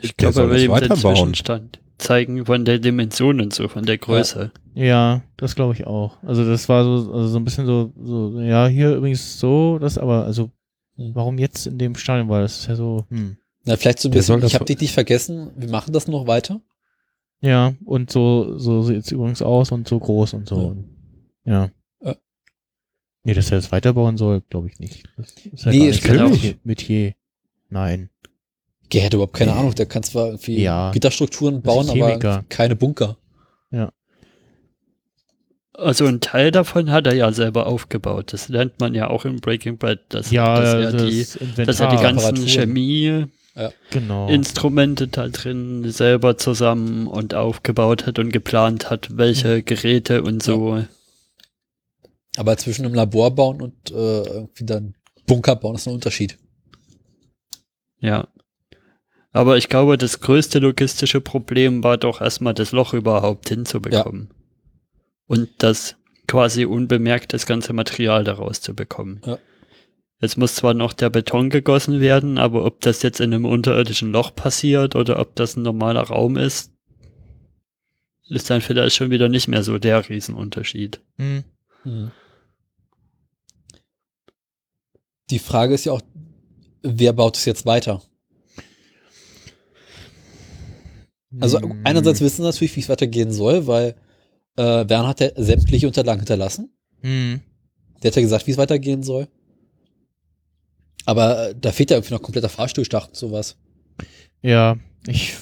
[0.00, 0.96] Ich glaube, er will ihm den.
[0.96, 1.80] Zwischenstand.
[1.98, 4.50] zeigen von der Dimension und so, von der Größe.
[4.74, 6.22] Ja, das glaube ich auch.
[6.22, 9.98] Also das war so, also so ein bisschen so, so, ja, hier übrigens so, das
[9.98, 10.50] aber, also
[10.96, 11.14] Hm.
[11.14, 12.28] warum jetzt in dem Stadion?
[12.28, 13.36] Weil das ist ja so, hm.
[13.64, 16.60] Na, vielleicht so ein bisschen, ich habe dich nicht vergessen, wir machen das noch weiter.
[17.40, 20.76] Ja, und so, so sieht es übrigens aus und so groß und so.
[21.44, 21.52] Ja.
[21.52, 21.70] Ja.
[23.24, 25.04] Nee, dass er das weiterbauen soll, glaube ich nicht.
[25.16, 27.14] Das ist ja Nee, es kann auch- Metier-.
[27.70, 28.10] Nein.
[28.92, 30.90] Der hätte überhaupt keine Ahnung, der kann zwar irgendwie Ja.
[30.92, 33.16] Gitterstrukturen bauen, aber keine Bunker.
[35.76, 38.32] Also ein Teil davon hat er ja selber aufgebaut.
[38.32, 41.66] Das lernt man ja auch in Breaking Bad, dass, Ja, dass, er, das die, Inventar.
[41.66, 42.48] dass er die ganzen Apparaturen.
[42.48, 45.24] Chemie-Instrumente genau.
[45.24, 50.84] da drin selber zusammen und aufgebaut hat und geplant hat, welche Geräte und so.
[52.36, 54.94] Aber zwischen einem Labor bauen und äh, irgendwie dann
[55.26, 56.36] Bunker bauen ist ein Unterschied.
[58.00, 58.28] Ja.
[59.32, 64.30] Aber ich glaube, das größte logistische Problem war doch erstmal das Loch überhaupt hinzubekommen.
[65.26, 65.96] Und das
[66.28, 69.20] quasi unbemerkt das ganze Material daraus zu bekommen.
[69.24, 69.38] Ja.
[70.20, 74.12] Jetzt muss zwar noch der Beton gegossen werden, aber ob das jetzt in einem unterirdischen
[74.12, 76.72] Loch passiert oder ob das ein normaler Raum ist,
[78.28, 81.00] ist dann vielleicht schon wieder nicht mehr so der Riesenunterschied.
[81.18, 81.44] Hm.
[81.84, 82.12] Mhm.
[85.34, 86.00] Die Frage ist ja auch,
[86.84, 88.00] wer baut es jetzt weiter?
[91.40, 91.80] Also Hm.
[91.82, 93.96] einerseits wissen wir natürlich, wie es weitergehen soll, weil
[94.56, 96.72] äh, Werner hat ja sämtliche Unterlagen hinterlassen.
[97.00, 97.40] Hm.
[98.00, 99.26] Der hat ja gesagt, wie es weitergehen soll.
[101.04, 103.56] Aber äh, da fehlt ja irgendwie noch kompletter Fahrstuhlschacht und sowas.
[104.40, 104.76] Ja,
[105.08, 105.34] ich.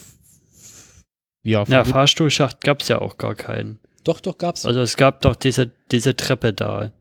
[1.42, 3.78] Ja, Ja, Fahrstuhlschacht gab's ja auch gar keinen.
[4.04, 4.64] Doch, doch, gab's.
[4.64, 6.92] Also es gab doch diese, diese Treppe da.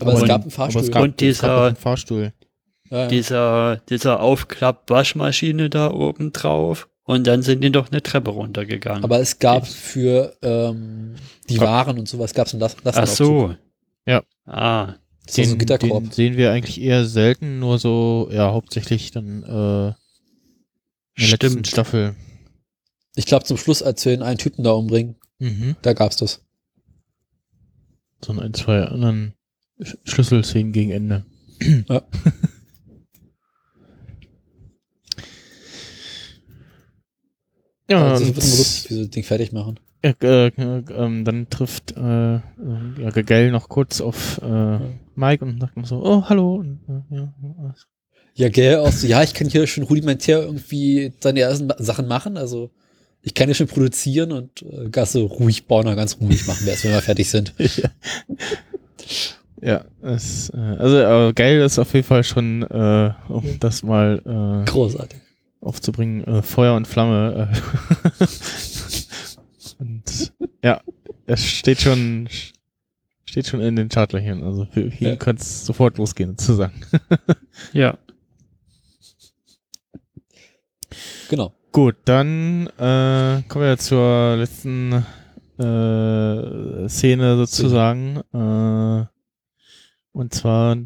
[0.00, 0.82] Aber es und- gab einen aber Fahrstuhl.
[0.82, 2.32] es gab, Und es dieser- Fahrstuhl.
[2.90, 3.08] ja.
[3.08, 6.88] Dieser, dieser Aufklapp-Waschmaschine da oben drauf.
[7.04, 9.04] Und dann sind die doch eine Treppe runtergegangen.
[9.04, 11.14] aber es gab für ähm,
[11.48, 13.54] die Waren und sowas gab es einen Lass Ach so.
[14.06, 14.22] Ja.
[14.44, 14.94] Ah.
[15.24, 16.02] Das war so Gitterkorb.
[16.04, 19.94] den sehen wir eigentlich eher selten, nur so, ja, hauptsächlich dann äh, in
[21.16, 21.66] der letzten Stimmt.
[21.68, 22.14] Staffel.
[23.14, 25.76] Ich glaube, zum Schluss, als wir den einen Typen da umbringen, Mhm.
[25.82, 26.42] da gab's das.
[28.24, 29.34] So ein, zwei anderen
[29.82, 31.24] Sch Schlüsselszenen gegen Ende.
[31.88, 32.02] Ja.
[37.88, 39.78] Ja, also, das wird immer lustig, wie sie das Ding fertig machen.
[40.04, 42.40] Ja, äh, äh, ähm, dann trifft äh, äh,
[42.98, 44.78] ja, Gagel noch kurz auf äh,
[45.14, 46.56] Mike und sagt noch so, oh, hallo.
[46.56, 47.32] Und, äh, ja,
[48.34, 52.36] Ja, gell, auch so, ja, ich kann hier schon rudimentär irgendwie seine ersten Sachen machen,
[52.36, 52.70] also
[53.22, 56.92] ich kann ja schon produzieren und äh, Gasse ruhig bauen, ganz ruhig machen erst, wenn
[56.92, 57.54] wir fertig sind.
[59.66, 64.20] ja, es, äh, also äh, geil ist auf jeden Fall schon, äh, um das mal
[64.24, 65.18] äh, Großartig.
[65.60, 67.50] aufzubringen, äh, Feuer und Flamme.
[68.20, 68.24] Äh,
[69.80, 70.32] und
[70.62, 70.80] ja,
[71.26, 72.28] es steht schon
[73.24, 74.42] steht schon in den Chartlöchern.
[74.44, 75.16] Also für ihn Ja.
[75.16, 76.80] könnte es sofort losgehen, sozusagen.
[77.72, 77.98] Ja.
[81.28, 81.52] Genau.
[81.72, 84.92] Gut, dann äh, kommen wir zur letzten
[85.58, 88.18] äh, Szene sozusagen.
[88.32, 89.06] Äh,
[90.16, 90.78] und zwar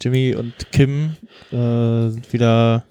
[0.00, 1.16] Jimmy und Kim
[1.52, 2.86] äh, sind wieder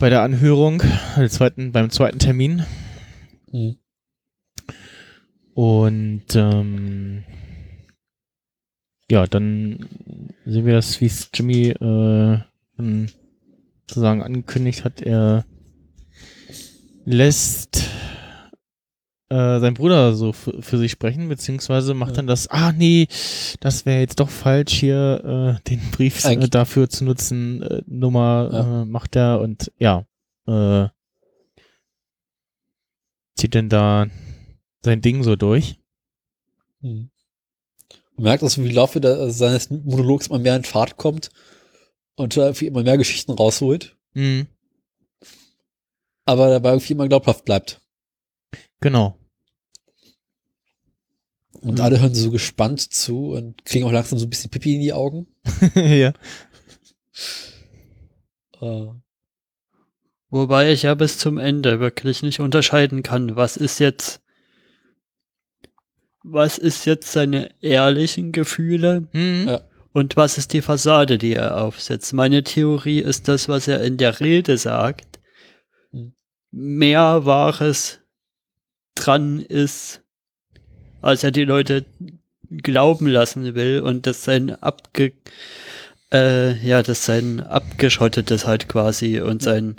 [0.00, 0.82] bei der Anhörung,
[1.28, 2.64] zweiten, beim zweiten Termin.
[3.52, 3.76] Mhm.
[5.54, 7.24] Und ähm,
[9.08, 9.88] ja, dann
[10.44, 12.38] sehen wir das, wie es Jimmy äh,
[13.86, 15.02] sozusagen angekündigt hat.
[15.02, 15.46] Er
[17.04, 17.88] lässt
[19.28, 22.16] äh, sein Bruder so für, sich sprechen, beziehungsweise macht Ja.
[22.16, 23.08] dann das, ah nee,
[23.60, 28.50] das wäre jetzt doch falsch, hier äh, den Brief äh, dafür zu nutzen, äh, Nummer
[28.52, 28.82] Ja.
[28.82, 30.06] äh, macht er und ja,
[30.46, 30.88] äh,
[33.34, 34.06] zieht denn da
[34.82, 35.78] sein Ding so durch.
[36.80, 37.10] Mhm.
[38.16, 41.30] Man merkt also, wie im Laufe der, seines Monologs immer mehr in Fahrt kommt
[42.14, 44.46] und irgendwie immer mehr Geschichten rausholt, Mhm.
[46.24, 47.80] aber dabei irgendwie immer glaubhaft bleibt.
[48.80, 49.18] Genau.
[51.60, 51.80] Und Mhm.
[51.80, 54.92] alle hören so gespannt zu und kriegen auch langsam so ein bisschen Pipi in die
[54.92, 55.26] Augen.
[55.74, 56.12] ja.
[58.60, 58.86] Äh,
[60.28, 64.20] Wobei ich ja bis zum Ende wirklich nicht unterscheiden kann, was ist jetzt,
[66.24, 69.44] was ist jetzt seine ehrlichen Gefühle Mhm.
[69.48, 69.60] Ja.
[69.92, 72.12] und was ist die Fassade, die er aufsetzt.
[72.12, 75.20] Meine Theorie ist das, was er in der Rede sagt,
[75.92, 76.12] Hm.
[76.50, 78.00] mehr Wahres
[78.96, 80.00] dran ist,
[81.02, 81.84] als er die Leute
[82.50, 85.12] glauben lassen will und dass sein abge
[86.12, 89.74] Äh, ja, das sein abgeschottetes halt quasi und sein,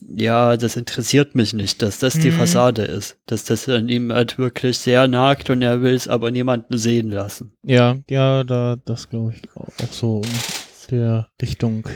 [0.00, 2.36] ja, das interessiert mich nicht, dass das die Mhm.
[2.36, 3.16] Fassade ist.
[3.26, 7.12] Dass das an ihm halt wirklich sehr nagt und er will es aber niemanden sehen
[7.12, 7.52] lassen.
[7.62, 10.22] Ja, ja, da, das glaube ich auch so
[10.90, 11.88] in der Richtung.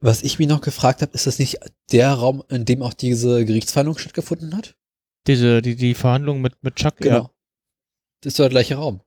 [0.00, 1.58] Was ich mich noch gefragt habe, ist das nicht
[1.92, 4.74] der Raum, in dem auch diese Gerichtsverhandlung stattgefunden hat?
[5.26, 7.30] Diese, die, die Verhandlung mit, mit Chuck, Genau.
[8.20, 9.02] Das ist doch der gleiche Raum.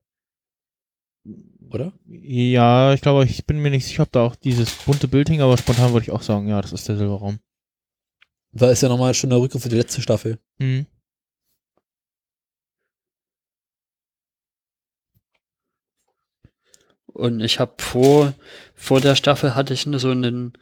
[1.70, 1.92] Oder?
[2.06, 2.88] ja.
[2.88, 5.42] Ja, ich glaube, ich bin mir nicht sicher, ob da auch dieses bunte Bild hing,
[5.42, 7.40] aber spontan würde ich auch sagen, ja, das ist derselbe Raum.
[8.52, 10.40] Weil ist ja nochmal schon der Rückgriff für die letzte Staffel.
[10.60, 10.86] Mhm.
[17.08, 18.36] Und ich habe vor,
[18.76, 20.54] vor der Staffel hatte ich so einen,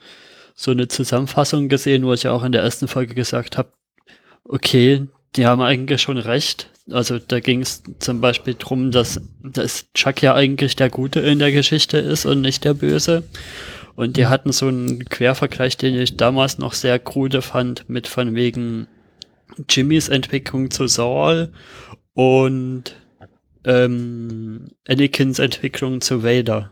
[0.55, 3.73] so eine Zusammenfassung gesehen, wo ich ja auch in der ersten Folge gesagt habe,
[4.45, 6.69] okay, die haben eigentlich schon recht.
[6.89, 11.39] Also da ging es zum Beispiel drum, dass, dass Chuck ja eigentlich der Gute in
[11.39, 13.23] der Geschichte ist und nicht der Böse.
[13.95, 18.35] Und die hatten so einen Quervergleich, den ich damals noch sehr krude fand, mit von
[18.35, 18.87] wegen
[19.69, 21.51] Jimmys Entwicklung zu Saul
[22.13, 22.95] und
[23.63, 26.71] ähm, Anakins Entwicklung zu Vader.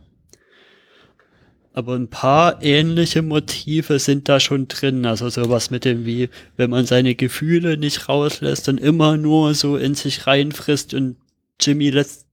[1.76, 5.08] Aber ein paar ähnliche Motive sind da schon drin.
[5.08, 9.76] Also sowas mit dem wie, wenn man seine Gefühle nicht rauslässt und immer nur so
[9.76, 11.18] in sich reinfrisst und
[11.60, 12.28] Jimmy lässt,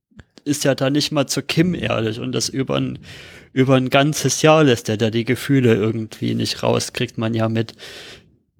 [0.44, 2.98] ist ja da nicht mal zu Kim ehrlich und das über ein,
[3.54, 7.48] über ein ganzes Jahr lässt er da die Gefühle irgendwie nicht raus, kriegt man ja
[7.48, 7.72] mit.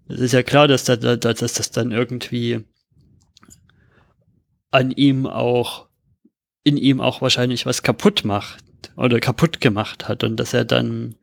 [0.08, 2.64] Es ist ja klar, dass, da, da, dass das dann irgendwie
[4.70, 5.88] an ihm auch,
[6.64, 8.64] in ihm auch wahrscheinlich was kaputt macht
[8.96, 11.16] oder kaputt gemacht hat und dass er dann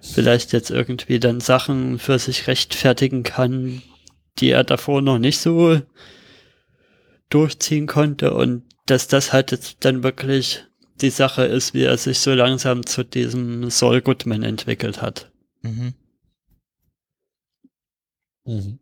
[0.00, 3.82] vielleicht jetzt irgendwie dann Sachen für sich rechtfertigen kann,
[4.38, 5.80] die er davor noch nicht so
[7.30, 10.64] durchziehen konnte und dass das halt jetzt dann wirklich
[11.00, 15.30] die Sache ist, wie er sich so langsam zu diesem Saul Goodman entwickelt hat.
[15.62, 15.94] Mhm.
[18.44, 18.78] Mhm.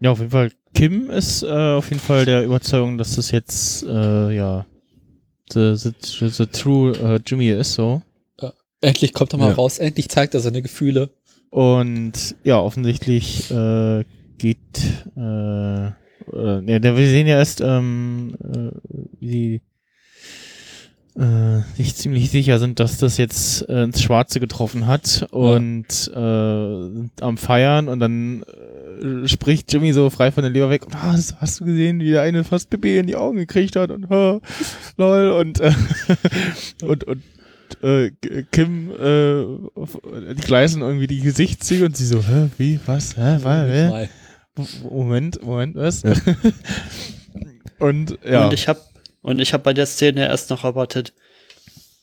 [0.00, 0.50] Ja, auf jeden Fall.
[0.74, 4.66] Kim ist äh, auf jeden Fall der Überzeugung, dass das jetzt, äh, ja,
[5.52, 5.92] the, the,
[6.28, 8.02] the true äh, Jimmy ist so.
[8.82, 9.54] Endlich kommt er mal Ja.
[9.56, 11.10] raus, endlich zeigt er seine Gefühle.
[11.50, 14.04] Und ja, offensichtlich äh,
[14.38, 14.58] geht,
[15.16, 15.90] äh, äh,
[16.32, 18.70] ja, wir sehen ja erst, ähm, äh,
[19.20, 19.26] wie
[21.16, 25.86] die äh, sich ziemlich sicher sind, dass das jetzt äh, ins Schwarze getroffen hat und
[26.14, 28.46] äh, sind am Feiern und dann äh,
[29.26, 32.10] spricht Jimmy so frei von der Leber weg und ah, das hast du gesehen, wie
[32.10, 34.40] der eine fast Pipi in die Augen gekriegt hat und ha,
[34.96, 35.72] lol und äh,
[36.82, 37.22] und und
[37.82, 38.10] äh,
[38.50, 39.44] Kim äh,
[40.34, 44.08] die gleißen irgendwie die Gesichtszüge und sie so, hä, wie, was, hä, was, hä?
[44.82, 46.02] Moment, Moment, was?
[46.02, 46.12] Ja.
[47.78, 48.80] und ja, Und ich habe
[49.22, 51.12] und ich habe bei der Szene erst noch erwartet,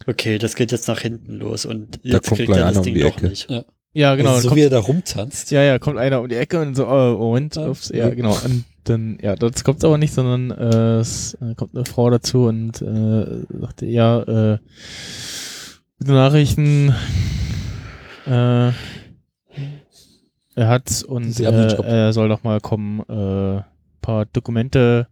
[0.05, 2.95] okay, das geht jetzt nach hinten los und jetzt kommt kriegt er das um Ding
[2.95, 3.27] die doch Ecke.
[3.27, 3.49] nicht.
[3.49, 3.65] ja
[4.15, 5.51] genau, also so kommt, wie er da rumtanzt.
[5.51, 7.67] ja, ja, kommt einer um die Ecke und so, oh, Moment, Ja.
[7.67, 11.75] ups, ja, genau, und dann, ja, das kommt aber nicht, sondern äh, es äh, kommt
[11.75, 14.57] eine Frau dazu und äh, sagte, ja, äh,
[15.99, 16.93] gute Nachrichten,
[18.27, 18.71] äh,
[20.55, 23.61] er hat's und äh, er soll doch mal kommen, äh,
[24.01, 25.07] paar Dokumente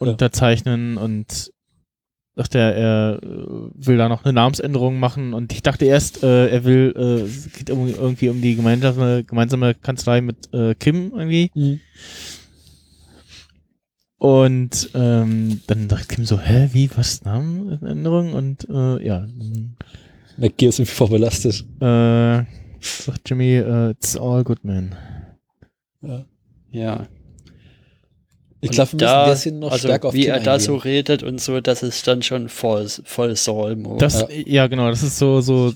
[0.00, 0.06] Ja.
[0.10, 1.50] unterzeichnen und
[2.36, 3.26] dachte er, er äh,
[3.74, 7.52] will da noch eine Namensänderung machen und ich dachte erst, äh, er will, äh, es
[7.52, 11.80] geht um, irgendwie um die gemeinsame, gemeinsame Kanzlei mit äh, Kim irgendwie Mhm.
[14.18, 19.26] und ähm, dann dachte Kim so, hä, wie, was, Namenänderung und äh, ja,
[20.36, 21.64] McGee ist irgendwie vorbelastet.
[21.80, 22.44] äh,
[22.80, 24.94] sagt Jimmy, äh, it's all good, man.
[26.02, 26.24] Ja.
[26.70, 27.06] Ja.
[28.64, 30.76] Ich glaube, wir müssen da, das hier noch also stärker auf wie er da so
[30.76, 33.98] redet und so, das ist dann schon voll, voll Saul-Mode.
[33.98, 34.28] Das, Ja.
[34.30, 34.66] ja.
[34.68, 35.72] genau, das ist so, so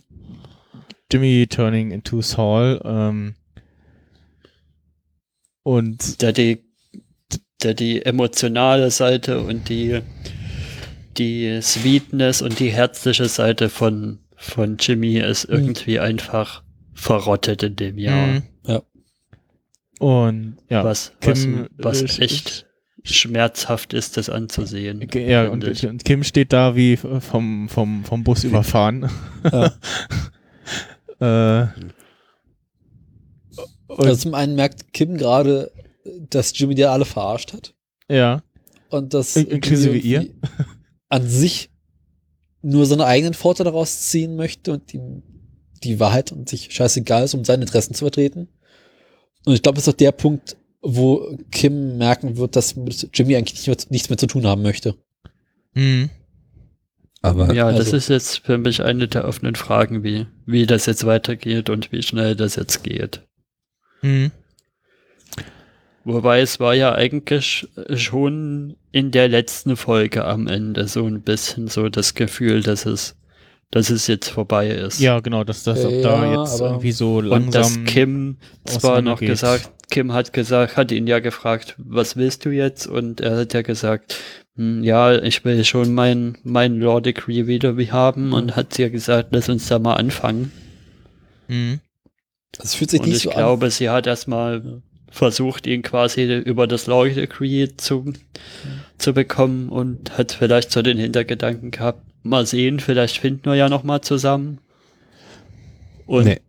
[1.13, 2.81] Jimmy turning into Saul.
[2.85, 3.35] Ähm,
[5.63, 6.65] und der die,
[7.63, 10.01] der die emotionale Seite und die,
[11.19, 16.63] die Sweetness und die herzliche Seite von, von Jimmy ist irgendwie einfach
[16.95, 18.27] verrottet in dem Jahr.
[18.27, 18.43] Mhm.
[18.67, 18.83] Ja.
[19.99, 22.68] Und ja, was, was, Kim, was echt
[23.05, 25.07] schmerzhaft ist, das anzusehen.
[25.15, 29.09] Ja, und, und Kim steht da wie vom, vom, vom Bus überfahren.
[29.53, 29.73] Ja.
[31.67, 31.67] äh,
[33.89, 35.73] Also zum einen merkt Kim gerade,
[36.31, 37.75] dass Jimmy die alle verarscht hat.
[38.09, 38.43] ja,
[38.91, 40.29] Und dass In- inklusive ihr?
[41.09, 41.71] an sich
[42.63, 45.23] nur seine eigenen Vorteile daraus ziehen möchte und ihm
[45.85, 48.49] die Wahrheit und sich scheißegal ist, um seine Interessen zu vertreten.
[49.47, 50.57] Und ich glaube, das ist auch der Punkt,
[50.91, 52.75] wo Kim merken wird, dass
[53.15, 54.95] Jimmy eigentlich nicht mehr, nichts mehr zu tun haben möchte.
[55.75, 56.11] hm.
[57.21, 60.87] Aber Ja, das Also- ist jetzt für mich eine der offenen Fragen, wie, wie das
[60.87, 63.23] jetzt weitergeht und wie schnell das jetzt geht.
[64.03, 64.31] Mhm.
[66.05, 71.69] Wobei es war ja eigentlich schon in der letzten Folge am Ende so ein bisschen
[71.69, 73.17] so das Gefühl, dass es,
[73.71, 75.01] dass es jetzt vorbei ist.
[75.01, 77.85] Ja, genau, dass das Ja, da jetzt irgendwie so Und dass langsam.
[77.85, 79.29] Kim zwar noch auseinandergeht.
[79.29, 82.87] gesagt, Kim hat gesagt, hat ihn ja gefragt, was willst du jetzt?
[82.87, 84.17] Und er hat ja gesagt,
[84.57, 88.89] hm, ja, ich will schon mein, mein Law Degree wieder wie haben und hat ja
[88.91, 90.53] gesagt, lass uns da mal anfangen.
[91.49, 91.81] Mhm.
[92.53, 93.37] Das fühlt sich Und nicht ich so an.
[93.37, 98.13] glaube, sie hat erstmal versucht, ihn quasi über das Law Degree zu,
[98.99, 103.69] zu bekommen und hat vielleicht so den Hintergedanken gehabt, mal sehen, vielleicht finden wir ja
[103.71, 104.59] noch mal zusammen.
[106.05, 106.41] Und Nee.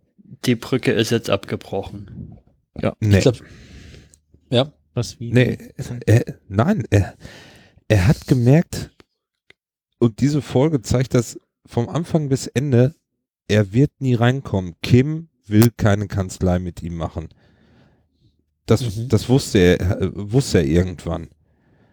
[0.46, 2.38] die Brücke ist jetzt abgebrochen.
[3.00, 3.42] Nee, Ich glaub,
[4.50, 5.32] ja, Was wie?
[5.32, 5.58] nee,
[6.06, 7.16] er, nein, er,
[7.88, 8.92] er hat gemerkt,
[10.00, 12.96] und diese Folge zeigt das vom Anfang bis Ende,
[13.48, 14.76] er wird nie reinkommen.
[14.82, 17.30] Kim will keine Kanzlei mit ihm machen.
[18.66, 19.10] Das, Mhm.
[19.10, 21.30] das wusste er, äh, wusste er irgendwann.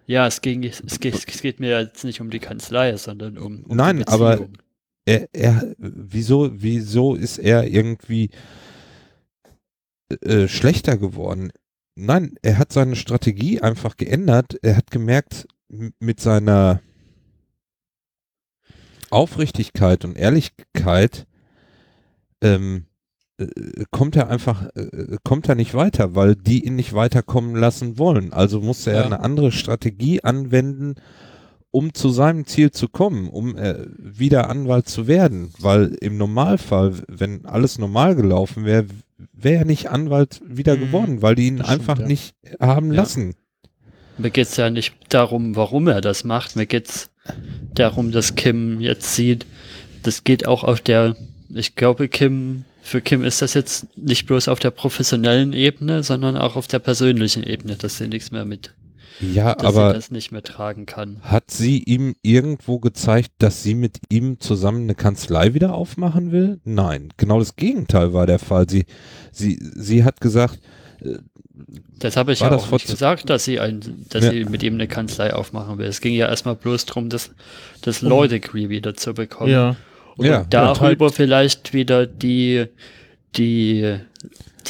[0.07, 3.65] Ja, es, ging, es, geht, es geht mir jetzt nicht um die Kanzlei, sondern um,
[3.65, 4.47] um Nein, die aber-.
[5.05, 8.31] Er, er, wieso, wieso ist er irgendwie
[10.23, 11.51] äh, schlechter geworden?
[11.95, 14.59] Nein, er hat seine Strategie einfach geändert.
[14.63, 15.47] Er hat gemerkt,
[15.99, 16.81] mit seiner
[19.11, 21.27] Aufrichtigkeit und Ehrlichkeit
[22.43, 22.87] ähm,
[23.39, 23.47] äh,
[23.91, 28.33] kommt er einfach, äh, kommt er nicht weiter, weil die ihn nicht weiterkommen lassen wollen.
[28.33, 29.07] Also musste er Ja.
[29.07, 30.97] eine andere Strategie anwenden,
[31.71, 35.53] um zu seinem Ziel zu kommen, um äh, wieder Anwalt zu werden.
[35.59, 38.87] Weil im Normalfall, wenn alles normal gelaufen wäre,
[39.33, 40.81] wäre er nicht Anwalt wieder Mhm.
[40.81, 42.07] geworden, weil die ihn Das stimmt, einfach ja.
[42.07, 43.03] nicht haben Ja.
[43.03, 43.35] lassen.
[44.19, 46.57] Mir geht's ja nicht darum, warum er das macht.
[46.57, 47.11] Mir geht's
[47.75, 49.47] darum, dass Kim jetzt sieht,
[50.03, 51.17] das geht auch auf der,
[51.55, 56.37] ich glaube, Kim, für Kim ist das jetzt nicht bloß auf der professionellen Ebene, sondern
[56.37, 58.75] auch auf der persönlichen Ebene, dass sie nichts mehr mit,
[59.21, 61.19] Ja, dass aber sie das nicht mehr tragen kann.
[61.23, 66.61] hat sie ihm irgendwo gezeigt, dass sie mit ihm zusammen eine Kanzlei wieder aufmachen will?
[66.65, 68.69] Nein, genau das Gegenteil war der Fall.
[68.69, 68.85] Sie,
[69.33, 70.59] sie, sie hat gesagt,
[71.99, 73.81] Das habe ich ja auch nicht gesagt, dass sie ein,
[74.11, 74.31] dass Ja.
[74.33, 75.87] sie mit ihm eine Kanzlei aufmachen will.
[75.87, 77.31] Es ging ja erstmal bloß darum, das,
[77.81, 79.51] das Law Degree wieder zu bekommen.
[79.51, 79.77] Ja.
[80.17, 82.67] Und Ja, darüber vielleicht wieder die,
[83.37, 83.97] die,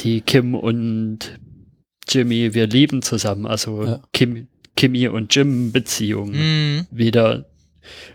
[0.03, 1.39] die Kim und
[2.09, 3.99] Jimmy, wir lieben zusammen, also Ja.
[4.13, 6.87] Kim, Kimmy und Jim Beziehung Mhm.
[6.91, 7.45] wieder,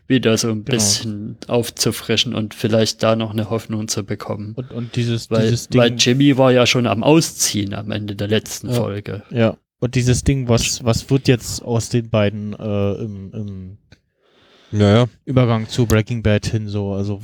[0.06, 0.76] wieder so ein Genau.
[0.76, 4.54] bisschen aufzufrischen und vielleicht da noch eine Hoffnung zu bekommen.
[4.56, 5.80] Und, und dieses, Weil, dieses Ding.
[5.80, 8.74] weil Jimmy war ja schon am Ausziehen am Ende der letzten Ja.
[8.74, 9.22] Folge.
[9.30, 9.56] ja.
[9.80, 13.78] Und dieses Ding, was, was wird jetzt aus den beiden äh, im, im
[14.70, 16.92] naja, Übergang zu Breaking Bad hin so?
[16.92, 17.20] Also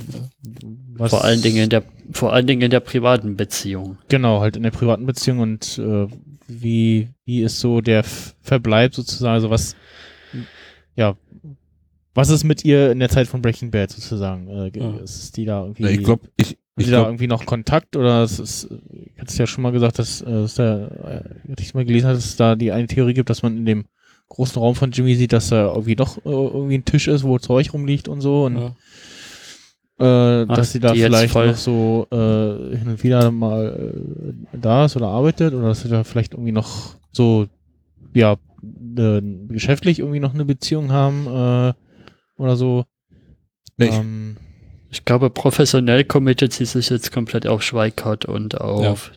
[0.97, 3.97] was, Vor allen Dingen in der, vor allen Dingen in der privaten Beziehung.
[4.09, 6.07] Genau, halt in der privaten Beziehung und äh,
[6.49, 9.75] wie, wie ist so der Verbleib sozusagen, also was,
[10.95, 11.15] ja,
[12.13, 14.47] was ist mit ihr in der Zeit von Breaking Bad sozusagen?
[14.47, 14.97] Äh, Ja.
[14.97, 18.23] Ist die da irgendwie, na, ich glaube, ich, ich sie da irgendwie noch Kontakt oder
[18.23, 21.63] es ist, ich hatte es ja schon mal gesagt, dass, äh, dass da, äh, hatte
[21.63, 23.85] ich mal gelesen, dass es da die eine Theorie gibt, dass man in dem
[24.29, 27.37] großen Raum von Jimmy sieht, dass da irgendwie doch äh, irgendwie ein Tisch ist, wo
[27.39, 28.75] Zeug rumliegt und so und ja.
[29.99, 33.93] Äh, Ach, dass sie da vielleicht voll- noch so äh, hin und wieder mal
[34.53, 37.47] äh, da ist oder arbeitet oder dass sie da vielleicht irgendwie noch so
[38.13, 38.37] ja
[38.97, 41.73] äh, geschäftlich irgendwie noch eine Beziehung haben äh,
[42.41, 42.85] oder so.
[43.77, 44.37] Nee, ich- ähm,
[44.91, 49.11] Ich glaube, professionell committet sie sich jetzt komplett auf Schweikart und auf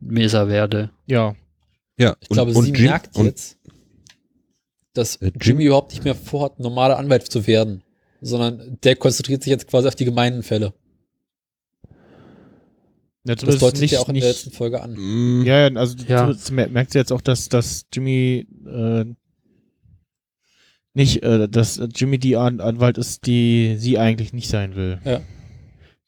[0.00, 0.90] Mesa Verde.
[1.06, 1.34] ja,
[1.98, 3.58] ja, Ich glaube, sie Jim- merkt und, jetzt,
[4.94, 7.82] dass Äh, Jim- Jimmy überhaupt nicht mehr vorhat, normaler Anwalt zu werden,
[8.20, 10.72] sondern der konzentriert sich jetzt quasi auf die gemeinen Fälle.
[13.24, 14.94] ja Das deutet nicht, ja auch in der nicht, letzten Folge an.
[14.96, 16.18] Mm, ja, ja, also Ja.
[16.20, 19.04] zumindest mer- merkt sie jetzt auch, dass, dass Jimmy äh,
[20.94, 24.98] nicht, äh, dass Jimmy die An Anwalt ist, die sie eigentlich nicht sein will.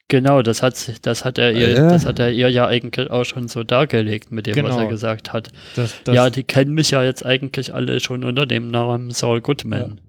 [0.08, 1.88] Genau, das hat, das hat er ihr, Ja.
[1.90, 4.80] das hat er ihr ja eigentlich auch schon so dargelegt mit dem, was Genau.
[4.80, 5.50] er gesagt hat.
[5.76, 9.40] Das, das, ja, die kennen mich ja jetzt eigentlich alle schon unter dem Namen Saul
[9.40, 10.00] Goodman.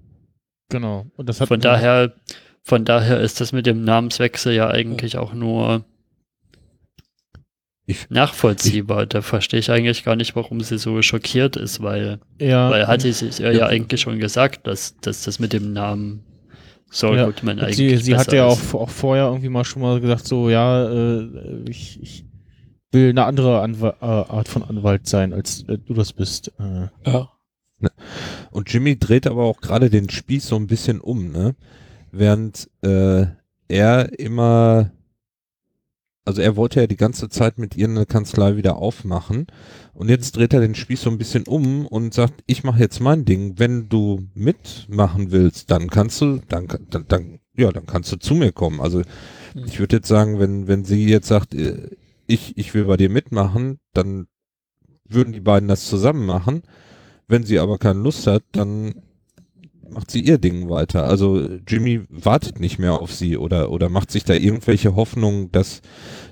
[0.72, 1.06] Genau.
[1.16, 2.12] Und das hat Von daher,
[2.62, 5.84] von daher ist das mit dem Namenswechsel ja eigentlich auch nur
[7.86, 9.06] Ich- nachvollziehbar.
[9.06, 13.00] da verstehe ich eigentlich gar nicht, warum sie so schockiert ist, weil, ja, weil hat
[13.02, 13.66] sie sich ja, Ja.
[13.66, 16.24] eigentlich schon gesagt, dass, dass das mit dem Namen
[16.90, 20.00] Saul Ja, Goodman eigentlich sie, sie hat ja auch, auch vorher irgendwie mal schon mal
[20.00, 21.28] gesagt, so, ja, äh,
[21.68, 22.24] ich, ich
[22.92, 26.52] will eine andere Anwa äh, Art von Anwalt sein, als äh, du das bist.
[26.60, 27.30] Äh, Ja.
[28.52, 31.56] Und Jimmy dreht aber auch gerade den Spieß so ein bisschen um, ne?
[32.12, 33.26] während äh,
[33.68, 34.92] er immer,
[36.24, 39.46] also er wollte ja die ganze Zeit mit ihr eine Kanzlei wieder aufmachen
[39.94, 43.00] und jetzt dreht er den Spieß so ein bisschen um und sagt, ich mache jetzt
[43.00, 43.58] mein Ding.
[43.58, 48.34] Wenn du mitmachen willst, dann kannst du, dann, dann, dann ja, dann kannst du zu
[48.34, 48.80] mir kommen.
[48.80, 49.02] Also
[49.54, 51.90] ich würde jetzt sagen, wenn, wenn sie jetzt sagt, äh,
[52.26, 54.26] ich, ich will bei dir mitmachen, dann
[55.08, 56.62] würden die beiden das zusammen machen.
[57.32, 58.92] Wenn sie aber keine Lust hat, dann
[59.88, 61.04] macht sie ihr Ding weiter.
[61.04, 65.80] Also Jimmy wartet nicht mehr auf sie oder, oder macht sich da irgendwelche Hoffnungen, dass,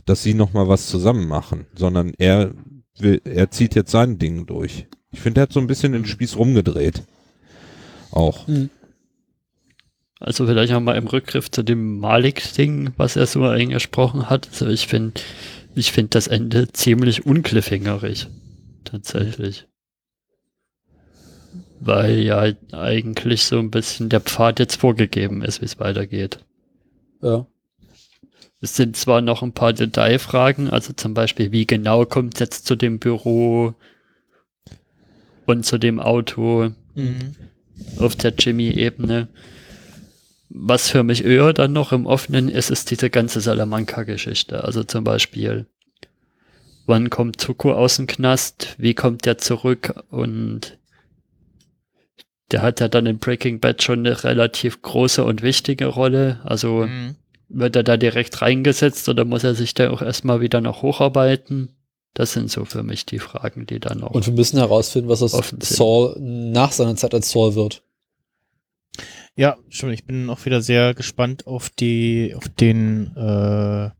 [0.05, 2.53] dass sie nochmal was zusammen machen, sondern er
[2.99, 4.89] will, er zieht jetzt sein Ding durch.
[5.11, 7.03] Ich finde, er hat so ein bisschen den Spieß rumgedreht.
[8.11, 8.47] Auch.
[8.47, 8.69] Mhm.
[10.19, 14.51] Also vielleicht nochmal im Rückgriff zu dem Malik-Ding, was er so eingesprochen hat.
[14.51, 15.23] Also ich finde,
[15.75, 18.29] ich finde das Ende ziemlich uncliffhangerig.
[18.85, 19.67] Tatsächlich.
[21.83, 26.39] Weil ja eigentlich so ein bisschen der Pfad jetzt vorgegeben ist, wie es weitergeht.
[27.23, 27.47] Ja.
[28.61, 32.67] Es sind zwar noch ein paar Detailfragen, also zum Beispiel, wie genau kommt es jetzt
[32.67, 33.75] zu dem Büro
[35.47, 37.35] und zu dem Auto mhm.
[37.97, 39.29] auf der Jimmy-Ebene.
[40.51, 44.65] Was für mich eher dann noch im Offenen ist, ist diese ganze Salamanca-Geschichte.
[44.65, 45.67] Also zum Beispiel,
[46.87, 50.77] wann kommt Tuko aus dem Knast, wie kommt der zurück und
[52.51, 56.41] der hat ja dann in Breaking Bad schon eine relativ große und wichtige Rolle.
[56.45, 57.17] Also mhm.
[57.49, 61.77] wird er da direkt reingesetzt oder muss er sich da auch erstmal wieder noch hocharbeiten?
[62.15, 64.11] Das sind so für mich die Fragen, die dann noch.
[64.11, 67.83] Und wir müssen herausfinden, was aus Saul nach seiner Zeit als Saul wird.
[69.37, 69.93] Ja, schon.
[69.93, 73.91] Ich bin auch wieder sehr gespannt auf die, auf den, äh,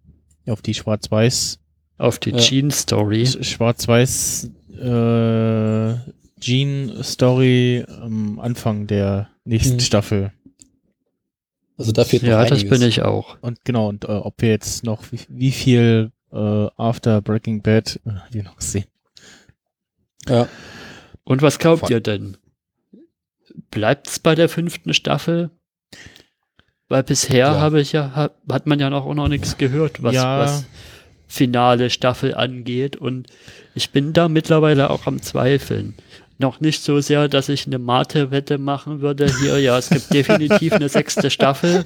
[0.51, 1.61] auf die Schwarz-Weiß.
[1.99, 2.39] Auf die ja.
[2.39, 3.27] Gene-Story.
[3.27, 5.95] Schwarz-Weiß, äh,
[6.41, 9.81] Gene-Story am Anfang der nächsten mhm.
[9.81, 10.33] Staffel.
[11.77, 12.63] Also da fehlt noch Ja, einiges.
[12.63, 13.39] das bin ich auch.
[13.41, 16.37] Und genau, und äh, ob wir jetzt noch, wie, wie viel äh,
[16.77, 18.85] After Breaking Bad äh, wir noch sehen.
[20.29, 20.49] Ja.
[21.25, 21.93] Und was glaubt Voll.
[21.93, 22.37] ihr denn?
[23.71, 25.51] bleibt es bei der fünften Staffel?
[26.89, 27.61] Weil bisher ja.
[27.61, 30.41] habe ich ja, hat man ja noch auch noch nichts gehört, was, ja.
[30.41, 30.65] was
[31.27, 32.97] finale Staffel angeht.
[32.97, 33.29] Und
[33.75, 35.95] ich bin da mittlerweile auch am Zweifeln.
[36.41, 39.31] Noch nicht so sehr, dass ich eine Mate-Wette machen würde.
[39.43, 41.85] Hier, ja, es gibt definitiv eine sechste Staffel.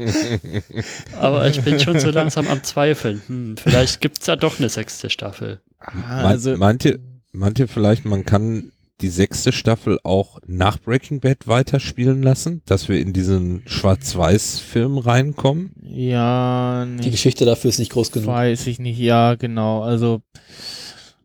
[1.20, 3.22] Aber ich bin schon so langsam am Zweifeln.
[3.28, 5.60] Hm, vielleicht gibt es ja doch eine sechste Staffel.
[5.78, 6.98] Ah, also, meint, ihr,
[7.30, 12.88] meint ihr vielleicht, man kann die sechste Staffel auch nach Breaking Bad weiterspielen lassen, dass
[12.88, 15.70] wir in diesen Schwarz-Weiß-Film reinkommen?
[15.80, 17.04] Ja, nicht.
[17.04, 18.26] Die Geschichte dafür ist nicht groß genug.
[18.26, 19.82] Weiß ich nicht, ja, genau.
[19.82, 20.22] Also,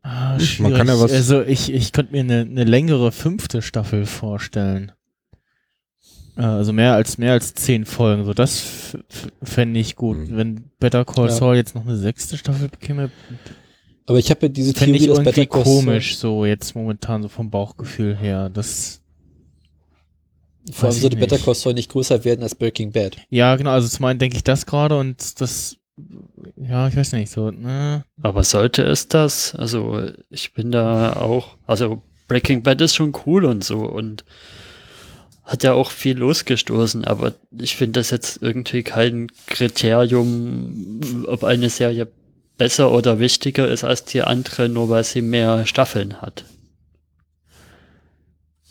[0.03, 4.05] ah, Man kann ja was also ich, ich könnte mir eine, eine längere fünfte Staffel
[4.05, 4.91] vorstellen.
[6.38, 8.26] Äh, also mehr als mehr als zehn Folgen.
[8.26, 8.97] So, das
[9.43, 10.17] fände ich gut.
[10.17, 10.38] Mhm.
[10.38, 13.11] Wenn Better Call Saul jetzt noch eine sechste Staffel bekäme,
[14.05, 17.51] aber ich habe ja diese Theorie, ich irgendwie Better komisch, so jetzt momentan so vom
[17.51, 18.49] Bauchgefühl her.
[18.49, 19.01] Das
[20.71, 23.17] vor allem sollte Better Call Saul nicht größer werden als Breaking Bad.
[23.30, 25.77] Ja, genau, also zum einen denke ich das gerade und das,
[26.55, 28.03] ja, ich weiß nicht, so, ne.
[28.21, 29.55] Aber sollte es das?
[29.55, 34.23] Also, ich bin da auch, also Breaking Bad ist schon cool und so und
[35.43, 41.69] hat ja auch viel losgestoßen, aber ich finde das jetzt irgendwie kein Kriterium, ob eine
[41.69, 42.07] Serie
[42.57, 46.45] besser oder wichtiger ist als die andere, nur weil sie mehr Staffeln hat.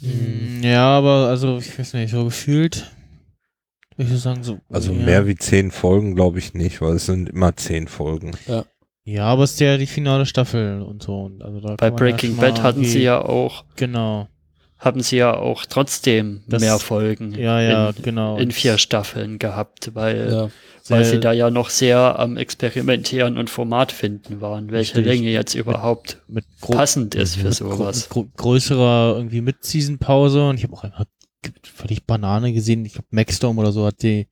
[0.00, 2.88] Hm, ja, aber also, ich weiß nicht, so gefühlt,
[3.98, 4.58] ich würde sagen so.
[4.70, 5.04] Also ja.
[5.04, 8.32] mehr wie zehn Folgen glaube ich nicht, weil es sind immer zehn Folgen.
[8.46, 8.64] Ja.
[9.04, 11.30] Ja, aber es ist ja die finale Staffel und so.
[11.40, 13.64] Also da Bei Breaking ja Bad hatten sie ja auch.
[13.76, 14.28] Genau.
[14.78, 17.32] Haben sie ja auch trotzdem das, mehr Folgen.
[17.32, 18.36] Ja, ja, in, genau.
[18.36, 20.48] In vier Staffeln gehabt, weil ja
[20.90, 25.06] weil sie da ja noch sehr am Experimentieren und Format finden waren, welche Richtig.
[25.06, 28.08] Länge jetzt überhaupt mit, mit passend ist für sowas.
[28.08, 31.04] Gro größerer irgendwie Mid-Season-Pause und ich habe auch einfach
[31.62, 32.84] völlig Banane gesehen.
[32.84, 34.28] Ich glaube, Maxstorm oder so hat die,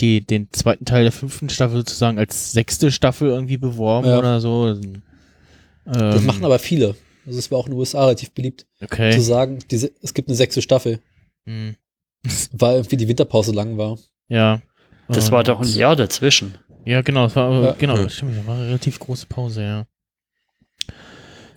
[0.00, 4.18] die, den zweiten Teil der fünften Staffel sozusagen als sechste Staffel irgendwie beworben ja.
[4.18, 4.68] oder so.
[4.68, 5.02] Ähm,
[5.84, 6.94] das machen aber viele.
[7.26, 9.10] Also es war auch in den USA relativ beliebt, okay.
[9.12, 11.00] zu sagen, diese, es gibt eine sechste Staffel.
[11.46, 11.76] Hm.
[12.52, 13.98] Weil irgendwie die Winterpause lang war.
[14.28, 14.60] Ja.
[15.08, 16.58] Das war doch ein Jahr dazwischen.
[16.84, 17.72] Ja, genau, es war, ja.
[17.72, 19.86] genau, das stimmt, das war eine relativ große Pause, ja.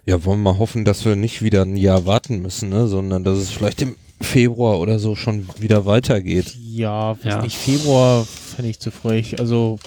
[0.05, 3.23] Ja, wollen wir mal hoffen, dass wir nicht wieder ein Jahr warten müssen, ne, sondern
[3.23, 6.55] dass es vielleicht im Februar oder so schon wieder weitergeht.
[6.55, 7.41] Ja, ja.
[7.41, 9.23] nicht Februar fände ich zu früh.
[9.37, 9.79] Also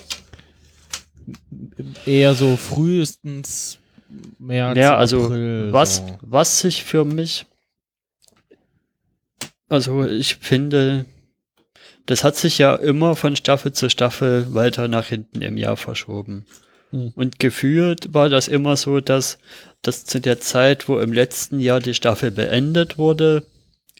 [2.06, 3.78] eher so frühestens
[4.38, 6.18] März, Ja, also April, was, so.
[6.20, 7.46] was sich für mich,
[9.68, 11.06] also ich finde,
[12.06, 16.46] das hat sich ja immer von Staffel zu Staffel weiter nach hinten im Jahr verschoben.
[16.90, 17.12] Hm.
[17.16, 19.38] Und gefühlt war das immer so, dass,
[19.82, 23.46] dass zu der Zeit, wo im letzten Jahr die Staffel beendet wurde,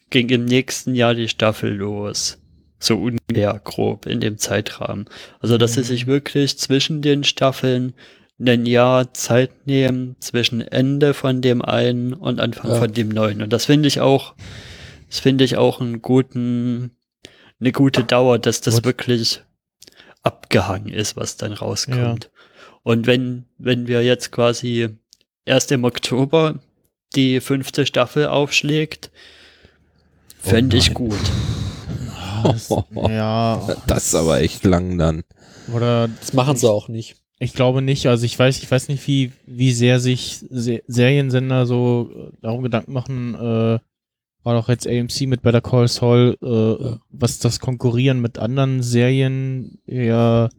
[0.09, 2.37] ging im nächsten Jahr die Staffel los.
[2.79, 5.05] So ungefähr grob in dem Zeitrahmen.
[5.39, 7.93] Also, dass sie sich wirklich zwischen den Staffeln
[8.39, 12.77] ein Jahr Zeit nehmen zwischen Ende von dem einen und Anfang Ja.
[12.79, 13.41] von dem neuen.
[13.41, 14.35] Und das finde ich auch,
[15.09, 16.91] das finde ich auch einen guten,
[17.61, 18.85] eine gute Dauer, dass das Gut.
[18.85, 19.41] wirklich
[20.21, 22.29] abgehangen ist, was dann rauskommt.
[22.83, 24.89] Und wenn, wenn wir jetzt quasi
[25.45, 26.59] erst im Oktober
[27.15, 29.11] die fünfte Staffel aufschlägt,
[30.45, 30.93] Oh fände ich nein.
[30.95, 31.19] gut.
[32.43, 32.69] Das,
[33.09, 35.23] ja, Das ist aber echt lang dann.
[35.73, 37.15] oder Das machen sie auch nicht.
[37.39, 38.05] Ich glaube nicht.
[38.05, 42.61] Also ich weiß, ich weiß nicht, wie, wie sehr sich Se Seriensender so äh, darum
[42.61, 43.79] Gedanken machen, äh,
[44.43, 46.97] war doch jetzt AMC mit Better Call Saul, äh, Ja.
[47.09, 50.49] was das Konkurrieren mit anderen Serien ja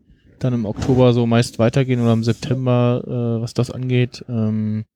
[0.40, 3.02] dann im Oktober so meist weitergehen oder im September,
[3.38, 4.24] äh, was das angeht.
[4.28, 4.86] Ähm,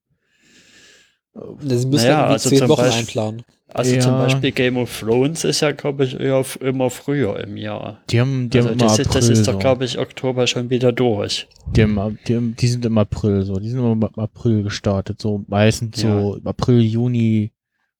[1.35, 3.43] Sie müssen Naja, ja, irgendwie also zehn zum Wochen Beispiel- einplanen.
[3.73, 4.01] Also Ja.
[4.01, 8.01] zum Beispiel Game of Thrones ist ja, glaube ich, eher immer früher im Jahr.
[8.11, 9.07] die haben, die Also haben immer das, April.
[9.07, 9.59] ist, das ist doch, so.
[9.61, 11.47] glaube ich, Oktober schon wieder durch.
[11.77, 13.61] Die, haben, die, haben, die sind im April so.
[13.61, 15.23] Die sind immer im April gestartet.
[15.23, 17.52] So meistens so im April, Juni,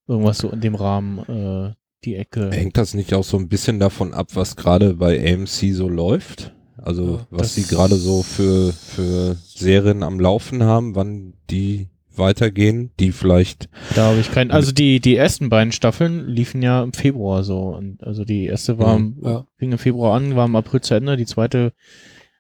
[0.09, 1.75] irgendwas so in dem Rahmen, äh,
[2.05, 2.51] die Ecke.
[2.51, 6.53] Hängt das nicht auch so ein bisschen davon ab, was gerade bei AMC so läuft?
[6.79, 12.91] Also Ja, was sie gerade so für, für Serien am Laufen haben, wann die weitergehen,
[13.01, 14.51] die vielleicht Da habe ich keinen.
[14.51, 17.59] Also die, die ersten beiden Staffeln liefen ja im Februar so.
[17.75, 19.47] Und also die erste war im, Ja.
[19.59, 21.17] fing im Februar an, war im April zu Ende.
[21.17, 21.73] Die zweite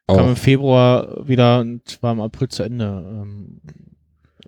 [0.06, 2.84] kam auch, im Februar wieder und war im April zu Ende.
[2.84, 3.60] Ähm,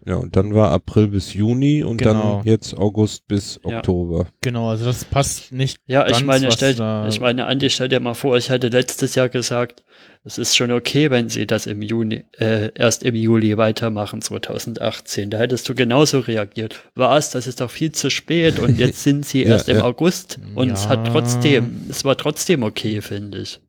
[0.05, 2.39] ja, und dann war April bis Juni und Genau.
[2.39, 3.77] dann jetzt August bis Ja.
[3.77, 4.27] Oktober.
[4.41, 5.79] genau, also das passt nicht.
[5.87, 8.67] Ja, ich Ganz, meine, was stell, ich meine, Andi, stell dir mal vor, ich hätte
[8.69, 9.85] letztes Jahr gesagt,
[10.25, 15.31] es ist schon okay, wenn sie das im Juni, äh, erst im Juli weitermachen, 2018.
[15.31, 16.81] Da hättest du genauso reagiert.
[16.95, 17.31] Was?
[17.31, 19.85] Das ist doch viel zu spät und jetzt sind sie Ja, erst im ja.
[19.85, 21.13] August und es hat Ja.
[21.13, 23.61] trotzdem, es war trotzdem okay, finde ich.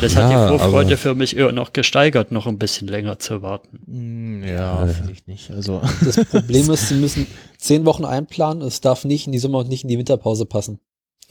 [0.00, 3.42] Das Ja, hat die Vorfreude für mich eher noch gesteigert, noch ein bisschen länger zu
[3.42, 4.42] warten.
[4.44, 4.86] Ja, Ja.
[4.88, 5.52] finde ich nicht.
[5.52, 8.62] Also Das Problem ist, sie müssen zehn Wochen einplanen.
[8.66, 10.80] Es darf nicht in die Sommer- und nicht in die Winterpause passen.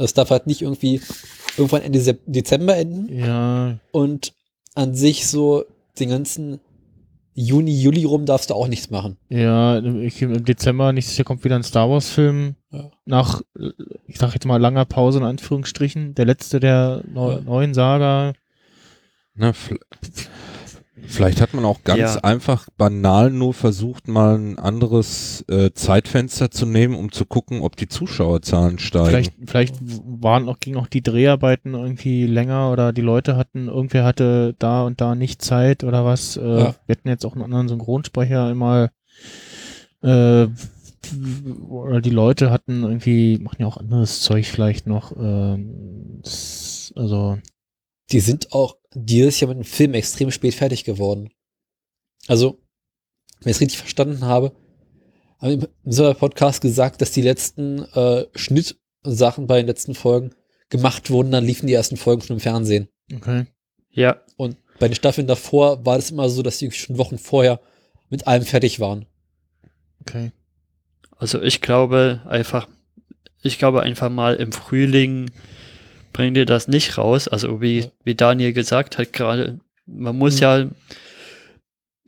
[0.04, 1.02] Es darf halt nicht irgendwie
[1.58, 4.34] irgendwann Ende Dezember enden ja, und
[4.76, 5.66] an sich so
[6.00, 6.60] den ganzen
[7.34, 9.18] Juni, Juli rum darfst du auch nichts machen.
[9.30, 12.92] ja, ich, im Dezember nächstes Jahr kommt wieder ein Star Wars Film Ja.
[13.06, 13.42] nach,
[14.08, 17.42] ich sag jetzt mal langer Pause in Anführungsstrichen, der letzte der neu, Ja.
[17.42, 18.34] neuen Saga.
[19.34, 19.80] Na, fl-
[21.08, 22.24] vielleicht hat man auch ganz Ja.
[22.24, 27.76] einfach banal nur versucht, mal ein anderes äh, Zeitfenster zu nehmen, um zu gucken, ob
[27.76, 29.08] die Zuschauerzahlen steigen.
[29.10, 34.04] Vielleicht, vielleicht waren auch, gingen auch die Dreharbeiten irgendwie länger oder die Leute hatten, irgendwer
[34.04, 36.38] hatte da und da nicht Zeit oder was.
[36.38, 36.76] Äh, Ja.
[36.86, 38.92] Wir hatten jetzt auch einen anderen Synchronsprecher einmal,
[40.02, 40.48] äh,
[41.68, 45.12] oder die Leute hatten irgendwie, machen ja auch anderes Zeug vielleicht noch.
[45.18, 47.38] Ähm, das, also,
[48.12, 51.30] Die sind auch dieses Jahr mit dem Film extrem spät fertig geworden.
[52.28, 52.60] Also,
[53.42, 54.54] wenn ich es richtig verstanden habe,
[55.40, 60.32] haben im im Podcast gesagt, dass die letzten äh, Schnittsachen bei den letzten Folgen
[60.70, 62.88] gemacht wurden, dann liefen die ersten Folgen schon im Fernsehen.
[63.14, 63.46] okay.
[63.94, 67.60] Ja, Und bei den Staffeln davor war das immer so, dass die schon Wochen vorher
[68.10, 69.06] mit allem fertig waren.
[70.00, 70.32] Okay.
[71.18, 72.68] Also ich glaube einfach,
[73.42, 75.30] ich glaube einfach mal im Frühling
[76.14, 77.28] bringt ihr das nicht raus.
[77.28, 77.86] Also wie, Ja.
[78.04, 80.42] wie Daniel gesagt hat gerade, man muss Mhm.
[80.42, 80.68] ja,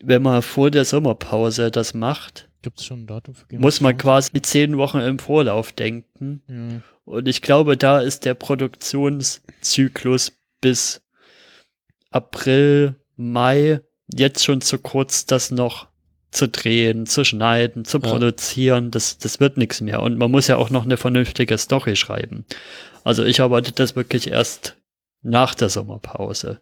[0.03, 3.81] wenn man vor der Sommerpause das macht, Gibt es schon ein Datum für Game muss
[3.81, 6.41] man quasi zehn Wochen im Vorlauf denken.
[6.47, 6.81] Ja.
[7.03, 11.01] Und ich glaube, da ist der Produktionszyklus bis
[12.11, 13.81] April, Mai
[14.13, 15.87] jetzt schon zu kurz, das noch
[16.31, 18.09] zu drehen, zu schneiden, zu Ja.
[18.09, 18.91] produzieren.
[18.91, 20.01] Das, das wird nichts mehr.
[20.01, 22.45] Und man muss ja auch noch eine vernünftige Story schreiben.
[23.03, 24.77] Also ich arbeite das wirklich erst
[25.21, 26.61] nach der Sommerpause.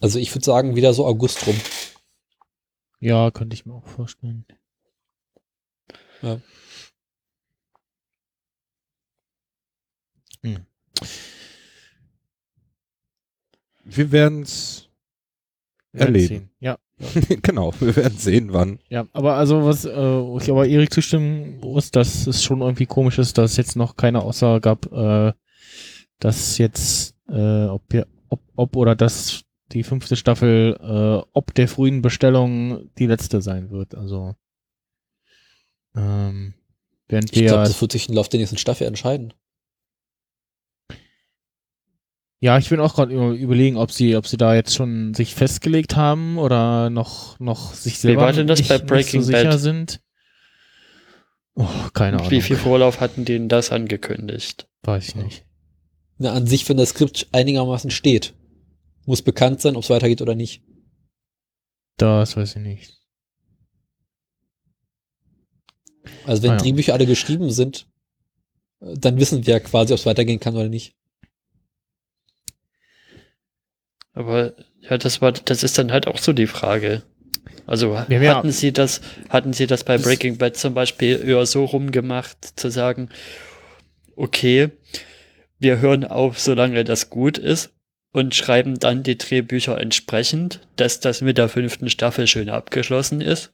[0.00, 1.58] Also ich würde sagen, wieder so August rum.
[3.00, 4.46] ja, könnte ich mir auch vorstellen.
[6.22, 6.40] Ja.
[10.42, 10.66] Hm.
[13.84, 14.88] Wir werden es
[15.92, 16.26] Erleben.
[16.26, 16.50] sehen.
[16.58, 16.78] Ja.
[17.42, 18.78] genau, wir werden sehen, wann.
[18.88, 22.86] Ja, aber also was, äh, wo ich aber Erik zustimmen muss, dass es schon irgendwie
[22.86, 25.32] komisch ist, dass es jetzt noch keine Aussage gab, äh,
[26.18, 29.42] dass jetzt, äh, ob, wir, ob, ob oder dass
[29.72, 33.94] die fünfte Staffel, äh, ob der frühen Bestellung die letzte sein wird.
[33.94, 34.34] Also
[35.94, 36.54] ähm,
[37.08, 39.34] während Ich glaube, das wird sich im Laufe der nächsten Staffel entscheiden.
[42.38, 45.96] Ja, ich bin auch gerade überlegen, ob sie, ob sie da jetzt schon sich festgelegt
[45.96, 49.26] haben oder noch, noch sich selber Wie war denn das nicht, bei nicht Breaking so
[49.28, 49.60] sicher Bad?
[49.60, 50.00] sind.
[51.54, 52.30] Oh, keine Ahnung.
[52.30, 54.68] Wie viel Vorlauf hatten die denn das angekündigt?
[54.82, 55.46] Weiß ich nicht.
[56.18, 58.34] Na, an sich, wenn das Skript einigermaßen steht,
[59.06, 60.62] muss bekannt sein, ob es weitergeht oder nicht.
[61.96, 62.92] Das weiß ich nicht.
[66.26, 66.60] Also wenn Ah ja.
[66.60, 67.88] Drehbücher alle geschrieben sind,
[68.80, 70.94] äh, dann wissen wir ja quasi, ob es weitergehen kann oder nicht.
[74.16, 77.02] Aber ja, das war, das ist dann halt auch so die Frage.
[77.66, 81.64] Also ja- hatten Sie das, hatten Sie das bei Breaking Bad zum Beispiel eher so
[81.66, 83.10] rumgemacht, zu sagen,
[84.16, 84.70] okay,
[85.58, 87.70] wir hören auf, solange das gut ist
[88.12, 93.52] und schreiben dann die Drehbücher entsprechend, dass das mit der fünften Staffel schön abgeschlossen ist?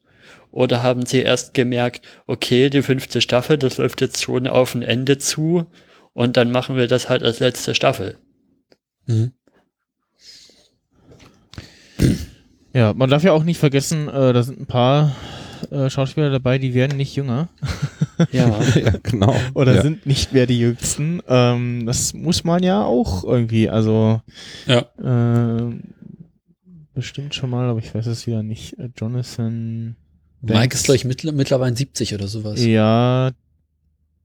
[0.52, 4.82] Oder haben Sie erst gemerkt, okay, die fünfte Staffel, das läuft jetzt schon auf ein
[4.82, 5.66] Ende zu
[6.12, 8.18] und dann machen wir das halt als letzte Staffel?
[9.07, 9.32] Mhm.
[12.75, 15.15] Ja, man darf ja auch nicht vergessen, äh, da sind ein paar
[15.70, 17.49] äh, Schauspieler dabei, die werden nicht jünger.
[18.31, 18.60] Ja.
[18.76, 19.34] ja, genau.
[19.55, 19.83] Oder ja.
[19.83, 21.20] sind nicht mehr die Jüngsten.
[21.26, 24.20] Ähm, das muss man ja auch irgendwie, also
[24.67, 24.86] Ja.
[25.02, 25.73] äh,
[26.94, 28.78] bestimmt schon mal, aber ich weiß es wieder nicht.
[28.78, 29.97] Äh, Jonathan
[30.41, 30.76] Mike Banks.
[30.76, 32.65] ist, glaube ich, mittler- mittlerweile 70 oder sowas.
[32.65, 33.31] Ja,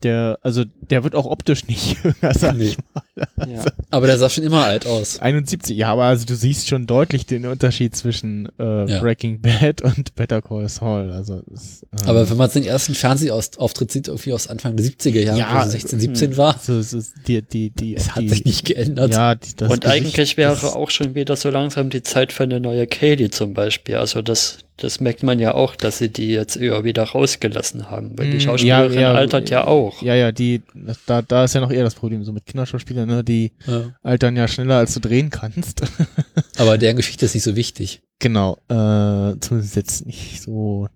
[0.03, 2.65] der, also der wird auch optisch nicht jünger, sag Nee.
[2.65, 3.27] ich mal.
[3.51, 3.65] ja.
[3.89, 5.19] Aber der sah schon immer alt aus.
[5.19, 8.99] 71, ja, aber also du siehst schon deutlich den Unterschied zwischen äh, Ja.
[8.99, 11.11] Breaking Bad und Better Call Saul.
[11.11, 15.19] Also das, ähm, Aber wenn man den ersten Fernsehauftritt sieht, irgendwie aus Anfang der 70er
[15.21, 18.29] Jahre, Ja, wo er 16, 17 war, so, so, die, die, die, es hat die,
[18.29, 19.13] sich nicht geändert.
[19.13, 22.31] Ja, die, das und Gesicht, eigentlich wäre das- auch schon wieder so langsam die Zeit
[22.31, 23.95] für eine neue Katie zum Beispiel.
[23.95, 28.17] Also das, das merkt man ja auch, dass sie die jetzt eher wieder rausgelassen haben,
[28.17, 30.01] weil die Mm, Schauspielerin ja, ja, altert ja auch.
[30.01, 30.61] Ja, ja, die,
[31.07, 33.95] da, da ist ja noch eher das Problem, so mit Kinderschauspielern, ne, die Ja.
[34.03, 35.81] altern ja schneller, als du drehen kannst.
[36.57, 38.01] Aber deren Geschichte ist nicht so wichtig.
[38.19, 40.87] genau, äh, zumindest jetzt nicht so,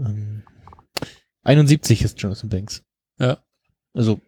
[0.00, 0.42] ähm,
[1.44, 2.82] 71 ist Jonathan Banks.
[3.20, 3.38] Ja.
[3.94, 4.20] Also,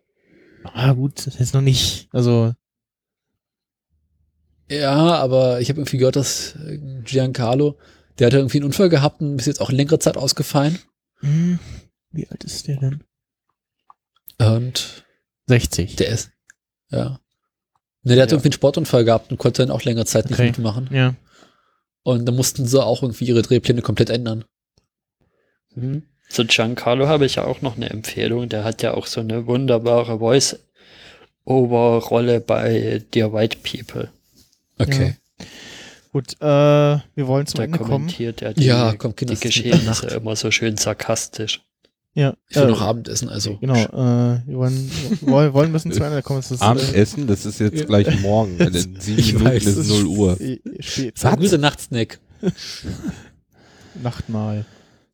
[0.62, 2.52] ah, gut, das ist noch nicht, also,
[4.70, 7.76] Ja, aber ich habe irgendwie gehört, dass äh, Giancarlo,
[8.18, 10.78] der hat irgendwie einen Unfall gehabt und ist jetzt auch längere Zeit ausgefallen.
[11.20, 11.58] hm,
[12.10, 13.04] wie alt ist der denn?
[14.38, 15.04] Und
[15.46, 15.96] 60.
[15.96, 16.30] der ist,
[16.90, 17.20] ja.
[18.02, 18.34] Ne, der hat Ja.
[18.36, 20.46] irgendwie einen Sportunfall gehabt und konnte dann auch längere Zeit nicht Okay.
[20.50, 20.88] mitmachen.
[20.92, 21.14] ja.
[22.04, 24.44] Und dann mussten sie auch irgendwie ihre Drehpläne komplett ändern.
[25.74, 26.04] Mhm.
[26.30, 28.48] Zu Giancarlo habe ich ja auch noch eine Empfehlung.
[28.48, 30.18] Der hat ja auch so eine wunderbare
[31.44, 34.10] Voice-Over-Rolle bei Dear White People.
[34.78, 35.16] Okay.
[36.12, 37.90] Gut, äh, wir wollen zum Da Ende kommen.
[37.90, 41.62] kommentiert er die, Ja, komm, Kinder, die Geschehnisse immer so schön sarkastisch.
[42.14, 43.58] Ja, Ich will äh, noch Abendessen, also.
[43.58, 46.40] Genau, äh, wir wollen, wollen, wollen müssen zu Ende kommen.
[46.40, 48.58] Es ist, Abendessen, das ist jetzt gleich morgen.
[48.58, 50.40] in sieben Ich Minuten weiß, ist es 0 Uhr.
[50.40, 51.14] äh, spät.
[51.16, 52.18] Das ein guter Nachtsnack.
[54.02, 54.64] Nachtmahl.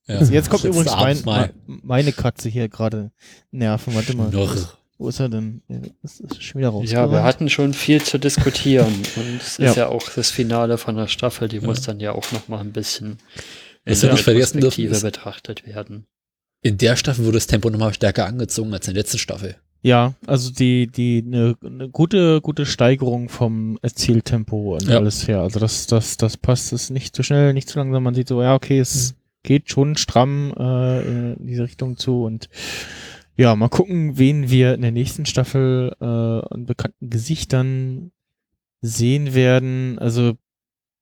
[0.07, 0.19] Ja.
[0.19, 3.11] Also jetzt kommt Jetzt übrigens mein, meine Katze hier gerade
[3.51, 3.95] nerven.
[3.95, 4.31] Warte mal.
[4.31, 4.77] Noch.
[4.99, 5.61] Wo ist er denn?
[5.69, 6.91] Ja, Das ist schon wieder raus.
[6.91, 8.93] Ja, wir hatten schon viel zu diskutieren.
[9.17, 9.71] Und es Ja.
[9.71, 11.49] ist ja auch das Finale von der Staffel.
[11.49, 13.19] Die muss dann ja auch noch mal ein bisschen
[13.85, 16.07] in der vergessen dürfen, Perspektive ist, betrachtet werden.
[16.63, 19.57] in der Staffel wurde das Tempo nochmal stärker angezogen als in der letzten Staffel.
[19.83, 24.97] Ja, also die, die, eine ne gute, gute Steigerung vom Erzähltempo und Ja.
[24.97, 25.41] alles her.
[25.41, 28.03] Also das, das, das passt, ist nicht zu schnell, nicht zu langsam.
[28.03, 32.49] Man sieht so, ja, okay, es geht schon stramm äh, in diese Richtung zu und
[33.37, 38.13] ja, mal gucken, wen wir in der nächsten Staffel äh, an bekannten Gesichtern
[38.81, 39.99] sehen werden.
[39.99, 40.35] Also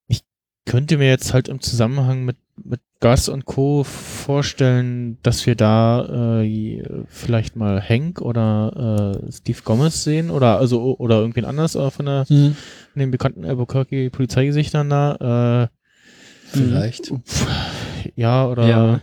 [0.09, 0.23] ich
[0.65, 3.83] könnte mir jetzt halt im Zusammenhang mit, mit Gus und Co.
[3.85, 10.97] vorstellen, dass wir da äh, vielleicht mal Hank oder äh, Steve Gomez sehen oder also
[10.99, 12.55] oder irgendwen anders äh, von, der, von
[13.01, 15.69] den bekannten Albuquerque Polizeigesichtern da.
[15.69, 15.77] Äh,
[16.53, 17.07] Vielleicht.
[17.07, 17.47] pf,
[18.15, 19.01] ja, oder Ja.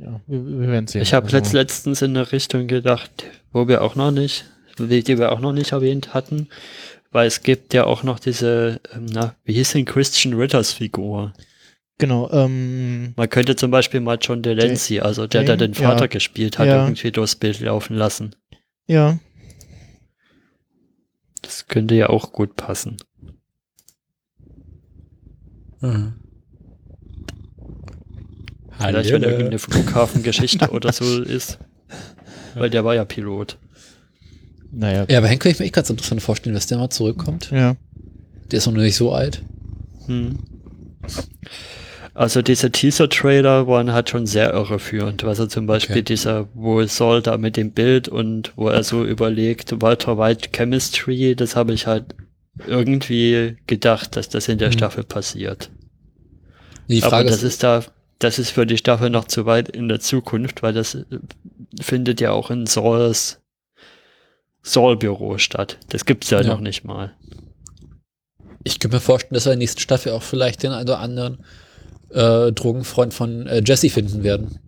[0.00, 1.02] Ja, wir, wir werden sehen.
[1.02, 4.44] Ich habe Also, letzt, letztens in eine Richtung gedacht, wo wir auch noch nicht,
[4.78, 6.48] die wir auch noch nicht erwähnt hatten,
[7.10, 11.32] weil es gibt ja auch noch diese, ähm, na, wie hieß denn Christian Ritters Figur?
[11.98, 16.06] Genau, ähm, Man könnte zum Beispiel mal John Delancey, also der, der den Vater ja.
[16.06, 16.84] gespielt hat, Ja.
[16.84, 18.34] irgendwie durchs Bild laufen lassen.
[18.86, 19.18] ja,
[21.42, 22.96] Das könnte ja auch gut passen.
[25.80, 26.14] Mhm.
[28.88, 31.58] Vielleicht, wenn irgendeine Flughafengeschichte oder so ist.
[32.54, 33.58] Weil der war ja Pilot.
[34.72, 37.50] naja, Ja, aber Hank kann ich mir echt ganz interessant vorstellen, dass der mal zurückkommt.
[37.50, 37.76] ja.
[38.50, 39.42] Der ist noch nicht so alt.
[40.06, 40.38] Hm.
[42.14, 45.22] Also diese Teaser-Trailer waren halt schon sehr irreführend.
[45.24, 46.02] Also zum Beispiel Okay.
[46.02, 51.36] dieser, wo Saul da mit dem Bild und wo er so überlegt, Walter White Chemistry,
[51.36, 52.06] das habe ich halt
[52.66, 54.72] irgendwie gedacht, dass das in der Mhm.
[54.72, 55.70] Staffel passiert.
[56.88, 57.84] Die Aber Frage das ist, ist da,
[58.20, 61.04] das ist für die Staffel noch zu weit in der Zukunft, weil das äh,
[61.80, 63.40] findet ja auch in Sauls
[64.62, 65.78] Saul-Büro statt.
[65.88, 66.48] Das gibt's ja, Ja.
[66.48, 67.16] noch nicht mal.
[68.62, 70.98] ich könnte mir vorstellen, dass wir in der nächsten Staffel auch vielleicht den einen oder
[71.00, 71.44] anderen
[72.10, 74.58] äh, Drogenfreund von äh, Jesse finden werden.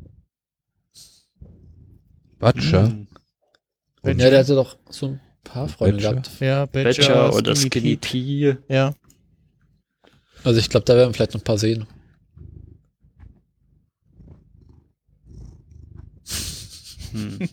[2.39, 2.89] Butcher.
[2.89, 3.07] Hm.
[4.05, 6.11] Ja, der hatte doch so ein paar Freunde Badger?
[6.11, 6.41] gehabt.
[6.41, 8.57] Ja, Badger oder Skinny P.
[8.69, 8.95] Ja.
[10.43, 11.87] Also ich glaube, da werden wir vielleicht noch ein paar sehen.
[17.13, 17.39] Hm.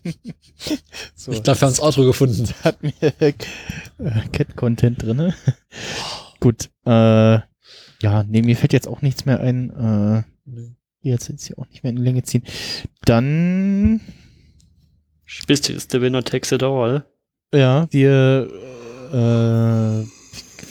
[1.16, 2.48] So, Ich glaube, wir haben das Outro gefunden.
[2.64, 3.34] hat mir äh,
[4.32, 5.34] Cat-Content drinne.
[6.40, 7.40] Gut, äh,
[8.02, 10.26] ja, nee, mir fällt jetzt auch nichts mehr ein.
[10.46, 10.70] Äh,
[11.02, 12.44] jetzt jetzt hier auch nicht mehr in die Länge ziehen.
[13.06, 14.02] Dann,
[15.48, 17.06] Bist du the winner takes it all?
[17.54, 18.48] ja, wir,
[19.12, 20.06] äh,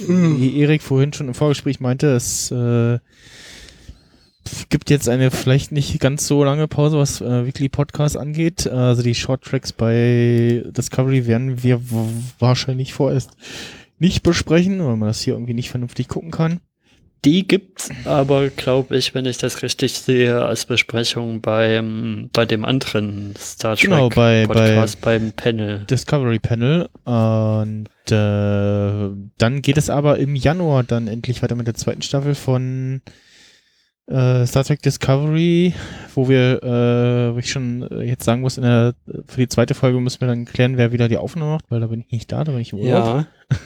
[0.08, 2.99] wie Erik vorhin schon im Vorgespräch meinte, es äh,
[4.68, 8.67] gibt jetzt eine vielleicht nicht ganz so lange Pause, was äh, Weekly Podcast angeht.
[8.67, 11.81] Also die Short Tracks bei Discovery werden wir
[12.39, 13.31] wahrscheinlich vorerst
[13.99, 16.60] nicht besprechen, weil man das hier irgendwie nicht vernünftig gucken kann.
[17.25, 22.65] Die gibt's aber, glaube ich, wenn ich das richtig sehe, als Besprechung beim, bei dem
[22.65, 25.81] anderen Star Trek Genau, bei- Podcast, beim Panel.
[25.91, 31.75] Discovery Panel und äh, dann geht es aber im Januar dann endlich weiter mit der
[31.75, 33.02] zweiten Staffel von
[34.09, 35.75] äh, Star Trek Discovery,
[36.15, 38.95] wo wir, äh, wo ich schon äh, jetzt sagen muss, in der,
[39.27, 41.87] für die zweite Folge müssen wir dann klären, wer wieder die Aufnahme macht, weil da
[41.87, 43.27] bin ich nicht da, da bin ich im Urlaub.
[43.51, 43.57] Ja.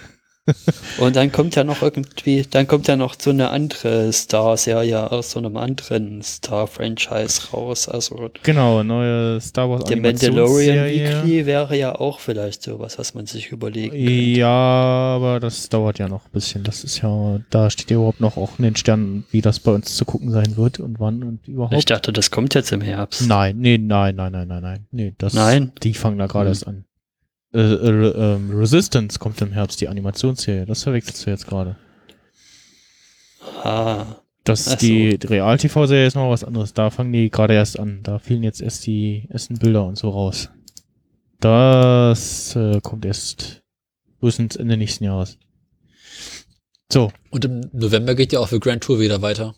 [0.99, 5.31] Und dann kommt ja noch irgendwie, dann kommt ja noch so eine andere Star-Serie aus
[5.31, 7.89] so einem anderen Star-Franchise raus.
[7.89, 10.87] Also Genau, neue Star Wars der Mandalorian.
[10.87, 14.11] Weekly wäre ja auch vielleicht sowas, was man sich überlegen könnte.
[14.13, 16.65] Ja, aber das dauert ja noch ein bisschen.
[16.65, 19.71] Das ist ja, da steht ja überhaupt noch auch in den Sternen, wie das bei
[19.73, 21.75] uns zu gucken sein wird und wann und überhaupt.
[21.75, 23.27] Ich dachte, das kommt jetzt im Herbst.
[23.29, 24.87] Nein, nee, nein, nein, nein, nein, nein.
[24.91, 25.71] Nee, das, Nein?
[25.83, 26.53] Die fangen da gerade Hm.
[26.53, 26.85] erst an.
[27.55, 30.65] Äh, äh, ähm, Resistance kommt im Herbst, die Animationsserie.
[30.67, 31.77] Das verwechselst du jetzt gerade.
[33.63, 34.07] Ah,
[34.45, 34.77] Das so.
[34.77, 36.73] die Real-TV-Serie ist noch was anderes.
[36.73, 38.01] Da fangen die gerade erst an.
[38.03, 40.49] Da fehlen jetzt erst die ersten Bilder und so raus.
[41.41, 43.63] Das äh, kommt erst
[44.21, 45.39] höchstens Ende nächsten Jahres.
[46.91, 49.55] So, Und im November geht ja auch für Grand Tour wieder weiter.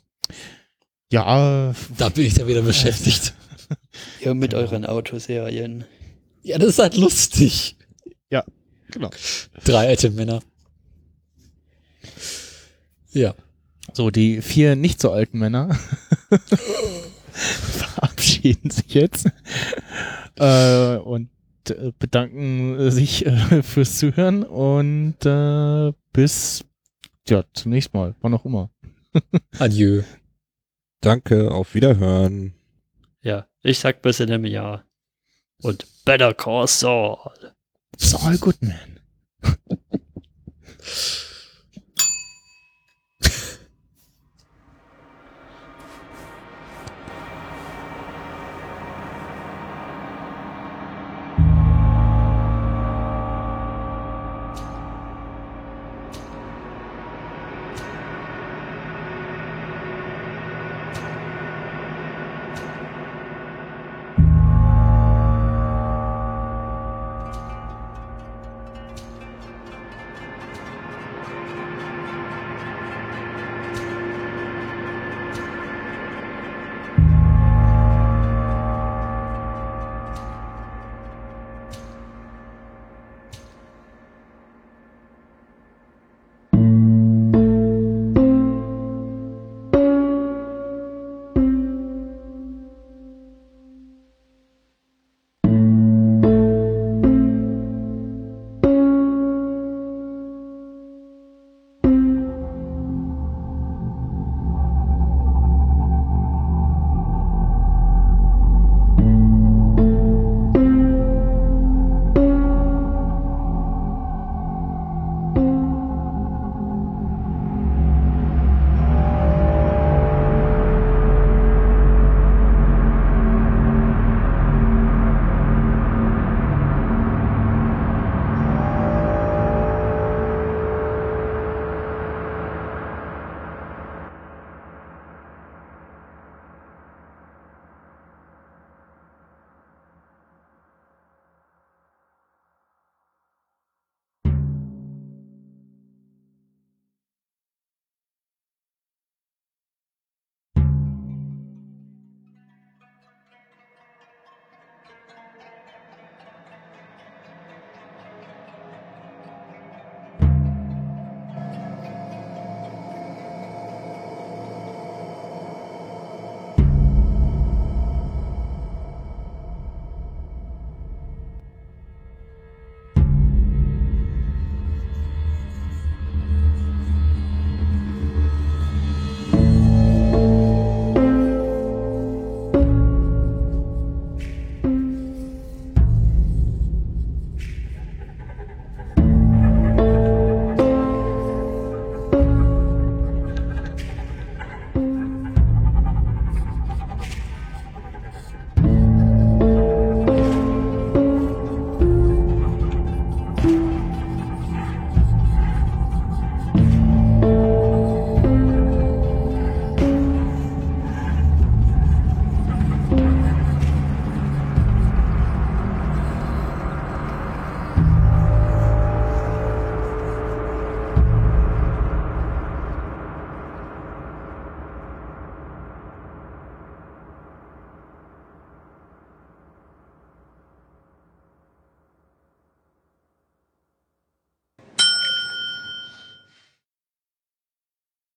[1.13, 3.35] ja, Da bin ich dann wieder beschäftigt.
[4.21, 5.85] ihr mit euren Autoserien.
[6.43, 7.77] Ja, das ist halt lustig.
[8.91, 9.11] Genau.
[9.65, 10.41] Drei alte Männer.
[13.13, 13.35] Ja.
[13.93, 15.79] So, die vier nicht so alten Männer
[17.31, 19.29] verabschieden sich jetzt
[20.37, 21.31] äh, und
[21.69, 26.65] äh, bedanken sich äh, fürs Zuhören und äh, bis
[27.29, 28.71] ja, zum nächsten Mal, wann auch immer.
[29.59, 30.03] Adieu.
[31.01, 32.55] Danke, auf Wiederhören.
[33.23, 34.85] Ja, ich sag bis in einem Jahr.
[35.63, 37.54] Und Better Call Saul.
[37.95, 38.99] It's all good, man.